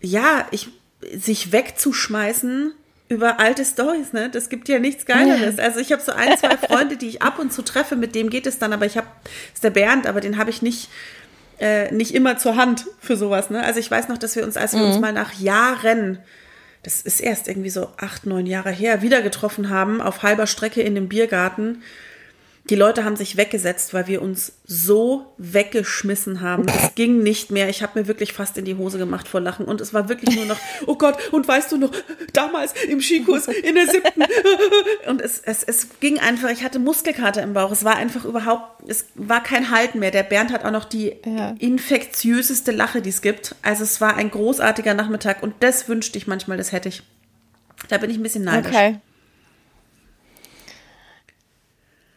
ja, 0.00 0.46
ich, 0.50 0.68
sich 1.16 1.52
wegzuschmeißen 1.52 2.72
über 3.08 3.40
alte 3.40 3.64
Stories, 3.64 4.12
ne? 4.12 4.30
Das 4.30 4.48
gibt 4.48 4.68
ja 4.68 4.78
nichts 4.78 5.06
Geileres. 5.06 5.58
Also 5.58 5.80
ich 5.80 5.92
habe 5.92 6.02
so 6.02 6.12
ein, 6.12 6.38
zwei 6.38 6.56
Freunde, 6.68 6.96
die 6.96 7.08
ich 7.08 7.22
ab 7.22 7.38
und 7.38 7.52
zu 7.52 7.62
treffe, 7.62 7.96
mit 7.96 8.14
dem 8.14 8.30
geht 8.30 8.46
es 8.46 8.58
dann, 8.58 8.72
aber 8.72 8.86
ich 8.86 8.96
habe, 8.96 9.08
ist 9.52 9.64
der 9.64 9.70
Bernd, 9.70 10.06
aber 10.06 10.20
den 10.20 10.38
habe 10.38 10.50
ich 10.50 10.62
nicht, 10.62 10.88
äh, 11.58 11.92
nicht 11.92 12.14
immer 12.14 12.38
zur 12.38 12.56
Hand 12.56 12.86
für 13.00 13.16
sowas, 13.16 13.50
ne? 13.50 13.62
Also 13.64 13.80
ich 13.80 13.90
weiß 13.90 14.08
noch, 14.08 14.18
dass 14.18 14.36
wir 14.36 14.44
uns, 14.44 14.56
als 14.56 14.72
wir 14.72 14.80
mhm. 14.80 14.86
uns 14.86 15.00
mal 15.00 15.12
nach 15.12 15.32
Jahren 15.34 16.18
das 16.82 17.00
ist 17.00 17.20
erst 17.20 17.48
irgendwie 17.48 17.70
so 17.70 17.88
acht, 17.96 18.26
neun 18.26 18.46
Jahre 18.46 18.70
her, 18.70 19.02
wieder 19.02 19.22
getroffen 19.22 19.70
haben 19.70 20.00
auf 20.00 20.22
halber 20.22 20.46
Strecke 20.46 20.82
in 20.82 20.94
dem 20.94 21.08
Biergarten 21.08 21.82
die 22.70 22.76
Leute 22.76 23.04
haben 23.04 23.16
sich 23.16 23.36
weggesetzt, 23.36 23.92
weil 23.92 24.06
wir 24.06 24.22
uns 24.22 24.52
so 24.64 25.34
weggeschmissen 25.36 26.42
haben. 26.42 26.66
Es 26.68 26.94
ging 26.94 27.20
nicht 27.20 27.50
mehr. 27.50 27.68
Ich 27.68 27.82
habe 27.82 27.98
mir 27.98 28.06
wirklich 28.06 28.32
fast 28.32 28.56
in 28.56 28.64
die 28.64 28.76
Hose 28.76 28.98
gemacht 28.98 29.26
vor 29.26 29.40
Lachen. 29.40 29.66
Und 29.66 29.80
es 29.80 29.92
war 29.92 30.08
wirklich 30.08 30.36
nur 30.36 30.44
noch, 30.44 30.58
oh 30.86 30.94
Gott, 30.94 31.16
und 31.32 31.46
weißt 31.48 31.72
du 31.72 31.78
noch, 31.78 31.90
damals 32.32 32.72
im 32.88 33.00
Skikurs 33.00 33.48
in 33.48 33.74
der 33.74 33.88
siebten. 33.88 34.22
Und 35.08 35.20
es, 35.20 35.40
es, 35.40 35.64
es 35.64 35.88
ging 35.98 36.20
einfach, 36.20 36.50
ich 36.50 36.62
hatte 36.62 36.78
Muskelkater 36.78 37.42
im 37.42 37.52
Bauch. 37.52 37.72
Es 37.72 37.82
war 37.82 37.96
einfach 37.96 38.24
überhaupt, 38.24 38.88
es 38.88 39.06
war 39.16 39.42
kein 39.42 39.70
Halten 39.70 39.98
mehr. 39.98 40.12
Der 40.12 40.22
Bernd 40.22 40.52
hat 40.52 40.64
auch 40.64 40.70
noch 40.70 40.84
die 40.84 41.16
ja. 41.24 41.56
infektiöseste 41.58 42.70
Lache, 42.70 43.02
die 43.02 43.10
es 43.10 43.22
gibt. 43.22 43.56
Also 43.62 43.82
es 43.82 44.00
war 44.00 44.16
ein 44.16 44.30
großartiger 44.30 44.94
Nachmittag. 44.94 45.42
Und 45.42 45.54
das 45.60 45.88
wünschte 45.88 46.16
ich 46.16 46.28
manchmal, 46.28 46.58
das 46.58 46.70
hätte 46.70 46.88
ich. 46.88 47.02
Da 47.88 47.98
bin 47.98 48.08
ich 48.08 48.18
ein 48.18 48.22
bisschen 48.22 48.44
neidisch. 48.44 48.72
Okay. 48.72 49.00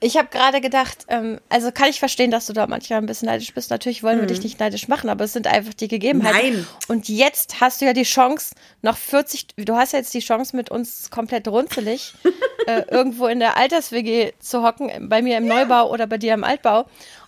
Ich 0.05 0.17
habe 0.17 0.27
gerade 0.27 0.61
gedacht, 0.61 1.07
ähm, 1.07 1.39
also 1.49 1.71
kann 1.71 1.89
ich 1.89 1.97
verstehen, 1.97 2.29
dass 2.29 2.45
du 2.45 2.53
da 2.53 2.67
manchmal 2.67 2.99
ein 2.99 3.07
bisschen 3.07 3.25
neidisch 3.25 3.51
bist. 3.55 3.71
Natürlich 3.71 4.03
wollen 4.03 4.19
wir 4.19 4.27
dich 4.27 4.37
mhm. 4.37 4.43
nicht 4.43 4.59
neidisch 4.59 4.87
machen, 4.87 5.09
aber 5.09 5.23
es 5.23 5.33
sind 5.33 5.47
einfach 5.47 5.73
die 5.73 5.87
Gegebenheiten. 5.87 6.57
Nein. 6.57 6.67
Und 6.87 7.09
jetzt 7.09 7.59
hast 7.59 7.81
du 7.81 7.85
ja 7.85 7.93
die 7.93 8.03
Chance, 8.03 8.53
noch 8.83 8.97
40, 8.97 9.47
du 9.57 9.75
hast 9.75 9.93
ja 9.93 9.99
jetzt 9.99 10.13
die 10.13 10.19
Chance, 10.19 10.55
mit 10.55 10.69
uns 10.69 11.09
komplett 11.09 11.47
runzelig 11.47 12.13
äh, 12.67 12.83
irgendwo 12.91 13.25
in 13.25 13.39
der 13.39 13.57
Alters-WG 13.57 14.33
zu 14.39 14.61
hocken, 14.61 15.09
bei 15.09 15.23
mir 15.23 15.39
im 15.39 15.47
ja. 15.47 15.55
Neubau 15.55 15.89
oder 15.89 16.05
bei 16.05 16.19
dir 16.19 16.35
im 16.35 16.43
Altbau. 16.43 16.85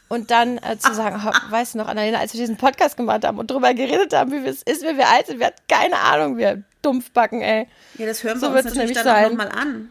Und 0.08 0.30
dann 0.30 0.60
äh, 0.60 0.78
zu 0.78 0.94
sagen, 0.94 1.20
oh, 1.26 1.52
weißt 1.52 1.74
du 1.74 1.80
noch, 1.80 1.88
Annalena, 1.88 2.20
als 2.20 2.34
wir 2.34 2.40
diesen 2.40 2.58
Podcast 2.58 2.96
gemacht 2.96 3.26
haben 3.26 3.40
und 3.40 3.50
drüber 3.50 3.74
geredet 3.74 4.14
haben, 4.14 4.32
wie 4.32 4.48
es 4.48 4.62
ist, 4.62 4.84
wenn 4.84 4.98
wir 4.98 5.10
alt 5.10 5.26
sind, 5.26 5.40
wir 5.40 5.48
hatten 5.48 5.64
keine 5.68 5.98
Ahnung, 5.98 6.38
wir 6.38 6.62
Dumpfbacken, 6.84 7.42
ey. 7.42 7.68
Ja, 7.98 8.06
das 8.06 8.24
hören 8.24 8.40
wir 8.40 8.48
so 8.48 8.56
uns 8.56 8.66
natürlich 8.66 8.94
dann 8.94 9.04
sein. 9.04 9.26
auch 9.26 9.30
nochmal 9.32 9.50
an. 9.50 9.90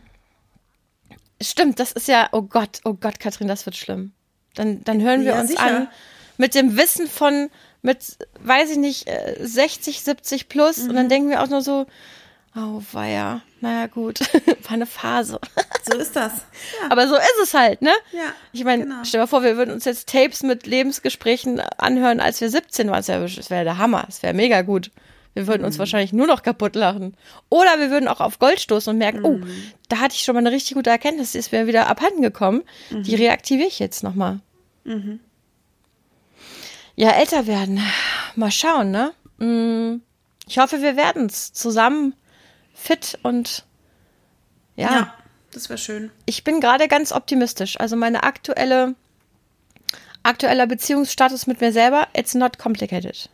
Stimmt, 1.40 1.80
das 1.80 1.92
ist 1.92 2.08
ja, 2.08 2.28
oh 2.32 2.42
Gott, 2.42 2.80
oh 2.84 2.94
Gott, 2.94 3.20
Katrin, 3.20 3.48
das 3.48 3.66
wird 3.66 3.76
schlimm. 3.76 4.12
Dann, 4.54 4.82
dann 4.84 5.02
hören 5.02 5.24
wir 5.24 5.32
ja, 5.34 5.40
uns 5.40 5.50
sicher. 5.50 5.62
an 5.62 5.88
mit 6.38 6.54
dem 6.54 6.76
Wissen 6.76 7.08
von, 7.08 7.50
mit, 7.82 8.18
weiß 8.40 8.70
ich 8.70 8.78
nicht, 8.78 9.06
60, 9.40 9.96
äh, 9.96 10.00
70 10.00 10.48
plus 10.48 10.78
mhm. 10.78 10.90
und 10.90 10.96
dann 10.96 11.06
mhm. 11.06 11.10
denken 11.10 11.30
wir 11.30 11.42
auch 11.42 11.48
nur 11.48 11.62
so, 11.62 11.86
oh 12.54 12.82
weia, 12.92 13.42
naja 13.60 13.86
gut, 13.86 14.20
war 14.62 14.72
eine 14.72 14.86
Phase. 14.86 15.38
So 15.90 15.98
ist 15.98 16.16
das. 16.16 16.32
Ja. 16.82 16.90
Aber 16.90 17.08
so 17.08 17.14
ist 17.14 17.38
es 17.42 17.54
halt, 17.54 17.80
ne? 17.80 17.92
Ja. 18.12 18.32
Ich 18.52 18.64
meine, 18.64 18.84
genau. 18.84 18.96
stell 19.04 19.18
dir 19.18 19.22
mal 19.22 19.28
vor, 19.28 19.42
wir 19.42 19.56
würden 19.56 19.70
uns 19.70 19.84
jetzt 19.84 20.08
Tapes 20.08 20.42
mit 20.42 20.66
Lebensgesprächen 20.66 21.60
anhören, 21.78 22.20
als 22.20 22.40
wir 22.40 22.50
17 22.50 22.90
waren. 22.90 23.04
Das 23.04 23.50
wäre 23.50 23.64
der 23.64 23.78
Hammer, 23.78 24.04
das 24.06 24.22
wäre 24.22 24.34
mega 24.34 24.62
gut. 24.62 24.90
Wir 25.36 25.46
würden 25.46 25.66
uns 25.66 25.74
mhm. 25.76 25.80
wahrscheinlich 25.80 26.14
nur 26.14 26.26
noch 26.26 26.42
kaputt 26.42 26.74
lachen. 26.76 27.14
Oder 27.50 27.78
wir 27.78 27.90
würden 27.90 28.08
auch 28.08 28.20
auf 28.20 28.38
Gold 28.38 28.58
stoßen 28.58 28.90
und 28.90 28.96
merken, 28.96 29.22
oh, 29.22 29.32
mhm. 29.36 29.42
oh, 29.42 29.76
da 29.90 29.98
hatte 29.98 30.14
ich 30.14 30.22
schon 30.22 30.34
mal 30.34 30.40
eine 30.40 30.50
richtig 30.50 30.76
gute 30.76 30.88
Erkenntnis, 30.88 31.32
die 31.32 31.38
ist 31.38 31.52
mir 31.52 31.66
wieder 31.66 31.88
abhanden 31.88 32.22
gekommen. 32.22 32.62
Mhm. 32.88 33.02
Die 33.02 33.14
reaktiviere 33.16 33.68
ich 33.68 33.78
jetzt 33.78 34.02
nochmal. 34.02 34.40
Mhm. 34.84 35.20
Ja, 36.94 37.10
älter 37.10 37.46
werden. 37.46 37.82
Mal 38.34 38.50
schauen, 38.50 38.90
ne? 38.90 39.12
Mm, 39.36 40.00
ich 40.48 40.56
hoffe, 40.56 40.80
wir 40.80 40.96
werden 40.96 41.26
es 41.26 41.52
zusammen 41.52 42.14
fit 42.72 43.18
und 43.22 43.66
ja. 44.74 44.90
Ja, 44.90 45.14
das 45.52 45.68
wäre 45.68 45.78
schön. 45.78 46.10
Ich 46.24 46.44
bin 46.44 46.62
gerade 46.62 46.88
ganz 46.88 47.12
optimistisch. 47.12 47.78
Also 47.78 47.94
meine 47.94 48.22
aktuelle 48.22 48.94
aktueller 50.22 50.66
Beziehungsstatus 50.66 51.46
mit 51.46 51.60
mir 51.60 51.72
selber, 51.72 52.08
it's 52.16 52.32
not 52.32 52.58
complicated. 52.58 53.28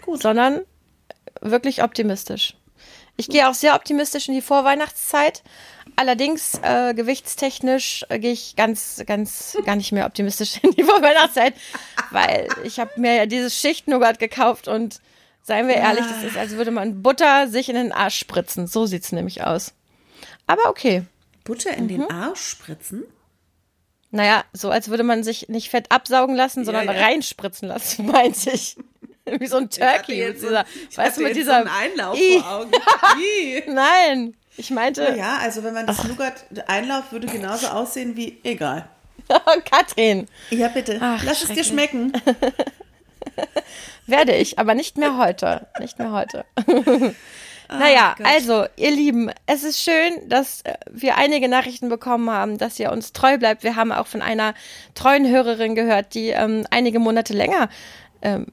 Gut. 0.00 0.22
Sondern 0.22 0.62
wirklich 1.40 1.82
optimistisch. 1.82 2.56
Ich 3.16 3.28
gehe 3.28 3.48
auch 3.48 3.54
sehr 3.54 3.74
optimistisch 3.74 4.28
in 4.28 4.34
die 4.34 4.42
Vorweihnachtszeit. 4.42 5.42
Allerdings 5.96 6.58
äh, 6.62 6.94
gewichtstechnisch 6.94 8.04
äh, 8.08 8.18
gehe 8.18 8.32
ich 8.32 8.56
ganz, 8.56 9.02
ganz 9.06 9.56
gar 9.64 9.76
nicht 9.76 9.92
mehr 9.92 10.06
optimistisch 10.06 10.58
in 10.62 10.72
die 10.72 10.82
Vorweihnachtszeit, 10.82 11.54
weil 12.10 12.48
ich 12.64 12.80
habe 12.80 12.90
mir 12.96 13.14
ja 13.14 13.26
dieses 13.26 13.58
Schichtnougat 13.58 14.18
gekauft 14.18 14.66
und 14.66 15.00
seien 15.42 15.68
wir 15.68 15.76
ehrlich, 15.76 16.04
das 16.06 16.24
ist, 16.24 16.36
als 16.36 16.52
würde 16.52 16.72
man 16.72 17.02
Butter 17.02 17.48
sich 17.48 17.68
in 17.68 17.76
den 17.76 17.92
Arsch 17.92 18.18
spritzen. 18.18 18.66
So 18.66 18.86
sieht's 18.86 19.12
nämlich 19.12 19.44
aus. 19.44 19.74
Aber 20.46 20.68
okay. 20.68 21.04
Butter 21.44 21.76
in 21.76 21.86
den 21.86 22.10
Arsch 22.10 22.42
spritzen? 22.42 23.04
Naja, 24.10 24.44
so 24.52 24.70
als 24.70 24.88
würde 24.88 25.02
man 25.02 25.22
sich 25.22 25.48
nicht 25.48 25.70
Fett 25.70 25.90
absaugen 25.90 26.34
lassen, 26.34 26.64
sondern 26.64 26.86
ja. 26.86 26.92
reinspritzen 26.92 27.68
lassen, 27.68 28.06
meinte 28.12 28.50
ich. 28.50 28.76
Wie 29.38 29.46
so 29.46 29.56
ein 29.56 29.70
Turkey 29.70 30.26
mit 30.26 30.40
so, 30.40 30.48
dieser, 30.48 30.64
ich 30.90 30.96
weißt 30.98 31.16
du, 31.16 31.22
mit 31.22 31.30
jetzt 31.30 31.38
dieser. 31.38 31.62
so 31.62 31.70
Einlauf 31.70 32.18
vor 32.18 32.50
Augen. 32.52 32.70
Nein, 33.74 34.34
ich 34.56 34.70
meinte, 34.70 35.14
ja, 35.16 35.38
also 35.38 35.64
wenn 35.64 35.74
man 35.74 35.86
das 35.86 36.04
Nougat-Einlauf 36.04 37.10
würde 37.10 37.26
genauso 37.26 37.68
aussehen 37.68 38.16
wie, 38.16 38.38
egal. 38.44 38.88
Katrin, 39.70 40.28
Ja, 40.50 40.68
bitte. 40.68 40.98
Ach, 41.00 41.22
Lass 41.24 41.42
es 41.42 41.50
dir 41.50 41.64
schmecken. 41.64 42.12
werde 44.06 44.34
ich, 44.34 44.58
aber 44.58 44.74
nicht 44.74 44.98
mehr 44.98 45.16
heute. 45.16 45.66
Nicht 45.80 45.98
mehr 45.98 46.12
heute. 46.12 46.44
naja, 47.68 48.14
Gott. 48.18 48.26
also, 48.26 48.66
ihr 48.76 48.90
Lieben, 48.90 49.30
es 49.46 49.64
ist 49.64 49.80
schön, 49.80 50.28
dass 50.28 50.60
äh, 50.62 50.74
wir 50.90 51.16
einige 51.16 51.48
Nachrichten 51.48 51.88
bekommen 51.88 52.28
haben, 52.30 52.58
dass 52.58 52.78
ihr 52.78 52.92
uns 52.92 53.14
treu 53.14 53.38
bleibt. 53.38 53.64
Wir 53.64 53.76
haben 53.76 53.92
auch 53.92 54.06
von 54.06 54.20
einer 54.20 54.52
treuen 54.94 55.26
Hörerin 55.26 55.74
gehört, 55.74 56.12
die 56.12 56.28
ähm, 56.28 56.66
einige 56.70 56.98
Monate 56.98 57.32
länger 57.32 57.70
ähm, 58.20 58.46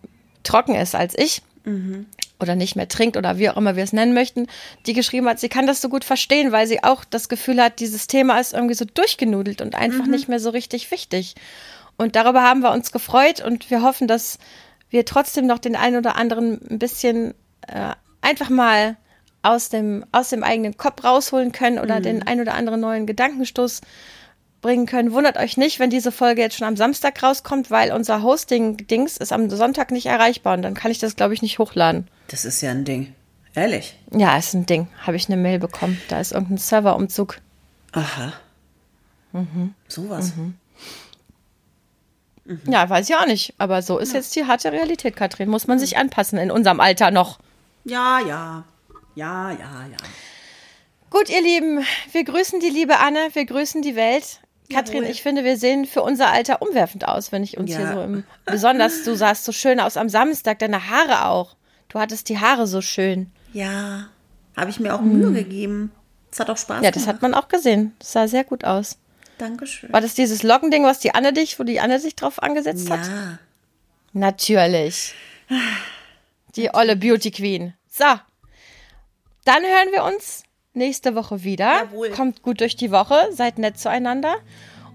trocken 0.44 0.76
ist 0.76 0.96
als 0.96 1.18
ich. 1.18 1.42
Oder 2.40 2.56
nicht 2.56 2.76
mehr 2.76 2.88
trinkt 2.88 3.18
oder 3.18 3.38
wie 3.38 3.50
auch 3.50 3.58
immer 3.58 3.76
wir 3.76 3.84
es 3.84 3.94
nennen 3.94 4.16
möchten, 4.16 4.48
die 4.88 4.94
geschrieben 4.94 5.28
hat, 5.28 5.40
sie 5.40 5.50
kann 5.50 5.68
das 5.68 5.80
so 5.80 5.90
gut 5.90 6.04
verstehen, 6.04 6.52
weil 6.52 6.66
sie 6.66 6.84
auch 6.84 7.06
das 7.06 7.30
Gefühl 7.30 7.62
hat, 7.62 7.80
dieses 7.80 8.08
Thema 8.08 8.40
ist 8.40 8.54
irgendwie 8.54 8.74
so 8.74 8.86
durchgenudelt 8.86 9.62
und 9.62 9.76
einfach 9.76 10.08
nicht 10.08 10.28
mehr 10.28 10.40
so 10.40 10.50
richtig 10.50 10.90
wichtig. 10.90 11.36
Und 11.98 12.16
darüber 12.16 12.42
haben 12.42 12.62
wir 12.62 12.72
uns 12.72 12.92
gefreut 12.92 13.42
und 13.42 13.70
wir 13.70 13.84
hoffen, 13.84 14.08
dass 14.08 14.40
wir 14.90 15.06
trotzdem 15.06 15.46
noch 15.46 15.60
den 15.60 15.76
einen 15.76 15.98
oder 15.98 16.16
anderen 16.16 16.60
ein 16.68 16.80
bisschen 16.80 17.36
äh, 17.68 17.94
einfach 18.22 18.50
mal 18.50 18.98
aus 19.44 19.70
dem, 19.70 20.06
aus 20.12 20.30
dem 20.30 20.44
eigenen 20.44 20.78
Kopf 20.78 21.04
rausholen 21.04 21.52
können 21.52 21.80
oder 21.80 22.00
den 22.00 22.26
einen 22.28 22.42
oder 22.42 22.54
anderen 22.54 22.80
neuen 22.80 23.06
Gedankenstoß 23.08 23.82
bringen 24.62 24.86
können. 24.86 25.12
Wundert 25.12 25.38
euch 25.38 25.58
nicht, 25.58 25.80
wenn 25.80 25.90
diese 25.90 26.12
Folge 26.12 26.42
jetzt 26.42 26.56
schon 26.56 26.68
am 26.68 26.78
Samstag 26.78 27.22
rauskommt, 27.22 27.72
weil 27.72 27.92
unser 27.92 28.22
Hosting-Dings 28.22 29.18
ist 29.18 29.34
am 29.34 29.50
Sonntag 29.50 29.92
nicht 29.92 30.06
erreichbar 30.06 30.56
und 30.56 30.62
dann 30.62 30.74
kann 30.74 30.92
ich 30.92 31.00
das, 31.00 31.16
glaube 31.16 31.34
ich, 31.34 31.42
nicht 31.42 31.60
hochladen. 31.60 32.08
Das 32.28 32.46
ist 32.46 32.62
ja 32.62 32.72
ein 32.72 32.86
Ding. 32.86 33.14
Ehrlich. 33.54 33.98
Ja, 34.12 34.38
ist 34.38 34.54
ein 34.54 34.66
Ding. 34.66 34.88
Habe 35.06 35.18
ich 35.18 35.28
eine 35.28 35.36
Mail 35.36 35.60
bekommen. 35.60 36.02
Da 36.08 36.20
ist 36.22 36.32
irgendein 36.32 36.58
Serverumzug. 36.58 37.40
Aha. 37.92 38.34
Mhm. 39.34 39.74
Sowas. 39.88 40.32
Ja, 42.66 42.90
weiß 42.90 43.10
ich 43.10 43.16
auch 43.16 43.26
nicht. 43.26 43.54
Aber 43.58 43.82
so 43.82 43.98
ist 43.98 44.14
jetzt 44.14 44.36
die 44.36 44.46
harte 44.46 44.72
Realität, 44.72 45.16
Katrin. 45.16 45.50
Muss 45.50 45.68
man 45.68 45.80
sich 45.80 45.98
anpassen 45.98 46.40
in 46.40 46.52
unserem 46.52 46.80
Alter 46.80 47.12
noch. 47.12 47.40
Ja, 47.84 48.20
ja. 48.26 48.64
Ja, 49.16 49.52
ja, 49.52 49.86
ja. 49.92 49.98
Gut, 51.10 51.30
ihr 51.30 51.42
Lieben, 51.42 51.84
wir 52.14 52.24
grüßen 52.24 52.62
die 52.62 52.70
liebe 52.70 53.00
Anne, 53.00 53.30
wir 53.34 53.46
grüßen 53.46 53.82
die 53.82 53.98
Welt. 53.98 54.40
Katrin, 54.74 55.04
ich 55.04 55.22
finde, 55.22 55.44
wir 55.44 55.58
sehen 55.58 55.86
für 55.86 56.02
unser 56.02 56.30
Alter 56.30 56.62
umwerfend 56.62 57.08
aus, 57.08 57.32
wenn 57.32 57.44
ich 57.44 57.58
uns 57.58 57.72
Ja. 57.72 57.78
hier 57.78 57.94
so 57.94 58.02
im. 58.02 58.24
Besonders, 58.46 59.04
du 59.04 59.16
sahst 59.16 59.44
so 59.46 59.52
schön 59.52 59.80
aus 59.80 59.98
am 59.98 60.10
Samstag, 60.10 60.60
deine 60.60 60.90
Haare 60.90 61.26
auch. 61.26 61.56
Du 61.90 62.00
hattest 62.00 62.30
die 62.30 62.40
Haare 62.40 62.68
so 62.68 62.82
schön. 62.82 63.32
Ja. 63.54 64.08
Habe 64.56 64.70
ich 64.70 64.80
mir 64.80 64.94
auch 64.96 65.02
Mühe 65.02 65.32
gegeben. 65.32 65.92
Es 66.32 66.40
hat 66.40 66.50
auch 66.50 66.58
Spaß 66.58 66.78
Mhm. 66.80 66.84
Ja, 66.84 66.92
das 66.92 67.04
gemacht. 67.04 67.16
hat 67.16 67.22
man 67.22 67.34
auch 67.34 67.48
gesehen. 67.48 67.94
Das 68.00 68.12
sah 68.14 68.28
sehr 68.28 68.44
gut 68.44 68.64
aus. 68.66 68.98
Dankeschön. 69.38 69.92
War 69.92 70.02
das 70.02 70.14
dieses 70.14 70.44
Lockending, 70.44 70.84
was 70.84 71.00
die 71.00 71.14
Anne 71.16 71.34
dich, 71.34 71.60
wo 71.60 71.64
die 71.64 71.80
Anne 71.80 72.00
sich 72.00 72.16
drauf 72.16 72.42
angesetzt 72.42 72.90
hat? 72.90 73.08
Ja. 73.08 73.40
Natürlich. 74.14 75.14
Die 76.56 76.74
olle 76.74 76.96
Beauty 76.96 77.32
Queen. 77.32 77.74
So. 77.90 78.06
Dann 79.46 79.64
hören 79.64 79.92
wir 79.92 80.04
uns 80.04 80.44
nächste 80.74 81.16
Woche 81.16 81.44
wieder. 81.44 81.84
Jawohl. 81.84 82.10
Kommt 82.12 82.42
gut 82.42 82.62
durch 82.62 82.76
die 82.76 82.92
Woche, 82.92 83.30
seid 83.32 83.58
nett 83.58 83.78
zueinander 83.78 84.36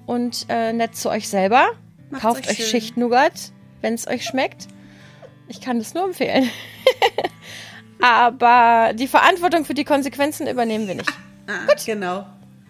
und 0.06 0.46
äh, 0.48 0.72
nett 0.72 0.96
zu 0.96 1.10
euch 1.10 1.28
selber. 1.28 1.68
Macht's 2.10 2.22
Kauft 2.22 2.48
euch 2.48 2.60
euch. 2.60 2.68
Schichtnougat, 2.68 3.52
wenn 3.80 3.94
es 3.94 4.06
euch 4.06 4.24
schmeckt. 4.24 4.68
Ich 5.48 5.60
kann 5.60 5.78
das 5.78 5.94
nur 5.94 6.04
empfehlen. 6.04 6.50
Aber 8.00 8.92
die 8.94 9.08
Verantwortung 9.08 9.64
für 9.64 9.74
die 9.74 9.84
Konsequenzen 9.84 10.46
übernehmen 10.46 10.86
wir 10.86 10.96
nicht. 10.96 11.12
Ah, 11.46 11.72
genau. 11.84 12.26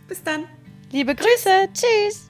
Bis 0.08 0.22
dann. 0.22 0.44
Liebe 0.92 1.14
Grüße. 1.14 1.68
Tschüss. 1.72 2.25